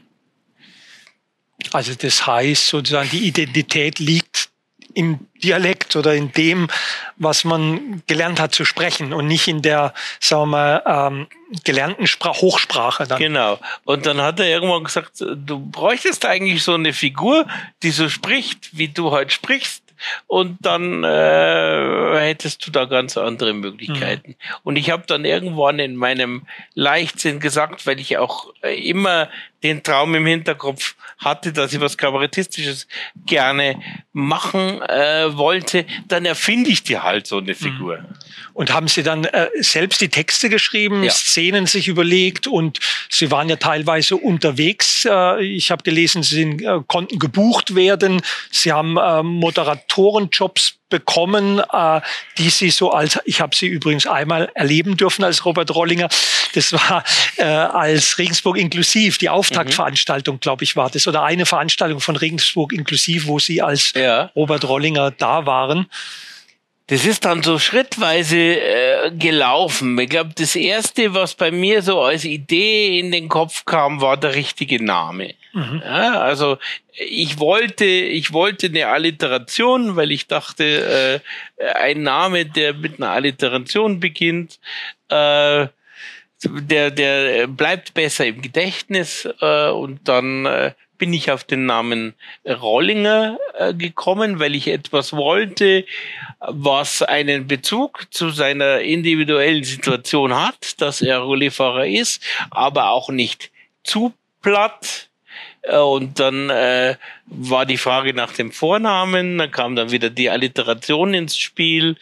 Also 1.72 1.94
das 1.94 2.26
heißt 2.26 2.68
sozusagen, 2.68 3.10
die 3.10 3.28
Identität 3.28 4.00
liegt 4.00 4.50
in 4.94 5.28
Dialekt 5.44 5.96
oder 5.96 6.16
in 6.16 6.32
dem, 6.32 6.68
was 7.16 7.44
man 7.44 8.02
gelernt 8.08 8.40
hat 8.40 8.56
zu 8.56 8.66
sprechen 8.66 9.14
und 9.14 9.28
nicht 9.28 9.48
in 9.48 9.62
der, 9.62 9.94
sagen 10.20 10.42
wir 10.44 10.46
mal, 10.48 10.84
ähm, 10.86 11.28
gelernten 11.64 12.08
Sprach 12.08 12.42
Hochsprache. 12.42 13.06
Dann. 13.06 13.20
Genau. 13.20 13.60
Und 13.86 14.06
dann 14.06 14.20
hat 14.20 14.40
er 14.40 14.48
irgendwann 14.48 14.84
gesagt, 14.84 15.22
du 15.22 15.60
bräuchtest 15.60 16.26
eigentlich 16.26 16.64
so 16.64 16.74
eine 16.74 16.94
Figur, 16.94 17.48
die 17.84 17.92
so 17.92 18.10
spricht, 18.10 18.78
wie 18.78 18.88
du 18.88 19.12
heute 19.12 19.32
sprichst 19.32 19.84
und 20.28 20.58
dann 20.62 21.04
äh, 21.04 22.20
hättest 22.20 22.66
du 22.66 22.72
da 22.72 22.86
ganz 22.86 23.18
andere 23.18 23.54
Möglichkeiten. 23.54 24.32
Mhm. 24.32 24.36
Und 24.64 24.76
ich 24.76 24.92
habe 24.92 25.04
dann 25.08 25.26
irgendwann 25.26 25.80
in 25.80 25.96
meinem 25.96 26.44
Leichtsinn 26.74 27.40
gesagt, 27.40 27.86
weil 27.86 28.00
ich 28.00 28.18
auch 28.18 28.54
äh, 28.62 28.76
immer 28.76 29.30
den 29.64 29.84
Traum 29.84 30.16
im 30.16 30.26
Hinterkopf 30.26 30.96
hatte, 31.18 31.52
dass 31.52 31.74
ich 31.74 31.82
was 31.82 31.98
Kabarettistisches 31.98 32.88
gerne 33.26 33.82
machen 34.14 34.82
äh, 34.82 35.36
wollte, 35.36 35.86
dann 36.08 36.26
erfinde 36.26 36.70
ich 36.70 36.84
dir 36.84 37.04
halt 37.04 37.28
so 37.28 37.38
eine 37.38 37.56
Figur. 37.56 37.98
Mhm. 37.98 38.06
Und 38.54 38.74
haben 38.74 38.88
Sie 38.88 39.04
dann 39.04 39.26
äh, 39.26 39.50
selbst 39.60 40.02
die 40.02 40.10
Texte 40.10 40.50
geschrieben, 40.50 41.04
ja. 41.04 41.12
Szenen 41.12 41.66
sich 41.66 41.88
überlegt 41.88 42.48
und 42.48 42.80
Sie 43.10 43.32
waren 43.32 43.50
ja 43.50 43.58
teilweise 43.58 44.16
unterwegs. 44.16 45.06
Äh, 45.06 45.44
ich 45.44 45.72
habe 45.72 45.84
gelesen, 45.84 46.24
Sie 46.24 46.36
sind, 46.36 46.62
äh, 46.62 46.80
konnten 46.88 47.20
gebucht 47.20 47.76
werden. 47.76 48.22
Sie 48.52 48.72
haben 48.72 48.98
äh, 48.98 49.24
Moderatorenjobs 49.24 50.79
bekommen, 50.90 51.60
äh, 51.60 52.02
die 52.38 52.50
Sie 52.50 52.70
so 52.70 52.92
als, 52.92 53.20
ich 53.26 53.42
habe 53.42 53.56
Sie 53.56 53.68
übrigens 53.68 54.08
einmal 54.08 54.52
erleben 54.54 54.98
dürfen 54.98 55.24
als 55.24 55.46
Robert 55.46 55.74
Rollinger. 55.74 56.10
Das 56.54 56.74
war 56.74 57.04
äh, 57.38 57.44
als 57.44 58.18
Regensburg 58.18 58.58
inklusiv, 58.58 59.18
die 59.18 59.30
Auftaktveranstaltung, 59.30 60.40
glaube 60.40 60.64
ich, 60.64 60.76
war 60.76 60.90
das. 60.90 61.08
Oder 61.08 61.24
eine 61.24 61.46
Veranstaltung 61.46 62.00
von 62.00 62.16
Regensburg 62.16 62.74
inklusiv, 62.74 63.28
wo 63.28 63.40
Sie 63.40 63.62
als 63.62 63.94
ja. 63.96 64.32
Robert 64.36 64.68
Rollinger 64.68 65.12
da 65.12 65.46
waren. 65.46 65.88
Das 66.90 67.06
ist 67.06 67.24
dann 67.24 67.44
so 67.44 67.60
schrittweise 67.60 68.38
äh, 68.38 69.12
gelaufen. 69.12 69.98
Ich 70.00 70.10
glaube, 70.10 70.32
das 70.36 70.56
erste, 70.56 71.14
was 71.14 71.36
bei 71.36 71.52
mir 71.52 71.84
so 71.84 72.02
als 72.02 72.26
Idee 72.26 73.00
in 73.00 73.12
den 73.12 73.30
Kopf 73.30 73.64
kam, 73.66 74.02
war 74.02 74.18
der 74.18 74.34
richtige 74.34 74.84
Name. 74.84 75.36
Mhm. 75.54 75.84
Ja, 75.86 76.20
also 76.20 76.58
ich 76.92 77.38
wollte, 77.38 77.86
ich 77.86 78.34
wollte 78.34 78.68
eine 78.68 78.88
Alliteration, 78.88 79.96
weil 79.96 80.12
ich 80.12 80.26
dachte, 80.26 81.22
äh, 81.58 81.66
ein 81.76 82.02
Name, 82.02 82.46
der 82.46 82.74
mit 82.74 82.98
einer 82.98 83.12
Alliteration 83.12 84.00
beginnt, 84.00 84.60
äh, 85.10 85.68
der, 86.44 86.92
der 86.92 87.48
bleibt 87.48 87.94
besser 87.94 88.26
im 88.26 88.42
Gedächtnis 88.42 89.28
äh, 89.42 89.70
und 89.70 90.08
dann 90.08 90.46
äh, 90.48 90.72
bin 91.00 91.14
ich 91.14 91.32
auf 91.32 91.44
den 91.44 91.66
Namen 91.66 92.14
Rollinger 92.46 93.40
äh, 93.58 93.74
gekommen, 93.74 94.40
weil 94.40 94.54
ich 94.54 94.68
etwas 94.68 95.14
wollte, 95.14 95.86
was 96.40 97.02
einen 97.02 97.48
Bezug 97.48 98.06
zu 98.12 98.30
seiner 98.30 98.82
individuellen 98.82 99.64
Situation 99.64 100.36
hat, 100.36 100.80
dass 100.82 101.02
er 101.02 101.20
Rollifahrer 101.20 101.88
ist, 101.88 102.22
aber 102.52 102.92
auch 102.92 103.10
nicht 103.10 103.50
zu 103.84 104.14
platt. 104.44 105.10
Äh, 105.64 105.78
und 105.78 106.20
dann 106.20 106.52
äh, 106.52 106.96
war 107.26 107.66
die 107.66 107.78
Frage 107.78 108.14
nach 108.14 108.34
dem 108.34 108.52
Vornamen, 108.52 109.40
dann 109.40 109.52
kam 109.52 109.76
dann 109.76 109.92
wieder 109.92 110.12
die 110.12 110.30
Alliteration 110.30 111.16
ins 111.16 111.38
Spiel 111.38 111.96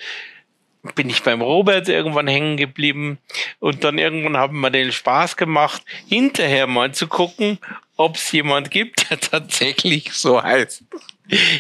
bin 0.96 1.10
ich 1.10 1.24
beim 1.24 1.42
Robert 1.42 1.90
irgendwann 1.90 2.28
hängen 2.28 2.56
geblieben 2.56 3.18
und 3.60 3.84
dann 3.84 3.98
irgendwann 3.98 4.38
haben 4.38 4.60
wir 4.62 4.70
den 4.70 4.92
Spaß 4.92 5.36
gemacht, 5.36 5.82
hinterher 6.08 6.68
mal 6.68 6.94
zu 6.94 7.08
gucken, 7.08 7.60
ob 7.98 8.16
es 8.16 8.32
jemand 8.32 8.72
gibt, 8.72 9.10
der 9.10 9.20
tatsächlich 9.20 10.14
so 10.14 10.42
heißt. 10.42 10.84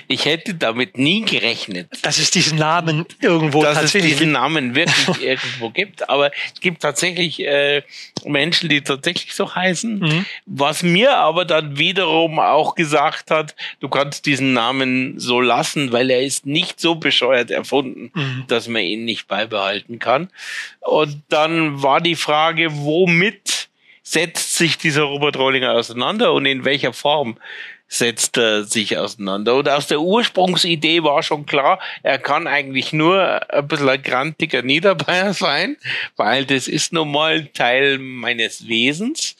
Ich 0.08 0.26
hätte 0.26 0.54
damit 0.54 0.98
nie 0.98 1.24
gerechnet. 1.24 1.90
Dass 2.02 2.20
es 2.20 2.32
diesen 2.32 2.58
Namen 2.58 3.06
irgendwo 3.22 3.62
dass 3.64 3.76
tatsächlich 3.76 4.14
es 4.14 4.20
diesen 4.20 4.32
Namen 4.32 4.76
wirklich 4.76 5.22
irgendwo 5.22 5.70
gibt. 5.70 6.10
Aber 6.10 6.32
es 6.54 6.62
gibt 6.62 6.82
tatsächlich 6.82 7.46
äh, 7.46 7.84
Menschen, 8.24 8.70
die 8.70 8.82
tatsächlich 8.82 9.34
so 9.34 9.54
heißen. 9.54 10.00
Mhm. 10.00 10.26
Was 10.46 10.84
mir 10.84 11.18
aber 11.18 11.44
dann 11.44 11.78
wiederum 11.78 12.40
auch 12.40 12.76
gesagt 12.76 13.30
hat, 13.30 13.56
du 13.82 13.90
kannst 13.90 14.26
diesen 14.26 14.54
Namen 14.54 15.20
so 15.20 15.42
lassen, 15.42 15.92
weil 15.92 16.10
er 16.10 16.22
ist 16.22 16.46
nicht 16.46 16.80
so 16.80 16.96
bescheuert 16.96 17.52
erfunden, 17.52 18.12
mhm. 18.14 18.46
dass 18.48 18.68
man 18.68 18.84
ihn 18.84 19.04
nicht 19.04 19.28
beibehalten 19.28 20.00
kann. 20.00 20.30
Und 20.80 21.24
dann 21.28 21.84
war 21.84 22.00
die 22.00 22.16
Frage, 22.16 22.70
womit 22.72 23.68
setzt 24.10 24.56
sich 24.56 24.78
dieser 24.78 25.04
Robert 25.04 25.36
Rollinger 25.38 25.74
auseinander 25.74 26.32
und 26.32 26.46
in 26.46 26.64
welcher 26.64 26.94
Form 26.94 27.38
setzt 27.90 28.38
er 28.38 28.64
sich 28.64 28.98
auseinander. 28.98 29.56
Und 29.56 29.68
aus 29.68 29.88
der 29.88 30.00
Ursprungsidee 30.00 31.04
war 31.04 31.24
schon 31.24 31.46
klar, 31.46 31.80
er 32.04 32.18
kann 32.18 32.48
eigentlich 32.48 32.94
nur 32.94 33.52
ein 33.52 33.68
bisschen 33.68 33.90
ein 33.90 34.02
grantiger 34.02 34.62
Niederbayer 34.62 35.34
sein, 35.34 35.76
weil 36.16 36.46
das 36.46 36.70
ist 36.70 36.94
nun 36.94 37.12
mal 37.12 37.48
Teil 37.48 37.98
meines 37.98 38.66
Wesens. 38.68 39.36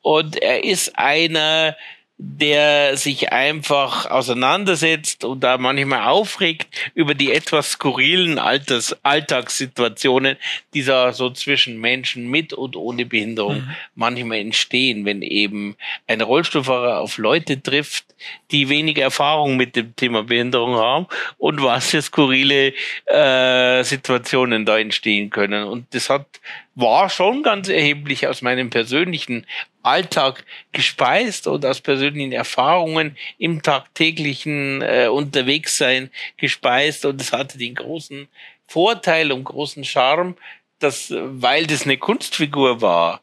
Und 0.00 0.40
er 0.40 0.62
ist 0.62 0.96
einer, 0.96 1.76
der 2.16 2.96
sich 2.96 3.32
einfach 3.32 4.08
auseinandersetzt 4.08 5.24
und 5.24 5.40
da 5.40 5.58
manchmal 5.58 6.06
aufregt 6.06 6.68
über 6.94 7.14
die 7.14 7.32
etwas 7.32 7.72
skurrilen 7.72 8.38
Alters 8.38 8.96
Alltagssituationen, 9.02 10.36
die 10.74 10.84
da 10.84 11.12
so 11.12 11.30
zwischen 11.30 11.80
Menschen 11.80 12.30
mit 12.30 12.52
und 12.52 12.76
ohne 12.76 13.04
Behinderung 13.04 13.62
mhm. 13.62 13.70
manchmal 13.96 14.38
entstehen, 14.38 15.04
wenn 15.04 15.22
eben 15.22 15.76
ein 16.06 16.20
Rollstuhlfahrer 16.20 17.00
auf 17.00 17.18
Leute 17.18 17.60
trifft, 17.60 18.04
die 18.52 18.68
wenig 18.68 18.98
Erfahrung 18.98 19.56
mit 19.56 19.74
dem 19.74 19.96
Thema 19.96 20.22
Behinderung 20.22 20.76
haben 20.76 21.06
und 21.38 21.62
was 21.62 21.90
für 21.90 22.02
skurrile 22.02 22.74
äh, 23.06 23.82
Situationen 23.82 24.64
da 24.64 24.78
entstehen 24.78 25.30
können. 25.30 25.64
Und 25.64 25.92
das 25.92 26.10
hat 26.10 26.26
war 26.74 27.08
schon 27.08 27.42
ganz 27.42 27.68
erheblich 27.68 28.26
aus 28.26 28.42
meinem 28.42 28.70
persönlichen 28.70 29.46
Alltag 29.82 30.44
gespeist 30.72 31.46
und 31.46 31.64
aus 31.64 31.80
persönlichen 31.80 32.32
Erfahrungen 32.32 33.16
im 33.38 33.62
tagtäglichen 33.62 34.82
äh, 34.82 35.08
Unterwegssein 35.08 36.10
gespeist. 36.36 37.04
Und 37.04 37.20
es 37.20 37.32
hatte 37.32 37.58
den 37.58 37.74
großen 37.74 38.28
Vorteil 38.66 39.30
und 39.30 39.44
großen 39.44 39.84
Charme, 39.84 40.36
dass, 40.78 41.12
weil 41.12 41.66
das 41.66 41.84
eine 41.84 41.96
Kunstfigur 41.96 42.80
war, 42.80 43.22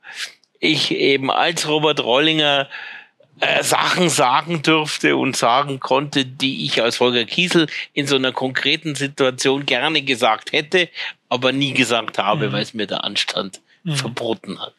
ich 0.60 0.92
eben 0.92 1.32
als 1.32 1.68
Robert 1.68 2.00
Rollinger 2.02 2.70
äh, 3.40 3.64
Sachen 3.64 4.10
sagen 4.10 4.62
durfte 4.62 5.18
und 5.18 5.36
sagen 5.36 5.80
konnte, 5.80 6.26
die 6.26 6.66
ich 6.66 6.82
als 6.82 7.00
Holger 7.00 7.26
Kiesel 7.26 7.68
in 7.94 8.06
so 8.06 8.16
einer 8.16 8.32
konkreten 8.32 8.94
Situation 8.94 9.66
gerne 9.66 10.04
gesagt 10.04 10.52
hätte, 10.52 10.90
aber 11.32 11.54
nie 11.54 11.74
gesagt 11.74 12.18
habe, 12.18 12.50
mhm. 12.50 12.52
weil 12.52 12.62
es 12.62 12.74
mir 12.74 12.88
der 12.88 13.06
Anstand 13.06 13.62
mhm. 13.84 13.96
verboten 13.96 14.60
hat. 14.60 14.74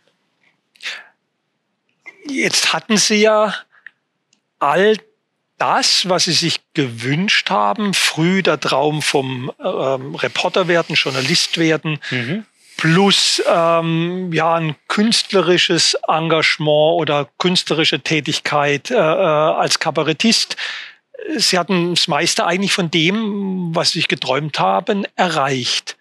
Jetzt 2.28 2.74
hatten 2.74 2.98
Sie 2.98 3.22
ja 3.22 3.54
all 4.58 4.98
das, 5.56 6.08
was 6.10 6.24
Sie 6.24 6.32
sich 6.32 6.60
gewünscht 6.74 7.48
haben, 7.48 7.94
früh 7.94 8.42
der 8.42 8.60
Traum 8.60 9.00
vom 9.00 9.50
ähm, 9.64 10.14
Reporter 10.14 10.68
werden, 10.68 10.94
Journalist 10.94 11.56
werden, 11.56 11.98
mhm. 12.10 12.44
plus 12.76 13.42
ähm, 13.48 14.30
ja 14.34 14.54
ein 14.54 14.76
künstlerisches 14.88 15.96
Engagement 16.06 17.00
oder 17.00 17.30
künstlerische 17.38 18.00
Tätigkeit 18.00 18.90
äh, 18.90 18.94
äh 18.94 18.98
als 18.98 19.78
Kabarettist. 19.78 20.56
Sie 21.38 21.58
hatten 21.58 21.94
das 21.94 22.08
meiste 22.08 22.44
eigentlich 22.44 22.74
von 22.74 22.90
dem, 22.90 23.74
was 23.74 23.92
Sie 23.92 24.00
sich 24.00 24.08
geträumt 24.08 24.58
haben, 24.58 25.06
erreicht. 25.16 25.96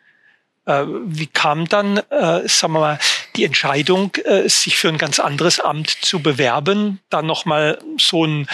Äh, 0.66 0.84
wie 0.86 1.28
kam 1.28 1.68
dann, 1.68 1.98
äh, 2.10 2.48
sagen 2.48 2.74
wir 2.74 2.80
mal, 2.80 3.00
die 3.36 3.46
Entscheidung, 3.46 4.16
äh, 4.26 4.48
sich 4.48 4.78
für 4.78 4.90
ein 4.90 4.98
ganz 4.98 5.20
anderes 5.20 5.60
Amt 5.60 5.90
zu 5.90 6.22
bewerben, 6.22 7.00
dann 7.10 7.26
nochmal 7.26 7.80
so 7.98 8.24
einen 8.24 8.48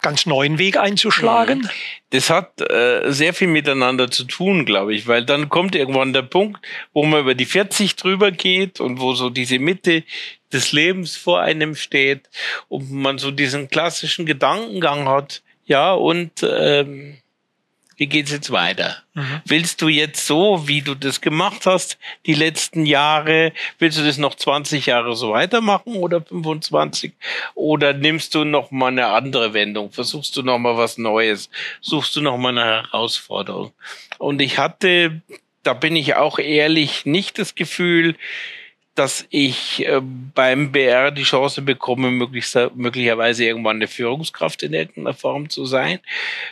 ganz 0.00 0.26
neuen 0.26 0.58
Weg 0.58 0.78
einzuschlagen? 0.78 1.60
Mhm. 1.60 1.70
Das 2.10 2.30
hat 2.30 2.60
äh, 2.60 3.12
sehr 3.12 3.34
viel 3.34 3.48
miteinander 3.48 4.10
zu 4.10 4.24
tun, 4.24 4.64
glaube 4.64 4.94
ich, 4.94 5.06
weil 5.06 5.24
dann 5.24 5.48
kommt 5.48 5.74
irgendwann 5.74 6.12
der 6.12 6.22
Punkt, 6.22 6.64
wo 6.92 7.04
man 7.04 7.20
über 7.20 7.34
die 7.34 7.44
40 7.44 7.96
drüber 7.96 8.30
geht 8.30 8.80
und 8.80 9.00
wo 9.00 9.14
so 9.14 9.30
diese 9.30 9.58
Mitte 9.58 10.04
des 10.52 10.72
Lebens 10.72 11.16
vor 11.16 11.40
einem 11.40 11.74
steht 11.74 12.28
und 12.68 12.90
man 12.90 13.18
so 13.18 13.30
diesen 13.30 13.68
klassischen 13.68 14.26
Gedankengang 14.26 15.08
hat, 15.08 15.42
ja, 15.64 15.92
und 15.92 16.32
ähm, 16.42 17.18
wie 18.00 18.06
geht's 18.06 18.30
jetzt 18.30 18.50
weiter? 18.50 18.96
Mhm. 19.12 19.42
Willst 19.44 19.82
du 19.82 19.88
jetzt 19.88 20.26
so, 20.26 20.66
wie 20.66 20.80
du 20.80 20.94
das 20.94 21.20
gemacht 21.20 21.66
hast, 21.66 21.98
die 22.24 22.32
letzten 22.32 22.86
Jahre, 22.86 23.52
willst 23.78 23.98
du 23.98 24.02
das 24.02 24.16
noch 24.16 24.34
20 24.36 24.86
Jahre 24.86 25.14
so 25.14 25.32
weitermachen 25.32 25.96
oder 25.96 26.22
25? 26.22 27.12
Oder 27.54 27.92
nimmst 27.92 28.34
du 28.34 28.44
noch 28.44 28.70
mal 28.70 28.86
eine 28.86 29.08
andere 29.08 29.52
Wendung? 29.52 29.92
Versuchst 29.92 30.34
du 30.34 30.42
noch 30.42 30.58
mal 30.58 30.78
was 30.78 30.96
Neues? 30.96 31.50
Suchst 31.82 32.16
du 32.16 32.22
noch 32.22 32.38
mal 32.38 32.56
eine 32.56 32.64
Herausforderung? 32.64 33.72
Und 34.16 34.40
ich 34.40 34.56
hatte, 34.56 35.20
da 35.62 35.74
bin 35.74 35.94
ich 35.94 36.14
auch 36.14 36.38
ehrlich, 36.38 37.04
nicht 37.04 37.38
das 37.38 37.54
Gefühl, 37.54 38.16
dass 39.00 39.24
ich 39.30 39.86
äh, 39.86 40.02
beim 40.02 40.72
BR 40.72 41.10
die 41.10 41.22
Chance 41.22 41.62
bekomme, 41.62 42.10
möglicherweise 42.10 43.46
irgendwann 43.46 43.76
eine 43.76 43.88
Führungskraft 43.88 44.62
in 44.62 44.74
irgendeiner 44.74 45.14
Form 45.14 45.48
zu 45.48 45.64
sein. 45.64 46.00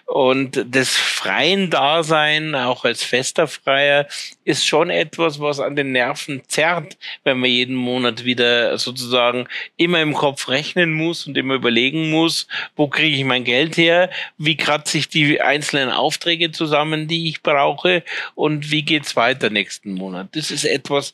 Und 0.07 0.65
das 0.67 0.97
freien 0.97 1.69
Dasein, 1.69 2.55
auch 2.55 2.87
als 2.87 3.03
fester 3.03 3.49
Freier, 3.49 4.07
ist 4.45 4.67
schon 4.67 4.89
etwas, 4.89 5.39
was 5.41 5.61
an 5.61 5.77
den 5.77 5.93
Nerven 5.93 6.41
zerrt, 6.49 6.97
wenn 7.23 7.39
man 7.39 7.51
jeden 7.51 7.77
Monat 7.77 8.25
wieder 8.25 8.79
sozusagen 8.79 9.47
immer 9.77 10.01
im 10.01 10.15
Kopf 10.15 10.49
rechnen 10.49 10.95
muss 10.95 11.27
und 11.27 11.37
immer 11.37 11.53
überlegen 11.53 12.09
muss, 12.09 12.47
wo 12.77 12.89
kriege 12.89 13.15
ich 13.15 13.25
mein 13.25 13.45
Geld 13.45 13.77
her, 13.77 14.09
wie 14.39 14.57
kratze 14.57 14.97
ich 14.97 15.11
die 15.11 15.43
einzelnen 15.43 15.91
Aufträge 15.91 16.51
zusammen, 16.51 17.09
die 17.09 17.29
ich 17.29 17.43
brauche 17.43 18.03
und 18.35 18.71
wie 18.71 18.85
geht's 18.85 19.17
weiter 19.17 19.51
nächsten 19.51 19.93
Monat. 19.93 20.29
Das 20.33 20.51
ist 20.51 20.65
etwas, 20.65 21.13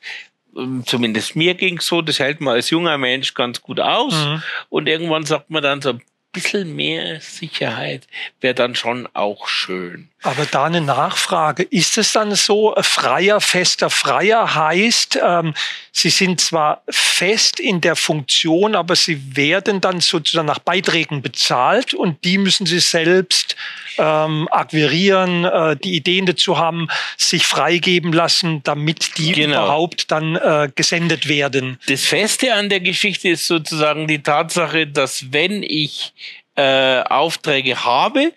zumindest 0.84 1.36
mir 1.36 1.54
ging's 1.54 1.86
so, 1.86 2.02
das 2.02 2.18
hält 2.18 2.40
man 2.40 2.54
als 2.54 2.70
junger 2.70 2.98
Mensch 2.98 3.34
ganz 3.34 3.60
gut 3.60 3.80
aus. 3.80 4.14
Mhm. 4.14 4.42
Und 4.68 4.88
irgendwann 4.88 5.24
sagt 5.24 5.50
man 5.50 5.62
dann 5.62 5.82
so 5.82 5.90
ein 5.90 6.02
bisschen 6.34 6.74
mehr 6.76 7.20
Sicherheit 7.20 8.06
wäre 8.40 8.54
dann 8.54 8.74
schon 8.74 9.08
auch 9.14 9.48
schön. 9.48 10.10
Aber 10.22 10.44
da 10.44 10.64
eine 10.64 10.80
Nachfrage. 10.80 11.62
Ist 11.62 11.96
es 11.96 12.12
dann 12.12 12.34
so, 12.34 12.74
freier, 12.82 13.40
fester 13.40 13.88
Freier 13.88 14.54
heißt, 14.54 15.18
ähm, 15.22 15.54
Sie 15.92 16.10
sind 16.10 16.40
zwar 16.40 16.82
fest 16.90 17.60
in 17.60 17.80
der 17.80 17.96
Funktion, 17.96 18.74
aber 18.74 18.96
Sie 18.96 19.36
werden 19.36 19.80
dann 19.80 20.00
sozusagen 20.00 20.48
nach 20.48 20.58
Beiträgen 20.58 21.22
bezahlt 21.22 21.94
und 21.94 22.22
die 22.24 22.36
müssen 22.36 22.66
Sie 22.66 22.80
selbst 22.80 23.56
ähm, 23.98 24.48
akquirieren, 24.50 25.44
äh, 25.44 25.76
die 25.76 25.94
Ideen 25.94 26.26
dazu 26.26 26.58
haben, 26.58 26.88
sich 27.16 27.46
freigeben 27.46 28.12
lassen, 28.12 28.62
damit 28.62 29.18
die 29.18 29.32
genau. 29.32 29.64
überhaupt 29.64 30.10
dann 30.10 30.36
äh, 30.36 30.70
gesendet 30.74 31.28
werden. 31.28 31.78
Das 31.86 32.04
Feste 32.04 32.54
an 32.54 32.68
der 32.68 32.80
Geschichte 32.80 33.28
ist 33.28 33.46
sozusagen 33.46 34.06
die 34.06 34.22
Tatsache, 34.22 34.86
dass 34.86 35.32
wenn 35.32 35.62
ich 35.62 36.12
äh, 36.56 37.02
Aufträge 37.02 37.84
habe, 37.84 38.32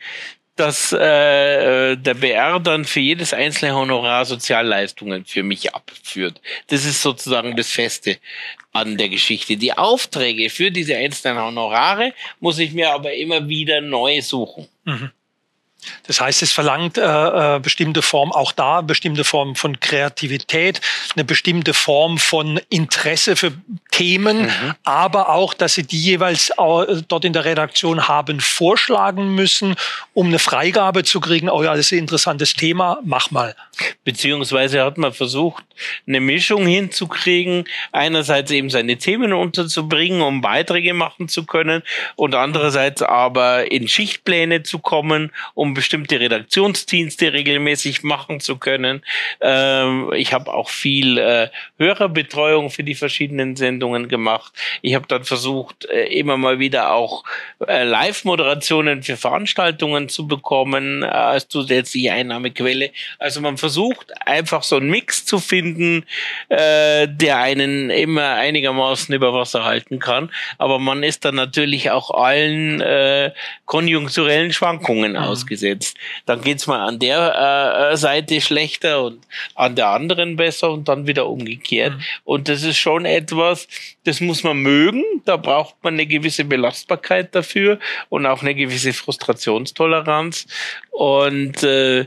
dass 0.58 0.91
äh, 0.91 1.95
der 1.95 2.14
BR 2.16 2.60
dann 2.60 2.84
für 2.84 2.99
jedes 2.99 3.32
einzelne 3.32 3.76
Honorar 3.76 4.26
Sozialleistungen 4.26 5.24
für 5.24 5.43
mich 5.43 5.74
abführt. 5.74 6.41
Das 6.68 6.84
ist 6.84 7.01
sozusagen 7.01 7.55
das 7.55 7.70
Feste 7.70 8.18
an 8.74 8.97
der 8.97 9.10
Geschichte. 9.10 9.55
Die 9.55 9.74
Aufträge 9.74 10.49
für 10.49 10.72
diese 10.72 10.97
einzelnen 10.97 11.38
Honorare 11.38 12.14
muss 12.39 12.58
ich 12.60 12.74
mir 12.74 12.91
aber 12.91 13.14
immer 13.14 13.47
wieder 13.47 13.82
neu 13.82 14.22
suchen. 14.22 14.68
Mhm. 14.84 15.12
Das 16.08 16.22
heißt, 16.22 16.42
es 16.42 16.52
verlangt 16.52 16.98
äh, 16.98 17.02
äh, 17.56 17.60
bestimmte 17.60 18.02
Form, 18.02 18.32
auch 18.32 18.52
da 18.52 18.82
bestimmte 18.82 19.24
Form 19.24 19.56
von 19.56 19.80
Kreativität, 19.80 20.82
eine 21.16 21.26
bestimmte 21.26 21.74
Form 21.74 22.18
von 22.18 22.60
Interesse 22.70 23.36
für 23.36 23.54
Themen, 23.92 24.44
mhm. 24.44 24.76
aber 24.84 25.30
auch, 25.30 25.54
dass 25.54 25.76
sie 25.76 25.84
die 25.84 26.00
jeweils 26.00 26.50
äh, 26.50 27.02
dort 27.08 27.26
in 27.26 27.34
der 27.34 27.46
Redaktion 27.46 28.08
haben 28.08 28.40
vorschlagen 28.40 29.36
müssen, 29.36 29.76
um 30.14 30.28
eine 30.28 30.40
Freigabe 30.40 31.04
zu 31.04 31.20
kriegen. 31.20 31.50
Oh 31.50 31.64
ja, 31.64 31.72
das 31.72 31.88
ist 31.88 31.92
ein 31.94 32.00
interessantes 32.00 32.54
Thema, 32.54 33.00
mach 33.04 33.32
mal. 33.32 33.56
Beziehungsweise 34.04 34.84
hat 34.84 34.98
man 34.98 35.14
versucht, 35.14 35.64
eine 36.08 36.20
Mischung 36.20 36.66
hinzukriegen, 36.66 37.66
einerseits 37.92 38.52
eben 38.52 38.70
seine 38.70 38.98
Themen 38.98 39.34
unterzubringen, 39.34 40.22
um 40.22 40.42
Beiträge 40.42 40.94
machen 40.94 41.28
zu 41.28 41.46
können, 41.46 41.84
und 42.16 42.36
andererseits 42.36 43.02
aber 43.02 43.72
in 43.72 43.88
Schichtpläne 43.88 44.64
zu 44.64 44.80
kommen, 44.80 45.32
um 45.54 45.74
bestimmte 45.74 46.20
Redaktionsdienste 46.20 47.34
regelmäßig 47.34 48.04
machen 48.04 48.40
zu 48.40 48.58
können. 48.58 49.04
Ähm, 49.42 50.12
ich 50.16 50.34
habe 50.34 50.54
auch 50.54 50.70
viel 50.70 51.18
äh, 51.18 51.50
Hörerbetreuung 51.78 52.70
für 52.70 52.84
die 52.84 52.96
verschiedenen 52.96 53.56
Sendungen 53.56 54.08
gemacht. 54.08 54.54
Ich 54.82 54.96
habe 54.96 55.08
dann 55.08 55.24
versucht, 55.24 55.86
äh, 55.86 56.06
immer 56.06 56.38
mal 56.38 56.60
wieder 56.60 56.94
auch 56.94 57.24
äh, 57.68 57.84
Live-Moderationen 57.84 59.04
für 59.04 59.18
Veranstaltungen 59.18 60.10
zu 60.10 60.28
bekommen 60.28 61.04
äh, 61.04 61.08
als 61.08 61.48
zusätzliche 61.48 62.14
Einnahmequelle. 62.14 62.92
Also 63.20 63.42
man 63.42 63.58
versucht 63.58 64.12
einfach 64.26 64.64
so 64.64 64.78
einen 64.78 64.90
Mix 64.90 65.26
zu 65.26 65.40
finden, 65.40 65.66
äh, 66.49 67.07
der 67.07 67.38
einen 67.38 67.89
immer 67.89 68.36
einigermaßen 68.36 69.13
über 69.13 69.34
Wasser 69.34 69.63
halten 69.63 69.99
kann. 69.99 70.30
Aber 70.57 70.80
man 70.80 71.03
ist 71.03 71.26
dann 71.26 71.36
natürlich 71.36 71.91
auch 71.91 72.11
allen 72.11 72.82
äh, 72.82 73.32
konjunkturellen 73.65 74.53
Schwankungen 74.53 75.13
mhm. 75.13 75.18
ausgesetzt. 75.18 75.97
Dann 76.26 76.41
geht's 76.41 76.68
mal 76.68 76.86
an 76.86 76.99
der 76.99 77.91
äh, 77.91 77.97
Seite 77.97 78.41
schlechter 78.41 79.03
und 79.03 79.20
an 79.55 79.76
der 79.76 79.88
anderen 79.88 80.36
besser 80.36 80.72
und 80.72 80.88
dann 80.88 81.07
wieder 81.07 81.28
umgekehrt. 81.28 81.93
Mhm. 81.93 82.01
Und 82.24 82.49
das 82.49 82.63
ist 82.63 82.78
schon 82.78 83.05
etwas, 83.05 83.68
das 84.03 84.22
muss 84.22 84.43
man 84.43 84.57
mögen. 84.57 85.03
Da 85.26 85.38
braucht 85.38 85.76
man 85.84 85.95
eine 85.95 86.05
gewisse 86.05 86.45
Belastbarkeit 86.45 87.36
dafür 87.36 87.80
und 88.09 88.26
auch 88.26 88.41
eine 88.41 88.55
gewisse 88.55 88.93
Frustrationstoleranz. 88.93 90.47
Und 90.91 91.63
äh, 91.63 92.05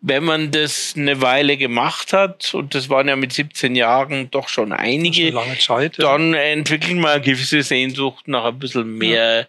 wenn 0.00 0.24
man 0.24 0.50
das 0.50 0.94
eine 0.96 1.20
Weile 1.20 1.56
gemacht 1.56 2.12
hat, 2.12 2.54
und 2.54 2.74
das 2.74 2.88
waren 2.88 3.08
ja 3.08 3.16
mit 3.16 3.32
17 3.32 3.74
Jahren 3.74 4.30
doch 4.30 4.48
schon 4.48 4.72
einige, 4.72 5.34
Zeit, 5.58 5.98
dann 5.98 6.34
ja. 6.34 6.40
entwickelt 6.40 6.96
man 6.96 7.12
eine 7.12 7.20
gewisse 7.20 7.62
Sehnsucht 7.62 8.28
nach 8.28 8.44
ein 8.44 8.58
bisschen 8.58 8.96
mehr 8.96 9.40
ja. 9.40 9.46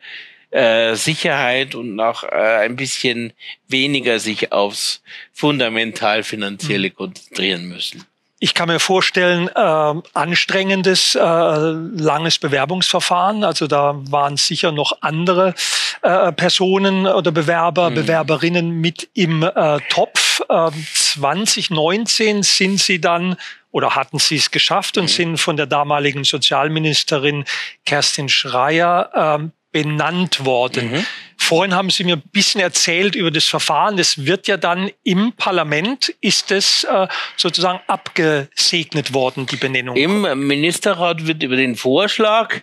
Äh, 0.52 0.95
Sicherheit 0.95 1.76
und 1.76 1.95
noch 1.95 2.24
äh, 2.24 2.66
ein 2.66 2.76
bisschen 2.76 3.34
weniger 3.68 4.18
sich 4.18 4.52
aufs 4.52 5.04
fundamental 5.32 6.24
finanzielle 6.24 6.89
mhm. 6.89 6.95
konzentrieren 6.95 7.68
müssen. 7.68 8.04
Ich 8.42 8.54
kann 8.54 8.70
mir 8.70 8.80
vorstellen, 8.80 9.50
äh, 9.54 10.02
anstrengendes, 10.14 11.14
äh, 11.16 11.20
langes 11.20 12.40
Bewerbungsverfahren. 12.40 13.44
Also 13.44 13.68
da 13.68 13.96
waren 14.10 14.38
sicher 14.38 14.72
noch 14.72 14.94
andere 15.02 15.54
äh, 16.02 16.32
Personen 16.32 17.06
oder 17.06 17.32
Bewerber, 17.32 17.90
mhm. 17.90 17.96
Bewerberinnen 17.96 18.72
mit 18.80 19.10
im 19.14 19.44
äh, 19.44 19.80
Topf. 19.90 20.42
Äh, 20.48 20.72
2019 20.94 22.44
sind 22.44 22.80
sie 22.80 23.02
dann 23.02 23.36
oder 23.72 23.96
hatten 23.96 24.20
sie 24.20 24.38
es 24.38 24.52
geschafft 24.52 24.98
und 24.98 25.06
mhm. 25.06 25.10
sind 25.10 25.38
von 25.38 25.58
der 25.58 25.66
damaligen 25.66 26.24
Sozialministerin 26.24 27.44
Kerstin 27.86 28.30
Schreier 28.30 29.40
äh, 29.42 29.50
benannt 29.74 30.46
worden. 30.46 30.92
Mhm. 30.92 31.06
Vorhin 31.50 31.74
haben 31.74 31.89
Sie 31.89 32.04
mir 32.04 32.18
ein 32.18 32.22
bisschen 32.32 32.62
erzählt 32.62 33.16
über 33.16 33.32
das 33.32 33.45
Verfahren. 33.45 33.97
Das 33.97 34.24
wird 34.24 34.47
ja 34.47 34.56
dann 34.56 34.91
im 35.04 35.34
Parlament, 35.34 36.14
ist 36.22 36.52
es 36.52 36.84
äh, 36.84 37.08
sozusagen 37.38 37.80
abgesegnet 37.88 39.16
worden, 39.16 39.47
die 39.47 39.56
Benennung? 39.56 39.95
Im 39.95 40.45
Ministerrat 40.45 41.26
wird 41.26 41.41
über 41.41 41.56
den 41.56 41.76
Vorschlag, 41.76 42.54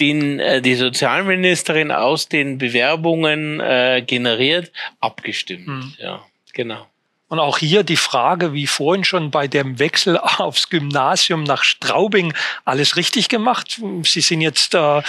den 0.00 0.40
äh, 0.40 0.62
die 0.62 0.74
Sozialministerin 0.74 1.90
aus 1.90 2.26
den 2.26 2.56
Bewerbungen 2.56 3.60
äh, 3.60 4.02
generiert, 4.06 4.72
abgestimmt. 5.00 5.66
Mhm. 5.66 5.94
Ja, 5.98 6.24
genau. 6.54 6.86
Und 7.28 7.40
auch 7.40 7.58
hier 7.58 7.82
die 7.82 7.98
Frage, 7.98 8.54
wie 8.54 8.66
vorhin 8.66 9.04
schon 9.04 9.30
bei 9.30 9.48
dem 9.48 9.78
Wechsel 9.78 10.16
aufs 10.38 10.70
Gymnasium 10.70 11.44
nach 11.44 11.62
Straubing, 11.62 12.32
alles 12.64 12.96
richtig 12.96 13.28
gemacht? 13.28 13.82
Sie 14.04 14.22
sind 14.22 14.40
jetzt 14.40 14.74
äh, 14.74 15.02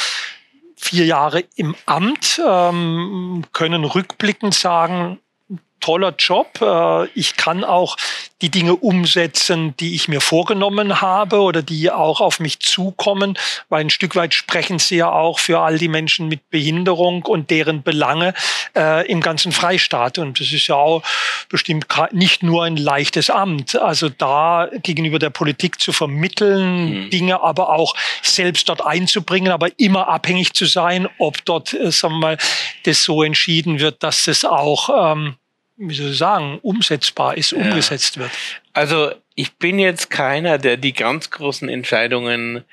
vier 0.75 1.05
Jahre 1.05 1.43
im 1.55 1.75
Amt, 1.85 2.41
ähm, 2.45 3.43
können 3.53 3.83
rückblickend 3.83 4.53
sagen, 4.53 5.19
toller 5.79 6.13
Job. 6.17 6.59
Äh, 6.61 7.07
ich 7.15 7.37
kann 7.37 7.63
auch 7.63 7.97
die 8.41 8.49
Dinge 8.49 8.75
umsetzen, 8.75 9.75
die 9.77 9.95
ich 9.95 10.07
mir 10.07 10.19
vorgenommen 10.19 11.01
habe 11.01 11.39
oder 11.39 11.61
die 11.61 11.89
auch 11.89 12.21
auf 12.21 12.39
mich 12.39 12.59
zukommen, 12.59 13.37
weil 13.69 13.81
ein 13.81 13.89
Stück 13.89 14.15
weit 14.15 14.33
sprechen 14.33 14.77
sie 14.77 14.97
ja 14.97 15.11
auch 15.11 15.39
für 15.39 15.59
all 15.59 15.77
die 15.77 15.87
Menschen 15.87 16.27
mit 16.27 16.49
Behinderung 16.49 17.23
und 17.23 17.49
deren 17.49 17.81
Belange 17.81 18.33
äh, 18.75 19.09
im 19.09 19.21
ganzen 19.21 19.51
Freistaat. 19.51 20.17
Und 20.17 20.39
das 20.39 20.51
ist 20.51 20.67
ja 20.67 20.75
auch 20.75 21.01
bestimmt 21.49 21.87
nicht 22.11 22.43
nur 22.43 22.65
ein 22.65 22.77
leichtes 22.77 23.29
Amt. 23.29 23.75
Also 23.75 24.09
da 24.09 24.69
gegenüber 24.83 25.17
der 25.17 25.29
Politik 25.29 25.79
zu 25.79 25.93
vermitteln, 25.93 27.05
mhm. 27.05 27.09
Dinge 27.09 27.41
aber 27.41 27.69
auch 27.69 27.95
selbst 28.21 28.67
dort 28.67 28.85
einzubringen, 28.85 29.51
aber 29.51 29.69
immer 29.77 30.09
abhängig 30.09 30.53
zu 30.53 30.65
sein, 30.65 31.07
ob 31.19 31.43
dort, 31.45 31.73
äh, 31.73 31.91
sagen 31.91 32.15
wir 32.15 32.19
mal, 32.19 32.37
das 32.83 33.03
so 33.03 33.23
entschieden 33.23 33.79
wird, 33.79 34.03
dass 34.03 34.25
das 34.25 34.43
auch 34.43 35.13
ähm, 35.13 35.35
wie 35.77 35.93
soll 35.93 36.11
ich 36.11 36.17
sagen, 36.17 36.59
umsetzbar 36.61 37.37
ist, 37.37 37.53
umgesetzt 37.53 38.17
wird. 38.17 38.31
Also 38.73 39.11
ich 39.35 39.53
bin 39.55 39.79
jetzt 39.79 40.09
keiner, 40.09 40.57
der 40.57 40.77
die 40.77 40.93
ganz 40.93 41.29
großen 41.29 41.67
Entscheidungen 41.69 42.63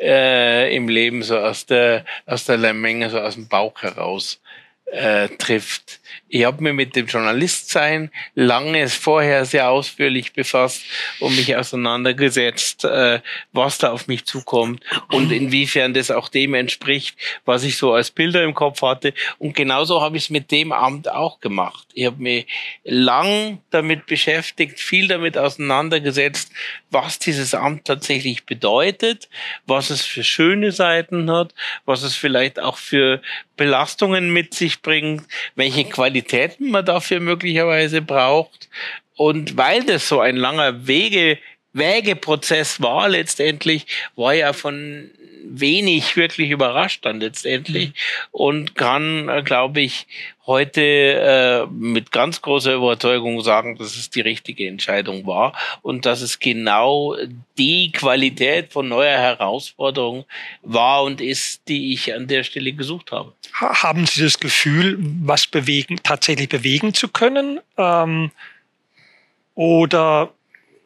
äh, 0.00 0.74
im 0.74 0.88
Leben 0.88 1.22
so 1.22 1.38
aus 1.38 1.66
der 1.66 2.04
aus 2.26 2.44
der 2.44 2.58
Menge, 2.74 3.10
so 3.10 3.18
aus 3.18 3.34
dem 3.34 3.48
Bauch 3.48 3.82
heraus 3.82 4.40
äh, 4.86 5.28
trifft. 5.28 5.99
Ich 6.32 6.44
habe 6.44 6.62
mir 6.62 6.72
mit 6.72 6.94
dem 6.94 7.06
Journalistsein 7.06 8.12
lange 8.36 8.88
vorher 8.88 9.44
sehr 9.44 9.68
ausführlich 9.68 10.32
befasst 10.32 10.82
und 11.18 11.34
mich 11.34 11.56
auseinandergesetzt, 11.56 12.84
äh, 12.84 13.20
was 13.52 13.78
da 13.78 13.90
auf 13.90 14.06
mich 14.06 14.26
zukommt 14.26 14.84
und 15.10 15.32
inwiefern 15.32 15.92
das 15.92 16.12
auch 16.12 16.28
dem 16.28 16.54
entspricht, 16.54 17.16
was 17.44 17.64
ich 17.64 17.76
so 17.76 17.92
als 17.94 18.12
Bilder 18.12 18.44
im 18.44 18.54
Kopf 18.54 18.80
hatte. 18.82 19.12
Und 19.38 19.56
genauso 19.56 20.00
habe 20.02 20.18
ich 20.18 20.24
es 20.24 20.30
mit 20.30 20.52
dem 20.52 20.70
Amt 20.70 21.10
auch 21.10 21.40
gemacht. 21.40 21.88
Ich 21.94 22.06
habe 22.06 22.22
mich 22.22 22.46
lang 22.84 23.58
damit 23.70 24.06
beschäftigt, 24.06 24.78
viel 24.78 25.08
damit 25.08 25.36
auseinandergesetzt, 25.36 26.52
was 26.92 27.18
dieses 27.18 27.54
Amt 27.54 27.86
tatsächlich 27.86 28.46
bedeutet, 28.46 29.28
was 29.66 29.90
es 29.90 30.02
für 30.02 30.22
schöne 30.22 30.70
Seiten 30.70 31.28
hat, 31.28 31.54
was 31.86 32.02
es 32.02 32.14
vielleicht 32.14 32.60
auch 32.60 32.76
für 32.76 33.20
Belastungen 33.60 34.32
mit 34.32 34.54
sich 34.54 34.80
bringt, 34.80 35.24
welche 35.54 35.84
Qualitäten 36.22 36.70
man 36.70 36.84
dafür 36.84 37.20
möglicherweise 37.20 38.02
braucht. 38.02 38.68
Und 39.16 39.56
weil 39.56 39.84
das 39.84 40.08
so 40.08 40.20
ein 40.20 40.36
langer 40.36 40.86
Wege, 40.86 41.38
Wägeprozess 41.72 42.80
war 42.80 43.08
letztendlich, 43.08 43.86
war 44.16 44.34
ja 44.34 44.52
von 44.52 45.10
wenig 45.44 46.16
wirklich 46.16 46.50
überrascht 46.50 47.04
dann 47.04 47.20
letztendlich 47.20 47.88
mhm. 47.88 47.94
und 48.32 48.74
kann, 48.74 49.28
äh, 49.28 49.42
glaube 49.42 49.80
ich, 49.80 50.06
heute 50.46 50.80
äh, 50.82 51.66
mit 51.70 52.10
ganz 52.10 52.42
großer 52.42 52.74
Überzeugung 52.74 53.40
sagen, 53.42 53.76
dass 53.78 53.96
es 53.96 54.10
die 54.10 54.20
richtige 54.20 54.66
Entscheidung 54.66 55.26
war 55.26 55.52
und 55.82 56.06
dass 56.06 56.22
es 56.22 56.38
genau 56.38 57.16
die 57.56 57.92
Qualität 57.92 58.72
von 58.72 58.88
neuer 58.88 59.18
Herausforderung 59.18 60.24
war 60.62 61.04
und 61.04 61.20
ist, 61.20 61.68
die 61.68 61.92
ich 61.92 62.14
an 62.14 62.26
der 62.26 62.42
Stelle 62.42 62.72
gesucht 62.72 63.12
habe. 63.12 63.32
Haben 63.52 64.06
Sie 64.06 64.22
das 64.22 64.40
Gefühl, 64.40 64.98
was 65.22 65.46
bewegen, 65.46 66.00
tatsächlich 66.02 66.48
bewegen 66.48 66.94
zu 66.94 67.08
können? 67.08 67.60
Ähm, 67.76 68.32
oder 69.54 70.32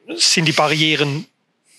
sind 0.09 0.47
die 0.47 0.53
Barrieren 0.53 1.27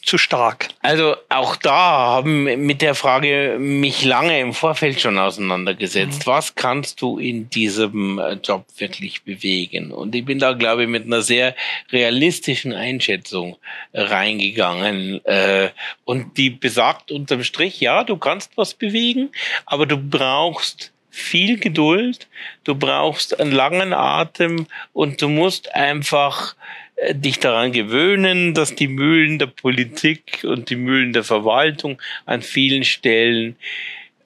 zu 0.05 0.17
stark? 0.17 0.69
Also 0.81 1.15
auch 1.29 1.55
da 1.55 1.71
haben 1.71 2.43
mit 2.43 2.81
der 2.81 2.95
Frage 2.95 3.57
mich 3.59 4.05
lange 4.05 4.39
im 4.39 4.53
Vorfeld 4.53 5.01
schon 5.01 5.17
auseinandergesetzt. 5.17 6.25
Mhm. 6.25 6.31
Was 6.31 6.55
kannst 6.55 7.01
du 7.01 7.17
in 7.17 7.49
diesem 7.49 8.19
äh, 8.19 8.33
Job 8.33 8.65
wirklich 8.77 9.23
bewegen? 9.23 9.91
Und 9.91 10.15
ich 10.15 10.23
bin 10.23 10.39
da, 10.39 10.53
glaube 10.53 10.83
ich, 10.83 10.89
mit 10.89 11.05
einer 11.05 11.21
sehr 11.21 11.55
realistischen 11.91 12.73
Einschätzung 12.73 13.57
reingegangen. 13.93 15.25
Äh, 15.25 15.69
und 16.05 16.37
die 16.37 16.51
besagt 16.51 17.11
unterm 17.11 17.43
Strich, 17.43 17.79
ja, 17.79 18.03
du 18.03 18.17
kannst 18.17 18.55
was 18.55 18.73
bewegen, 18.73 19.29
aber 19.65 19.85
du 19.85 19.97
brauchst 19.97 20.91
viel 21.09 21.57
Geduld, 21.57 22.27
du 22.65 22.75
brauchst 22.75 23.39
einen 23.39 23.53
langen 23.53 23.93
Atem 23.93 24.67
und 24.91 25.21
du 25.21 25.29
musst 25.29 25.73
einfach 25.73 26.53
äh, 26.53 26.84
dich 27.11 27.39
daran 27.39 27.71
gewöhnen, 27.71 28.53
dass 28.53 28.75
die 28.75 28.87
Mühlen 28.87 29.39
der 29.39 29.47
Politik 29.47 30.43
und 30.43 30.69
die 30.69 30.75
Mühlen 30.75 31.13
der 31.13 31.23
Verwaltung 31.23 32.01
an 32.25 32.41
vielen 32.41 32.83
Stellen 32.83 33.57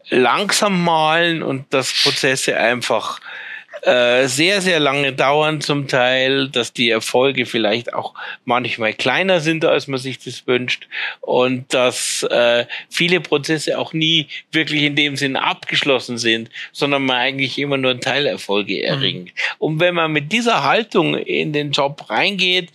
langsam 0.09 0.83
malen 0.83 1.43
und 1.43 1.73
dass 1.73 1.93
Prozesse 2.03 2.57
einfach 2.57 3.19
äh, 3.83 4.27
sehr, 4.27 4.61
sehr 4.61 4.79
lange 4.79 5.13
dauern 5.13 5.61
zum 5.61 5.87
Teil, 5.87 6.49
dass 6.49 6.73
die 6.73 6.89
Erfolge 6.89 7.45
vielleicht 7.45 7.93
auch 7.93 8.13
manchmal 8.45 8.93
kleiner 8.93 9.39
sind, 9.39 9.65
als 9.65 9.87
man 9.87 9.99
sich 9.99 10.19
das 10.19 10.47
wünscht 10.47 10.87
und 11.21 11.73
dass 11.73 12.23
äh, 12.23 12.65
viele 12.89 13.19
Prozesse 13.19 13.77
auch 13.77 13.93
nie 13.93 14.27
wirklich 14.51 14.83
in 14.83 14.95
dem 14.95 15.15
Sinn 15.15 15.35
abgeschlossen 15.35 16.17
sind, 16.17 16.49
sondern 16.71 17.05
man 17.05 17.17
eigentlich 17.17 17.57
immer 17.59 17.77
nur 17.77 17.99
Teilerfolge 17.99 18.75
mhm. 18.75 18.83
erringt. 18.83 19.25
Mhm. 19.25 19.55
Und 19.59 19.79
wenn 19.79 19.95
man 19.95 20.11
mit 20.11 20.31
dieser 20.31 20.63
Haltung 20.63 21.15
in 21.15 21.53
den 21.53 21.71
Job 21.71 22.09
reingeht, 22.09 22.69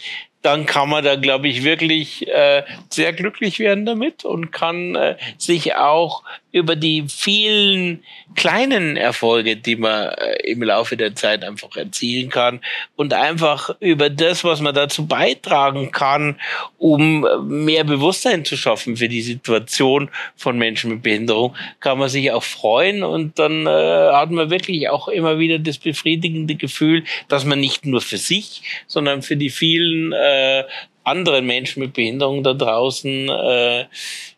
dann 0.44 0.66
kann 0.66 0.90
man 0.90 1.02
da, 1.02 1.16
glaube 1.16 1.48
ich, 1.48 1.64
wirklich 1.64 2.28
äh, 2.28 2.64
sehr 2.90 3.14
glücklich 3.14 3.58
werden 3.58 3.86
damit 3.86 4.26
und 4.26 4.50
kann 4.50 4.94
äh, 4.94 5.16
sich 5.38 5.74
auch 5.74 6.22
über 6.54 6.76
die 6.76 7.04
vielen 7.08 8.04
kleinen 8.36 8.96
Erfolge, 8.96 9.56
die 9.56 9.74
man 9.74 10.10
äh, 10.10 10.36
im 10.44 10.62
Laufe 10.62 10.96
der 10.96 11.16
Zeit 11.16 11.42
einfach 11.42 11.76
erzielen 11.76 12.30
kann 12.30 12.60
und 12.94 13.12
einfach 13.12 13.70
über 13.80 14.08
das, 14.08 14.44
was 14.44 14.60
man 14.60 14.72
dazu 14.72 15.04
beitragen 15.06 15.90
kann, 15.90 16.36
um 16.78 17.26
mehr 17.48 17.82
Bewusstsein 17.82 18.44
zu 18.44 18.56
schaffen 18.56 18.96
für 18.96 19.08
die 19.08 19.22
Situation 19.22 20.10
von 20.36 20.56
Menschen 20.56 20.92
mit 20.92 21.02
Behinderung, 21.02 21.56
kann 21.80 21.98
man 21.98 22.08
sich 22.08 22.30
auch 22.30 22.44
freuen 22.44 23.02
und 23.02 23.36
dann 23.40 23.66
äh, 23.66 23.70
hat 24.12 24.30
man 24.30 24.48
wirklich 24.48 24.88
auch 24.88 25.08
immer 25.08 25.40
wieder 25.40 25.58
das 25.58 25.78
befriedigende 25.78 26.54
Gefühl, 26.54 27.02
dass 27.26 27.44
man 27.44 27.58
nicht 27.58 27.84
nur 27.84 28.00
für 28.00 28.18
sich, 28.18 28.62
sondern 28.86 29.22
für 29.22 29.36
die 29.36 29.50
vielen 29.50 30.12
äh, 30.12 30.62
anderen 31.04 31.46
Menschen 31.46 31.80
mit 31.80 31.92
Behinderung 31.92 32.42
da 32.42 32.54
draußen 32.54 33.28
äh, 33.28 33.86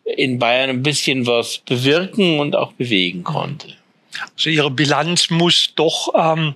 in 0.03 0.39
Bayern 0.39 0.69
ein 0.69 0.83
bisschen 0.83 1.25
was 1.25 1.59
bewirken 1.59 2.39
und 2.39 2.55
auch 2.55 2.73
bewegen 2.73 3.23
konnte. 3.23 3.67
Also 4.35 4.49
Ihre 4.49 4.71
Bilanz 4.71 5.29
muss 5.29 5.73
doch 5.75 6.13
ähm, 6.15 6.55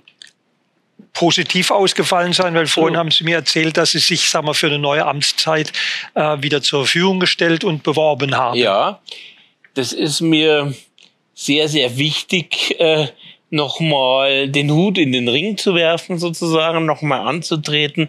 positiv 1.12 1.70
ausgefallen 1.70 2.32
sein, 2.32 2.54
weil 2.54 2.66
vorhin 2.66 2.96
haben 2.96 3.10
Sie 3.10 3.24
mir 3.24 3.36
erzählt, 3.36 3.76
dass 3.76 3.92
Sie 3.92 3.98
sich, 3.98 4.28
sagen 4.28 4.46
wir, 4.46 4.54
für 4.54 4.66
eine 4.66 4.78
neue 4.78 5.06
Amtszeit 5.06 5.72
äh, 6.14 6.40
wieder 6.40 6.62
zur 6.62 6.80
Verfügung 6.80 7.20
gestellt 7.20 7.64
und 7.64 7.82
beworben 7.82 8.36
haben. 8.36 8.58
Ja, 8.58 9.00
das 9.74 9.92
ist 9.92 10.20
mir 10.20 10.74
sehr, 11.34 11.68
sehr 11.68 11.96
wichtig, 11.96 12.78
äh, 12.78 13.08
nochmal 13.52 14.48
den 14.48 14.70
Hut 14.70 14.96
in 14.96 15.12
den 15.12 15.28
Ring 15.28 15.58
zu 15.58 15.74
werfen, 15.74 16.18
sozusagen, 16.18 16.86
nochmal 16.86 17.28
anzutreten, 17.28 18.08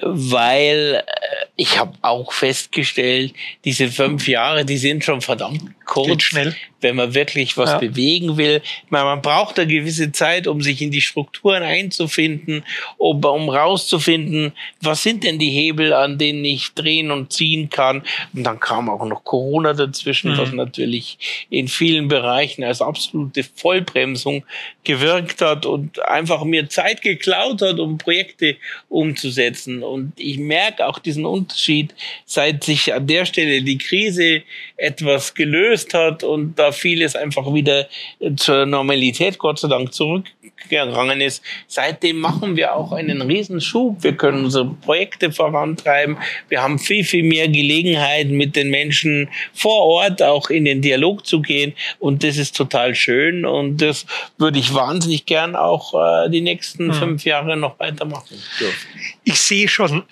weil 0.00 1.04
äh, 1.06 1.46
ich 1.56 1.78
habe 1.78 1.92
auch 2.00 2.32
festgestellt, 2.32 3.34
diese 3.64 3.88
fünf 3.88 4.26
Jahre, 4.26 4.64
die 4.64 4.78
sind 4.78 5.04
schon 5.04 5.20
verdammt 5.20 5.62
kurz, 5.84 6.22
schnell. 6.22 6.54
wenn 6.80 6.96
man 6.96 7.14
wirklich 7.14 7.56
was 7.56 7.70
ja. 7.70 7.78
bewegen 7.78 8.36
will. 8.36 8.62
Man, 8.88 9.04
man 9.04 9.20
braucht 9.20 9.58
eine 9.58 9.66
gewisse 9.66 10.12
Zeit, 10.12 10.46
um 10.46 10.62
sich 10.62 10.80
in 10.80 10.90
die 10.90 11.00
Strukturen 11.00 11.62
einzufinden, 11.62 12.64
um, 12.96 13.24
um 13.24 13.48
rauszufinden, 13.48 14.52
was 14.80 15.02
sind 15.02 15.24
denn 15.24 15.38
die 15.38 15.50
Hebel, 15.50 15.92
an 15.92 16.16
denen 16.16 16.44
ich 16.44 16.72
drehen 16.74 17.10
und 17.10 17.32
ziehen 17.32 17.68
kann. 17.70 18.04
Und 18.32 18.44
dann 18.44 18.60
kam 18.60 18.88
auch 18.88 19.04
noch 19.04 19.24
Corona 19.24 19.72
dazwischen, 19.74 20.32
mhm. 20.32 20.38
was 20.38 20.52
natürlich 20.52 21.18
in 21.50 21.68
vielen 21.68 22.08
Bereichen 22.08 22.64
als 22.64 22.80
absolute 22.80 23.42
Vollbremsung 23.42 24.44
gewirkt 24.88 25.42
hat 25.42 25.66
und 25.66 26.02
einfach 26.02 26.44
mir 26.44 26.70
Zeit 26.70 27.02
geklaut 27.02 27.60
hat, 27.60 27.78
um 27.78 27.98
Projekte 27.98 28.56
umzusetzen. 28.88 29.82
Und 29.82 30.14
ich 30.16 30.38
merke 30.38 30.86
auch 30.86 30.98
diesen 30.98 31.26
Unterschied, 31.26 31.94
seit 32.24 32.64
sich 32.64 32.94
an 32.94 33.06
der 33.06 33.26
Stelle 33.26 33.60
die 33.60 33.76
Krise 33.76 34.42
etwas 34.78 35.34
gelöst 35.34 35.92
hat 35.92 36.24
und 36.24 36.58
da 36.58 36.72
vieles 36.72 37.16
einfach 37.16 37.52
wieder 37.52 37.86
zur 38.36 38.64
Normalität 38.64 39.38
Gott 39.38 39.58
sei 39.58 39.68
Dank 39.68 39.92
zurückgegangen 39.92 41.20
ist. 41.20 41.42
Seitdem 41.66 42.18
machen 42.18 42.56
wir 42.56 42.74
auch 42.74 42.92
einen 42.92 43.20
Riesenschub. 43.20 44.02
Wir 44.02 44.16
können 44.16 44.44
unsere 44.44 44.70
Projekte 44.70 45.32
vorantreiben. 45.32 46.16
Wir 46.48 46.62
haben 46.62 46.78
viel, 46.78 47.04
viel 47.04 47.24
mehr 47.24 47.48
Gelegenheit, 47.48 48.28
mit 48.28 48.56
den 48.56 48.70
Menschen 48.70 49.28
vor 49.52 49.84
Ort 49.84 50.22
auch 50.22 50.48
in 50.48 50.64
den 50.64 50.80
Dialog 50.80 51.26
zu 51.26 51.42
gehen. 51.42 51.74
Und 51.98 52.24
das 52.24 52.38
ist 52.38 52.56
total 52.56 52.94
schön. 52.94 53.44
Und 53.44 53.82
das 53.82 54.06
würde 54.38 54.58
ich 54.58 54.72
wahnsinnig 54.78 55.26
gern 55.26 55.56
auch 55.56 55.94
äh, 55.94 56.30
die 56.30 56.40
nächsten 56.40 56.92
hm. 56.92 56.98
fünf 56.98 57.24
Jahre 57.24 57.56
noch 57.56 57.78
weitermachen 57.78 58.40
dürfen. 58.60 58.88
Ich 59.24 59.40
sehe 59.40 59.68
schon, 59.68 60.04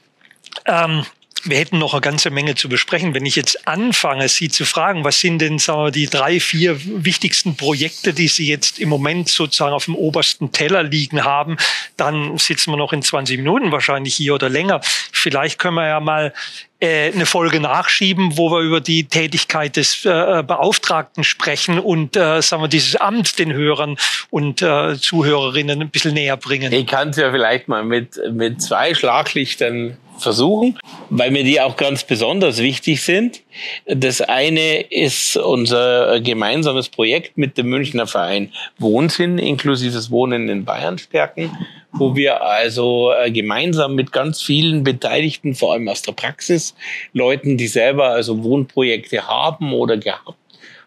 ähm, 0.66 1.06
wir 1.44 1.58
hätten 1.58 1.78
noch 1.78 1.94
eine 1.94 2.00
ganze 2.00 2.30
Menge 2.30 2.54
zu 2.56 2.68
besprechen. 2.68 3.14
Wenn 3.14 3.24
ich 3.24 3.36
jetzt 3.36 3.68
anfange, 3.68 4.28
Sie 4.28 4.48
zu 4.48 4.64
fragen, 4.64 5.04
was 5.04 5.20
sind 5.20 5.38
denn 5.38 5.58
sagen 5.58 5.84
wir, 5.84 5.90
die 5.90 6.06
drei, 6.06 6.40
vier 6.40 6.76
wichtigsten 7.04 7.56
Projekte, 7.56 8.12
die 8.12 8.28
Sie 8.28 8.48
jetzt 8.48 8.78
im 8.78 8.88
Moment 8.88 9.28
sozusagen 9.28 9.72
auf 9.72 9.84
dem 9.84 9.94
obersten 9.94 10.50
Teller 10.52 10.82
liegen 10.82 11.24
haben, 11.24 11.56
dann 11.96 12.36
sitzen 12.38 12.72
wir 12.72 12.76
noch 12.76 12.92
in 12.92 13.02
20 13.02 13.38
Minuten 13.38 13.70
wahrscheinlich 13.70 14.16
hier 14.16 14.34
oder 14.34 14.48
länger. 14.48 14.80
Vielleicht 15.12 15.58
können 15.58 15.76
wir 15.76 15.86
ja 15.86 16.00
mal 16.00 16.32
eine 16.80 17.26
Folge 17.26 17.60
nachschieben, 17.60 18.36
wo 18.36 18.50
wir 18.50 18.60
über 18.60 18.80
die 18.80 19.04
Tätigkeit 19.04 19.76
des 19.76 20.04
äh, 20.04 20.42
Beauftragten 20.46 21.24
sprechen 21.24 21.78
und 21.78 22.16
äh, 22.16 22.42
sagen 22.42 22.62
wir 22.62 22.68
dieses 22.68 22.96
Amt 22.96 23.38
den 23.38 23.52
Hörern 23.52 23.96
und 24.30 24.60
äh, 24.62 24.96
Zuhörerinnen 24.96 25.80
ein 25.80 25.90
bisschen 25.90 26.14
näher 26.14 26.36
bringen. 26.36 26.72
Ich 26.72 26.86
kann 26.86 27.10
es 27.10 27.16
ja 27.16 27.30
vielleicht 27.30 27.68
mal 27.68 27.84
mit, 27.84 28.20
mit 28.30 28.60
zwei 28.60 28.94
Schlaglichtern 28.94 29.96
versuchen, 30.18 30.78
weil 31.10 31.30
mir 31.30 31.44
die 31.44 31.60
auch 31.60 31.76
ganz 31.76 32.04
besonders 32.04 32.58
wichtig 32.58 33.02
sind. 33.02 33.42
Das 33.86 34.20
eine 34.20 34.80
ist 34.80 35.36
unser 35.36 36.20
gemeinsames 36.20 36.88
Projekt 36.88 37.36
mit 37.38 37.58
dem 37.58 37.68
Münchner 37.68 38.06
Verein 38.06 38.52
Wohnsinn 38.78 39.38
inklusives 39.38 40.10
Wohnen 40.10 40.48
in 40.48 40.64
Bayern 40.64 40.98
stärken, 40.98 41.56
wo 41.92 42.14
wir 42.14 42.42
also 42.42 43.12
äh, 43.12 43.30
gemeinsam 43.30 43.94
mit 43.94 44.12
ganz 44.12 44.42
vielen 44.42 44.84
Beteiligten, 44.84 45.54
vor 45.54 45.72
allem 45.72 45.88
aus 45.88 46.02
der 46.02 46.12
Praxis, 46.12 46.65
Leuten, 47.12 47.56
die 47.56 47.66
selber 47.66 48.08
also 48.08 48.42
Wohnprojekte 48.42 49.28
haben 49.28 49.72
oder 49.72 49.96
gehabt 49.96 50.34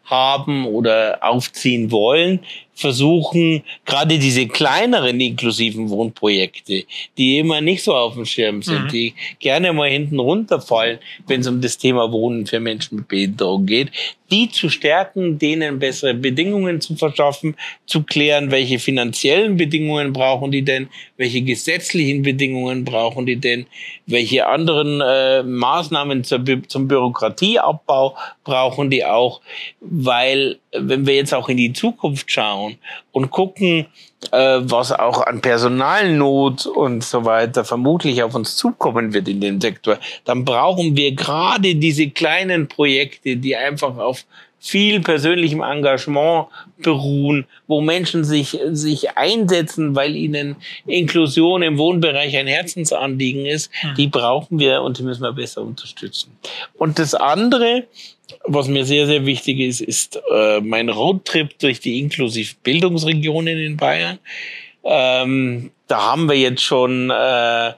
haben 0.09 0.65
oder 0.65 1.19
aufziehen 1.21 1.91
wollen, 1.91 2.39
versuchen, 2.79 3.63
gerade 3.85 4.17
diese 4.17 4.47
kleineren 4.47 5.19
inklusiven 5.19 5.89
Wohnprojekte, 5.89 6.85
die 7.17 7.37
immer 7.37 7.59
nicht 7.59 7.83
so 7.83 7.93
auf 7.93 8.13
dem 8.13 8.25
Schirm 8.25 8.61
sind, 8.61 8.85
mhm. 8.85 8.89
die 8.89 9.13
gerne 9.39 9.73
mal 9.73 9.89
hinten 9.89 10.17
runterfallen, 10.17 10.99
wenn 11.27 11.41
es 11.41 11.47
um 11.47 11.59
das 11.59 11.77
Thema 11.77 12.09
Wohnen 12.11 12.47
für 12.47 12.61
Menschen 12.61 12.99
mit 12.99 13.09
Behinderung 13.09 13.65
geht, 13.65 13.91
die 14.31 14.49
zu 14.49 14.69
stärken, 14.69 15.39
denen 15.39 15.79
bessere 15.79 16.13
Bedingungen 16.13 16.81
zu 16.81 16.95
verschaffen, 16.95 17.55
zu 17.85 18.03
klären, 18.03 18.51
welche 18.51 18.79
finanziellen 18.79 19.57
Bedingungen 19.57 20.13
brauchen 20.13 20.51
die 20.51 20.61
denn, 20.61 20.87
welche 21.17 21.41
gesetzlichen 21.41 22.21
Bedingungen 22.21 22.85
brauchen 22.85 23.25
die 23.25 23.37
denn, 23.37 23.65
welche 24.05 24.47
anderen 24.47 25.01
äh, 25.01 25.43
Maßnahmen 25.43 26.23
zur, 26.23 26.43
zum 26.67 26.87
Bürokratieabbau 26.87 28.15
brauchen 28.43 28.89
die 28.89 29.03
auch, 29.03 29.41
weil 29.81 30.59
wenn 30.71 31.07
wir 31.07 31.15
jetzt 31.15 31.33
auch 31.33 31.49
in 31.49 31.57
die 31.57 31.73
Zukunft 31.73 32.31
schauen 32.31 32.77
und 33.11 33.31
gucken, 33.31 33.87
äh, 34.31 34.59
was 34.61 34.91
auch 34.91 35.25
an 35.25 35.41
Personalnot 35.41 36.65
und 36.65 37.03
so 37.03 37.25
weiter 37.25 37.65
vermutlich 37.65 38.21
auf 38.21 38.35
uns 38.35 38.55
zukommen 38.55 39.13
wird 39.13 39.27
in 39.27 39.41
dem 39.41 39.61
Sektor, 39.61 39.97
dann 40.25 40.45
brauchen 40.45 40.95
wir 40.95 41.13
gerade 41.13 41.75
diese 41.75 42.09
kleinen 42.09 42.67
Projekte, 42.67 43.37
die 43.37 43.55
einfach 43.55 43.97
auf 43.97 44.25
viel 44.59 44.99
persönlichem 44.99 45.61
Engagement 45.61 46.47
beruhen, 46.77 47.45
wo 47.67 47.81
Menschen 47.81 48.23
sich, 48.23 48.57
sich 48.71 49.17
einsetzen, 49.17 49.95
weil 49.95 50.15
ihnen 50.15 50.57
Inklusion 50.85 51.61
im 51.61 51.77
Wohnbereich 51.77 52.35
ein 52.35 52.47
Herzensanliegen 52.47 53.45
ist, 53.45 53.71
hm. 53.81 53.95
die 53.95 54.07
brauchen 54.07 54.59
wir 54.59 54.81
und 54.81 54.97
die 54.97 55.03
müssen 55.03 55.23
wir 55.23 55.33
besser 55.33 55.61
unterstützen. 55.61 56.37
Und 56.77 56.99
das 56.99 57.15
andere, 57.15 57.85
was 58.45 58.67
mir 58.67 58.85
sehr, 58.85 59.07
sehr 59.07 59.25
wichtig 59.25 59.59
ist, 59.59 59.81
ist 59.81 60.21
äh, 60.31 60.61
mein 60.61 60.89
Roadtrip 60.89 61.57
durch 61.59 61.79
die 61.79 61.99
inklusiv 61.99 62.57
Bildungsregionen 62.57 63.57
in 63.57 63.77
Bayern. 63.77 64.19
Ähm, 64.83 65.71
da 65.87 66.11
haben 66.11 66.29
wir 66.29 66.37
jetzt 66.37 66.63
schon 66.63 67.09
äh, 67.09 67.73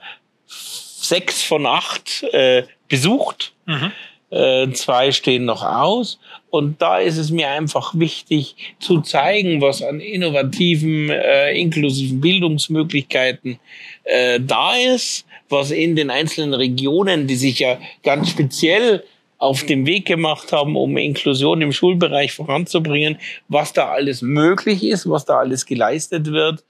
sechs 0.46 1.42
von 1.42 1.66
acht 1.66 2.22
äh, 2.32 2.64
besucht. 2.88 3.52
Mhm. 3.66 3.92
Äh, 4.30 4.70
zwei 4.72 5.12
stehen 5.12 5.44
noch 5.44 5.62
aus. 5.62 6.18
Und 6.50 6.82
da 6.82 6.98
ist 6.98 7.16
es 7.16 7.30
mir 7.30 7.48
einfach 7.48 7.94
wichtig 7.94 8.56
zu 8.78 9.00
zeigen, 9.00 9.60
was 9.60 9.82
an 9.82 10.00
innovativen, 10.00 11.10
äh, 11.10 11.52
inklusiven 11.52 12.20
Bildungsmöglichkeiten 12.20 13.58
äh, 14.04 14.38
da 14.40 14.76
ist, 14.76 15.26
was 15.48 15.70
in 15.70 15.96
den 15.96 16.10
einzelnen 16.10 16.54
Regionen, 16.54 17.26
die 17.26 17.36
sich 17.36 17.58
ja 17.58 17.78
ganz 18.02 18.30
speziell 18.30 19.04
auf 19.42 19.64
dem 19.64 19.86
Weg 19.86 20.06
gemacht 20.06 20.52
haben, 20.52 20.76
um 20.76 20.96
Inklusion 20.96 21.60
im 21.62 21.72
Schulbereich 21.72 22.32
voranzubringen, 22.32 23.18
was 23.48 23.72
da 23.72 23.88
alles 23.88 24.22
möglich 24.22 24.84
ist, 24.84 25.08
was 25.08 25.24
da 25.24 25.38
alles 25.38 25.66
geleistet 25.66 26.30
wird 26.30 26.64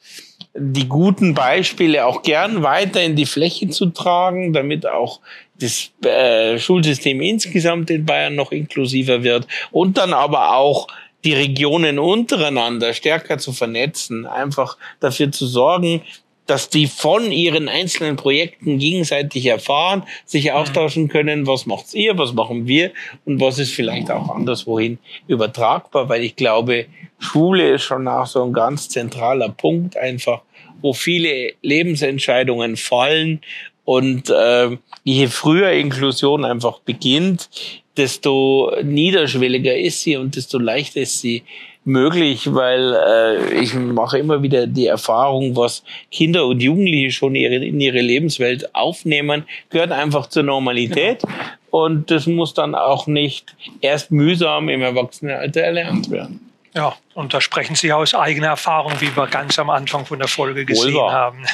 die 0.54 0.86
guten 0.86 1.34
Beispiele 1.34 2.04
auch 2.04 2.22
gern 2.22 2.62
weiter 2.62 3.02
in 3.02 3.16
die 3.16 3.26
Fläche 3.26 3.68
zu 3.68 3.86
tragen, 3.86 4.52
damit 4.52 4.86
auch 4.86 5.20
das 5.58 5.90
äh, 6.04 6.58
Schulsystem 6.58 7.20
insgesamt 7.20 7.90
in 7.90 8.04
Bayern 8.04 8.34
noch 8.34 8.52
inklusiver 8.52 9.22
wird 9.22 9.46
und 9.70 9.96
dann 9.96 10.12
aber 10.12 10.56
auch 10.56 10.88
die 11.24 11.32
Regionen 11.32 11.98
untereinander 11.98 12.92
stärker 12.92 13.38
zu 13.38 13.52
vernetzen, 13.52 14.26
einfach 14.26 14.76
dafür 15.00 15.30
zu 15.30 15.46
sorgen, 15.46 16.02
dass 16.46 16.68
die 16.68 16.86
von 16.86 17.30
ihren 17.30 17.68
einzelnen 17.68 18.16
Projekten 18.16 18.78
gegenseitig 18.78 19.46
erfahren, 19.46 20.02
sich 20.24 20.46
mhm. 20.46 20.50
austauschen 20.52 21.08
können, 21.08 21.46
was 21.46 21.66
macht 21.66 21.94
ihr, 21.94 22.18
was 22.18 22.32
machen 22.32 22.66
wir 22.66 22.92
und 23.24 23.40
was 23.40 23.58
ist 23.58 23.72
vielleicht 23.72 24.10
auch 24.10 24.28
anderswohin 24.28 24.98
übertragbar, 25.28 26.08
weil 26.08 26.22
ich 26.22 26.36
glaube, 26.36 26.86
Schule 27.18 27.70
ist 27.70 27.82
schon 27.82 28.08
auch 28.08 28.26
so 28.26 28.42
ein 28.44 28.52
ganz 28.52 28.88
zentraler 28.88 29.50
Punkt 29.50 29.96
einfach, 29.96 30.42
wo 30.80 30.92
viele 30.92 31.52
Lebensentscheidungen 31.62 32.76
fallen 32.76 33.40
und 33.84 34.30
äh, 34.30 34.76
je 35.04 35.26
früher 35.28 35.70
Inklusion 35.70 36.44
einfach 36.44 36.80
beginnt, 36.80 37.48
desto 37.96 38.72
niederschwelliger 38.82 39.76
ist 39.76 40.02
sie 40.02 40.16
und 40.16 40.36
desto 40.36 40.58
leichter 40.58 41.00
ist 41.00 41.20
sie 41.20 41.42
möglich, 41.84 42.54
weil 42.54 42.94
äh, 42.94 43.54
ich 43.54 43.74
mache 43.74 44.18
immer 44.18 44.42
wieder 44.42 44.66
die 44.66 44.86
Erfahrung, 44.86 45.56
was 45.56 45.82
Kinder 46.10 46.46
und 46.46 46.62
Jugendliche 46.62 47.10
schon 47.10 47.34
ihre, 47.34 47.56
in 47.56 47.80
ihre 47.80 48.00
Lebenswelt 48.00 48.74
aufnehmen, 48.74 49.44
gehört 49.70 49.92
einfach 49.92 50.28
zur 50.28 50.44
Normalität. 50.44 51.22
Genau. 51.22 51.34
Und 51.70 52.10
das 52.10 52.26
muss 52.26 52.54
dann 52.54 52.74
auch 52.74 53.06
nicht 53.06 53.56
erst 53.80 54.10
mühsam 54.10 54.68
im 54.68 54.82
Erwachsenenalter 54.82 55.62
erlernt 55.62 56.10
werden. 56.10 56.52
Ja, 56.74 56.94
und 57.14 57.34
da 57.34 57.40
sprechen 57.40 57.74
Sie 57.76 57.92
aus 57.92 58.14
eigener 58.14 58.48
Erfahrung, 58.48 58.92
wie 59.00 59.14
wir 59.14 59.26
ganz 59.26 59.58
am 59.58 59.70
Anfang 59.70 60.06
von 60.06 60.18
der 60.18 60.28
Folge 60.28 60.64
gesehen 60.64 60.94
Wohlbar. 60.94 61.12
haben. 61.12 61.44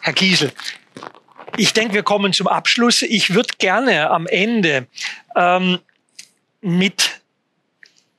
Herr 0.00 0.12
Kiesel, 0.12 0.52
ich 1.56 1.72
denke, 1.72 1.94
wir 1.94 2.02
kommen 2.02 2.32
zum 2.32 2.46
Abschluss. 2.46 3.02
Ich 3.02 3.34
würde 3.34 3.54
gerne 3.58 4.10
am 4.10 4.26
Ende 4.26 4.86
ähm, 5.36 5.78
mit 6.60 7.19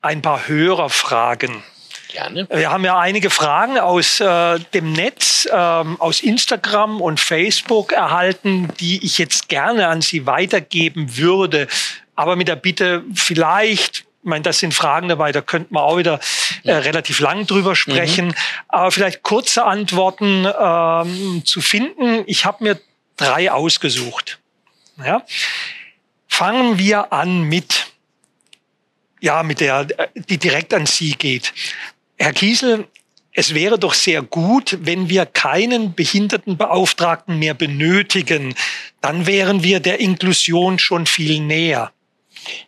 ein 0.01 0.21
paar 0.21 0.47
Hörerfragen 0.47 1.63
Gerne. 2.11 2.47
Wir 2.49 2.69
haben 2.71 2.83
ja 2.83 2.99
einige 2.99 3.29
Fragen 3.29 3.79
aus 3.79 4.19
äh, 4.19 4.59
dem 4.73 4.91
Netz, 4.91 5.47
ähm, 5.51 5.99
aus 6.01 6.19
Instagram 6.21 6.99
und 6.99 7.19
Facebook 7.19 7.93
erhalten, 7.93 8.67
die 8.79 9.03
ich 9.05 9.17
jetzt 9.17 9.47
gerne 9.47 9.87
an 9.87 10.01
Sie 10.01 10.25
weitergeben 10.25 11.15
würde. 11.17 11.67
Aber 12.15 12.35
mit 12.35 12.49
der 12.49 12.57
Bitte, 12.57 13.03
vielleicht, 13.15 13.99
ich 13.99 14.05
meine, 14.23 14.43
das 14.43 14.59
sind 14.59 14.73
Fragen 14.73 15.07
dabei, 15.07 15.31
da 15.31 15.41
könnte 15.41 15.73
man 15.73 15.83
auch 15.83 15.97
wieder 15.97 16.19
äh, 16.63 16.73
relativ 16.73 17.21
lang 17.21 17.47
drüber 17.47 17.77
sprechen. 17.77 18.27
Mhm. 18.27 18.35
Aber 18.67 18.91
vielleicht 18.91 19.23
kurze 19.23 19.63
Antworten 19.63 20.45
ähm, 20.59 21.43
zu 21.45 21.61
finden. 21.61 22.23
Ich 22.27 22.43
habe 22.43 22.63
mir 22.63 22.81
drei 23.15 23.51
ausgesucht. 23.51 24.39
Ja? 24.97 25.23
Fangen 26.27 26.77
wir 26.77 27.13
an 27.13 27.43
mit, 27.43 27.87
ja, 29.21 29.43
mit 29.43 29.61
der, 29.61 29.87
die 30.15 30.37
direkt 30.37 30.73
an 30.73 30.85
Sie 30.85 31.11
geht. 31.11 31.53
Herr 32.17 32.33
Kiesel, 32.33 32.87
es 33.33 33.53
wäre 33.53 33.79
doch 33.79 33.93
sehr 33.93 34.21
gut, 34.21 34.77
wenn 34.81 35.09
wir 35.09 35.25
keinen 35.25 35.93
Behindertenbeauftragten 35.93 37.39
mehr 37.39 37.53
benötigen. 37.53 38.55
Dann 38.99 39.25
wären 39.25 39.63
wir 39.63 39.79
der 39.79 39.99
Inklusion 39.99 40.79
schon 40.79 41.05
viel 41.05 41.39
näher. 41.39 41.91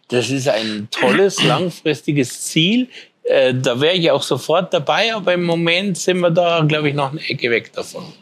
Das 0.07 0.29
ist 0.29 0.47
ein 0.47 0.87
tolles, 0.91 1.43
langfristiges 1.43 2.43
Ziel. 2.43 2.87
Äh, 3.23 3.53
da 3.55 3.79
wäre 3.79 3.95
ich 3.95 4.11
auch 4.11 4.23
sofort 4.23 4.73
dabei, 4.73 5.13
aber 5.13 5.33
im 5.33 5.43
Moment 5.43 5.97
sind 5.97 6.19
wir 6.19 6.29
da, 6.29 6.61
glaube 6.61 6.89
ich, 6.89 6.95
noch 6.95 7.11
eine 7.11 7.21
Ecke 7.21 7.49
weg 7.49 7.73
davon. 7.73 8.13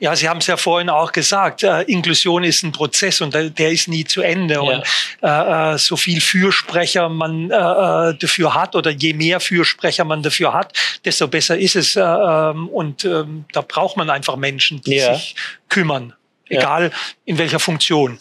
Ja, 0.00 0.16
Sie 0.16 0.28
haben 0.28 0.38
es 0.38 0.46
ja 0.46 0.56
vorhin 0.56 0.88
auch 0.88 1.12
gesagt, 1.12 1.62
äh, 1.62 1.82
Inklusion 1.82 2.44
ist 2.44 2.62
ein 2.62 2.72
Prozess 2.72 3.20
und 3.20 3.34
der, 3.34 3.50
der 3.50 3.70
ist 3.70 3.88
nie 3.88 4.04
zu 4.04 4.22
Ende. 4.22 4.54
Ja. 4.54 4.60
Und 4.60 4.82
äh, 5.22 5.74
äh 5.74 5.78
so 5.78 5.96
viel 5.96 6.20
Fürsprecher 6.20 7.08
man 7.08 7.50
äh, 7.50 7.54
äh, 7.54 8.14
dafür 8.18 8.54
hat 8.54 8.74
oder 8.74 8.90
je 8.90 9.12
mehr 9.12 9.40
Fürsprecher 9.40 10.04
man 10.04 10.22
dafür 10.22 10.52
hat, 10.52 10.72
desto 11.04 11.28
besser 11.28 11.58
ist 11.58 11.76
es. 11.76 11.96
Äh, 11.96 12.00
ähm, 12.00 12.68
und 12.68 13.04
äh, 13.04 13.24
da 13.52 13.60
braucht 13.60 13.96
man 13.96 14.10
einfach 14.10 14.36
Menschen, 14.36 14.80
die 14.82 14.96
ja. 14.96 15.14
sich 15.14 15.34
kümmern, 15.68 16.14
egal 16.48 16.84
ja. 16.84 16.90
in 17.24 17.38
welcher 17.38 17.58
Funktion. 17.58 18.18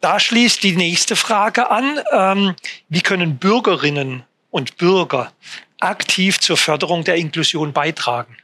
Da 0.00 0.18
schließt 0.18 0.62
die 0.62 0.76
nächste 0.76 1.14
Frage 1.14 1.70
an. 1.70 2.00
Ähm, 2.12 2.54
wie 2.88 3.02
können 3.02 3.36
Bürgerinnen 3.36 4.24
und 4.50 4.76
Bürger 4.78 5.32
aktiv 5.80 6.40
zur 6.40 6.56
Förderung 6.56 7.04
der 7.04 7.16
Inklusion 7.16 7.72
beitragen? 7.72 8.36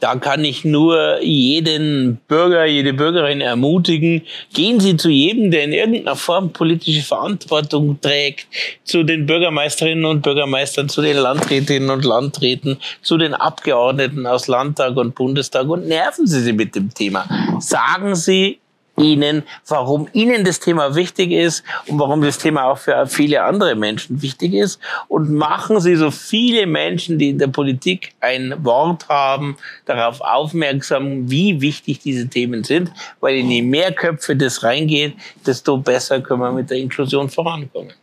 Da 0.00 0.16
kann 0.16 0.44
ich 0.44 0.64
nur 0.64 1.22
jeden 1.22 2.16
Bürger, 2.26 2.64
jede 2.64 2.94
Bürgerin 2.94 3.42
ermutigen, 3.42 4.22
gehen 4.54 4.80
Sie 4.80 4.96
zu 4.96 5.10
jedem, 5.10 5.50
der 5.50 5.64
in 5.64 5.72
irgendeiner 5.72 6.16
Form 6.16 6.52
politische 6.52 7.02
Verantwortung 7.02 8.00
trägt, 8.00 8.46
zu 8.84 9.02
den 9.02 9.26
Bürgermeisterinnen 9.26 10.06
und 10.06 10.22
Bürgermeistern, 10.22 10.88
zu 10.88 11.02
den 11.02 11.18
Landrätinnen 11.18 11.90
und 11.90 12.04
Landräten, 12.04 12.78
zu 13.02 13.18
den 13.18 13.34
Abgeordneten 13.34 14.26
aus 14.26 14.48
Landtag 14.48 14.96
und 14.96 15.14
Bundestag 15.14 15.68
und 15.68 15.86
nerven 15.86 16.26
Sie 16.26 16.40
sie 16.40 16.54
mit 16.54 16.74
dem 16.74 16.92
Thema. 16.94 17.26
Sagen 17.60 18.14
Sie, 18.14 18.58
Ihnen, 19.02 19.42
warum 19.66 20.08
Ihnen 20.12 20.44
das 20.44 20.60
Thema 20.60 20.94
wichtig 20.94 21.32
ist 21.32 21.64
und 21.86 21.98
warum 21.98 22.22
das 22.22 22.38
Thema 22.38 22.64
auch 22.64 22.78
für 22.78 23.06
viele 23.06 23.42
andere 23.42 23.74
Menschen 23.74 24.22
wichtig 24.22 24.54
ist. 24.54 24.80
Und 25.08 25.30
machen 25.30 25.80
Sie 25.80 25.96
so 25.96 26.10
viele 26.10 26.66
Menschen, 26.66 27.18
die 27.18 27.30
in 27.30 27.38
der 27.38 27.48
Politik 27.48 28.12
ein 28.20 28.54
Wort 28.64 29.08
haben, 29.08 29.56
darauf 29.86 30.20
aufmerksam, 30.20 31.30
wie 31.30 31.60
wichtig 31.60 32.00
diese 32.00 32.28
Themen 32.28 32.64
sind, 32.64 32.92
weil 33.20 33.36
in 33.36 33.50
je 33.50 33.62
mehr 33.62 33.92
Köpfe 33.92 34.36
das 34.36 34.62
reingeht, 34.62 35.14
desto 35.46 35.78
besser 35.78 36.20
können 36.20 36.40
wir 36.40 36.52
mit 36.52 36.70
der 36.70 36.78
Inklusion 36.78 37.28
vorankommen. 37.30 37.94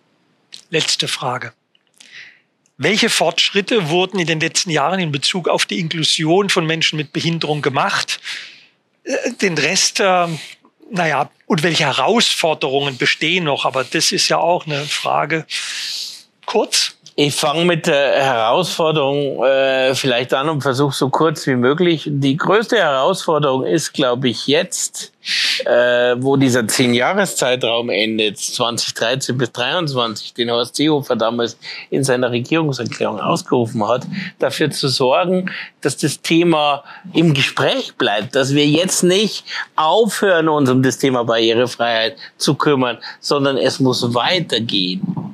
Letzte 0.69 1.07
Frage. 1.07 1.53
Welche 2.79 3.09
Fortschritte 3.09 3.89
wurden 3.89 4.19
in 4.19 4.27
den 4.27 4.39
letzten 4.39 4.69
Jahren 4.69 4.99
in 4.99 5.11
Bezug 5.11 5.47
auf 5.47 5.65
die 5.65 5.79
Inklusion 5.79 6.49
von 6.49 6.65
Menschen 6.65 6.97
mit 6.97 7.11
Behinderung 7.11 7.63
gemacht? 7.63 8.19
Äh, 9.03 9.31
den 9.41 9.57
Rest 9.57 9.99
äh, 9.99 10.27
naja, 10.91 11.29
und 11.45 11.63
welche 11.63 11.85
Herausforderungen 11.85 12.97
bestehen 12.97 13.45
noch? 13.45 13.65
Aber 13.65 13.83
das 13.83 14.11
ist 14.11 14.29
ja 14.29 14.37
auch 14.37 14.65
eine 14.65 14.85
Frage. 14.85 15.45
Kurz 16.45 16.96
Ich 17.19 17.33
fange 17.33 17.65
mit 17.65 17.87
der 17.87 18.11
Herausforderung 18.11 19.43
äh, 19.43 19.95
vielleicht 19.95 20.35
an 20.35 20.49
und 20.49 20.61
versuche 20.61 20.95
so 20.95 21.09
kurz 21.09 21.47
wie 21.47 21.55
möglich. 21.55 22.03
Die 22.05 22.37
größte 22.37 22.77
Herausforderung 22.77 23.65
ist, 23.65 23.91
glaube 23.91 24.29
ich, 24.29 24.45
jetzt, 24.45 25.13
äh, 25.65 26.15
wo 26.19 26.37
dieser 26.37 26.67
zehn-Jahres-Zeitraum 26.67 27.89
endet, 27.89 28.37
2013 28.37 29.35
bis 29.35 29.51
2023, 29.51 30.35
den 30.35 30.51
Horst 30.51 30.75
Seehofer 30.75 31.15
damals 31.15 31.57
in 31.89 32.03
seiner 32.03 32.29
Regierungserklärung 32.29 33.19
ausgerufen 33.19 33.87
hat, 33.87 34.05
dafür 34.37 34.69
zu 34.69 34.87
sorgen, 34.87 35.49
dass 35.81 35.97
das 35.97 36.21
Thema 36.21 36.83
im 37.13 37.33
Gespräch 37.33 37.95
bleibt, 37.95 38.35
dass 38.35 38.53
wir 38.53 38.67
jetzt 38.67 39.01
nicht 39.01 39.43
aufhören, 39.75 40.49
uns 40.49 40.69
um 40.69 40.83
das 40.83 40.99
Thema 40.99 41.23
Barrierefreiheit 41.23 42.15
zu 42.37 42.53
kümmern, 42.53 42.99
sondern 43.19 43.57
es 43.57 43.79
muss 43.79 44.13
weitergehen 44.13 45.26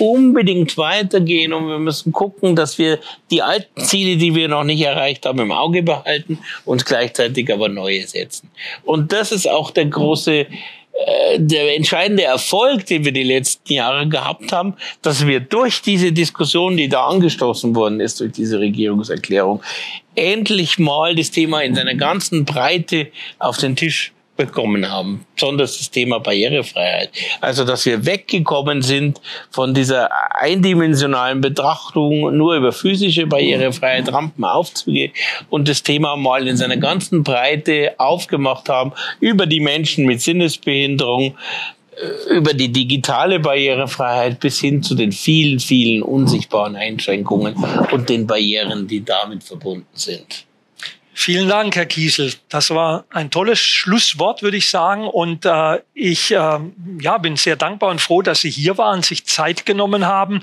unbedingt 0.00 0.76
weitergehen 0.76 1.52
und 1.52 1.68
wir 1.68 1.78
müssen 1.78 2.12
gucken, 2.12 2.56
dass 2.56 2.78
wir 2.78 2.98
die 3.30 3.42
alten 3.42 3.80
Ziele, 3.80 4.16
die 4.16 4.34
wir 4.34 4.48
noch 4.48 4.64
nicht 4.64 4.80
erreicht 4.80 5.26
haben, 5.26 5.38
im 5.38 5.52
Auge 5.52 5.82
behalten 5.82 6.38
und 6.64 6.86
gleichzeitig 6.86 7.52
aber 7.52 7.68
neue 7.68 8.06
setzen. 8.06 8.50
Und 8.84 9.12
das 9.12 9.32
ist 9.32 9.48
auch 9.48 9.70
der 9.70 9.86
große 9.86 10.46
äh, 10.98 11.38
der 11.38 11.76
entscheidende 11.76 12.24
Erfolg, 12.24 12.86
den 12.86 13.04
wir 13.04 13.12
die 13.12 13.22
letzten 13.22 13.72
Jahre 13.72 14.08
gehabt 14.08 14.50
haben, 14.50 14.74
dass 15.02 15.26
wir 15.26 15.38
durch 15.38 15.80
diese 15.80 16.10
Diskussion, 16.10 16.76
die 16.76 16.88
da 16.88 17.06
angestoßen 17.06 17.74
worden 17.76 18.00
ist, 18.00 18.18
durch 18.18 18.32
diese 18.32 18.58
Regierungserklärung, 18.58 19.62
endlich 20.16 20.78
mal 20.78 21.14
das 21.14 21.30
Thema 21.30 21.60
in 21.60 21.76
seiner 21.76 21.94
ganzen 21.94 22.44
Breite 22.44 23.08
auf 23.38 23.58
den 23.58 23.76
Tisch 23.76 24.12
bekommen 24.38 24.88
haben, 24.88 25.26
besonders 25.34 25.76
das 25.76 25.90
Thema 25.90 26.20
Barrierefreiheit. 26.20 27.10
Also, 27.40 27.64
dass 27.64 27.84
wir 27.84 28.06
weggekommen 28.06 28.80
sind 28.82 29.20
von 29.50 29.74
dieser 29.74 30.08
eindimensionalen 30.40 31.40
Betrachtung 31.40 32.34
nur 32.36 32.54
über 32.54 32.72
physische 32.72 33.26
Barrierefreiheit, 33.26 34.10
Rampen 34.12 34.44
aufzugehen 34.44 35.12
und 35.50 35.68
das 35.68 35.82
Thema 35.82 36.16
mal 36.16 36.46
in 36.46 36.56
seiner 36.56 36.76
ganzen 36.76 37.24
Breite 37.24 37.94
aufgemacht 37.98 38.68
haben 38.68 38.92
über 39.20 39.44
die 39.44 39.60
Menschen 39.60 40.06
mit 40.06 40.22
Sinnesbehinderung, 40.22 41.36
äh, 41.96 42.36
über 42.36 42.54
die 42.54 42.70
digitale 42.70 43.40
Barrierefreiheit 43.40 44.38
bis 44.38 44.60
hin 44.60 44.84
zu 44.84 44.94
den 44.94 45.10
vielen, 45.10 45.58
vielen 45.58 46.00
unsichtbaren 46.00 46.76
Einschränkungen 46.76 47.56
und 47.90 48.08
den 48.08 48.26
Barrieren, 48.26 48.86
die 48.86 49.04
damit 49.04 49.42
verbunden 49.42 49.86
sind. 49.94 50.47
Vielen 51.20 51.48
Dank, 51.48 51.74
Herr 51.74 51.84
Kiesel. 51.84 52.32
Das 52.48 52.70
war 52.70 53.04
ein 53.10 53.32
tolles 53.32 53.58
Schlusswort, 53.58 54.40
würde 54.40 54.56
ich 54.56 54.70
sagen. 54.70 55.08
Und 55.08 55.44
äh, 55.44 55.80
ich 55.92 56.30
äh, 56.30 56.60
ja, 57.00 57.18
bin 57.18 57.34
sehr 57.34 57.56
dankbar 57.56 57.90
und 57.90 58.00
froh, 58.00 58.22
dass 58.22 58.42
Sie 58.42 58.50
hier 58.50 58.78
waren, 58.78 59.02
sich 59.02 59.26
Zeit 59.26 59.66
genommen 59.66 60.06
haben. 60.06 60.42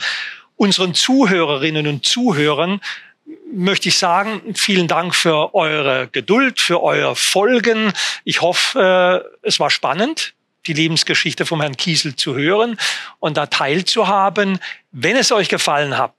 Unseren 0.58 0.94
Zuhörerinnen 0.94 1.88
und 1.88 2.06
Zuhörern 2.06 2.82
möchte 3.54 3.88
ich 3.88 3.98
sagen, 3.98 4.54
vielen 4.54 4.90
Dank 4.90 5.16
für 5.16 5.56
eure 5.56 6.10
Geduld, 6.12 6.60
für 6.60 6.84
euer 6.84 7.16
Folgen. 7.16 7.94
Ich 8.26 8.42
hoffe, 8.42 9.24
äh, 9.42 9.48
es 9.48 9.62
war 9.62 9.70
spannend, 9.70 10.34
die 10.68 10.74
Lebensgeschichte 10.74 11.46
vom 11.46 11.62
Herrn 11.62 11.78
Kiesel 11.78 12.18
zu 12.18 12.36
hören 12.36 12.78
und 13.20 13.38
da 13.38 13.46
teilzuhaben. 13.46 14.60
Wenn 14.92 15.16
es 15.16 15.32
euch 15.32 15.48
gefallen 15.48 15.98
hat, 15.98 16.14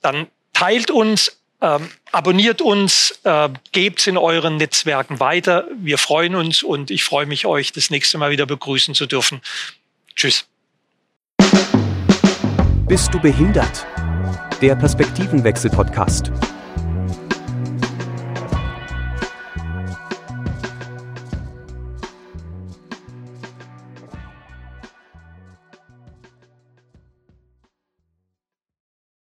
dann 0.00 0.26
teilt 0.54 0.90
uns 0.90 1.40
ähm, 1.62 1.88
abonniert 2.10 2.60
uns, 2.60 3.18
äh, 3.22 3.48
gebt 3.70 4.06
in 4.06 4.18
euren 4.18 4.56
Netzwerken 4.56 5.20
weiter. 5.20 5.66
Wir 5.76 5.96
freuen 5.96 6.34
uns 6.34 6.62
und 6.62 6.90
ich 6.90 7.04
freue 7.04 7.26
mich, 7.26 7.46
euch 7.46 7.72
das 7.72 7.88
nächste 7.88 8.18
Mal 8.18 8.30
wieder 8.30 8.46
begrüßen 8.46 8.94
zu 8.94 9.06
dürfen. 9.06 9.40
Tschüss. 10.16 10.44
Bist 12.88 13.14
du 13.14 13.20
behindert? 13.20 13.86
Der 14.60 14.74
Perspektivenwechsel-Podcast. 14.76 16.30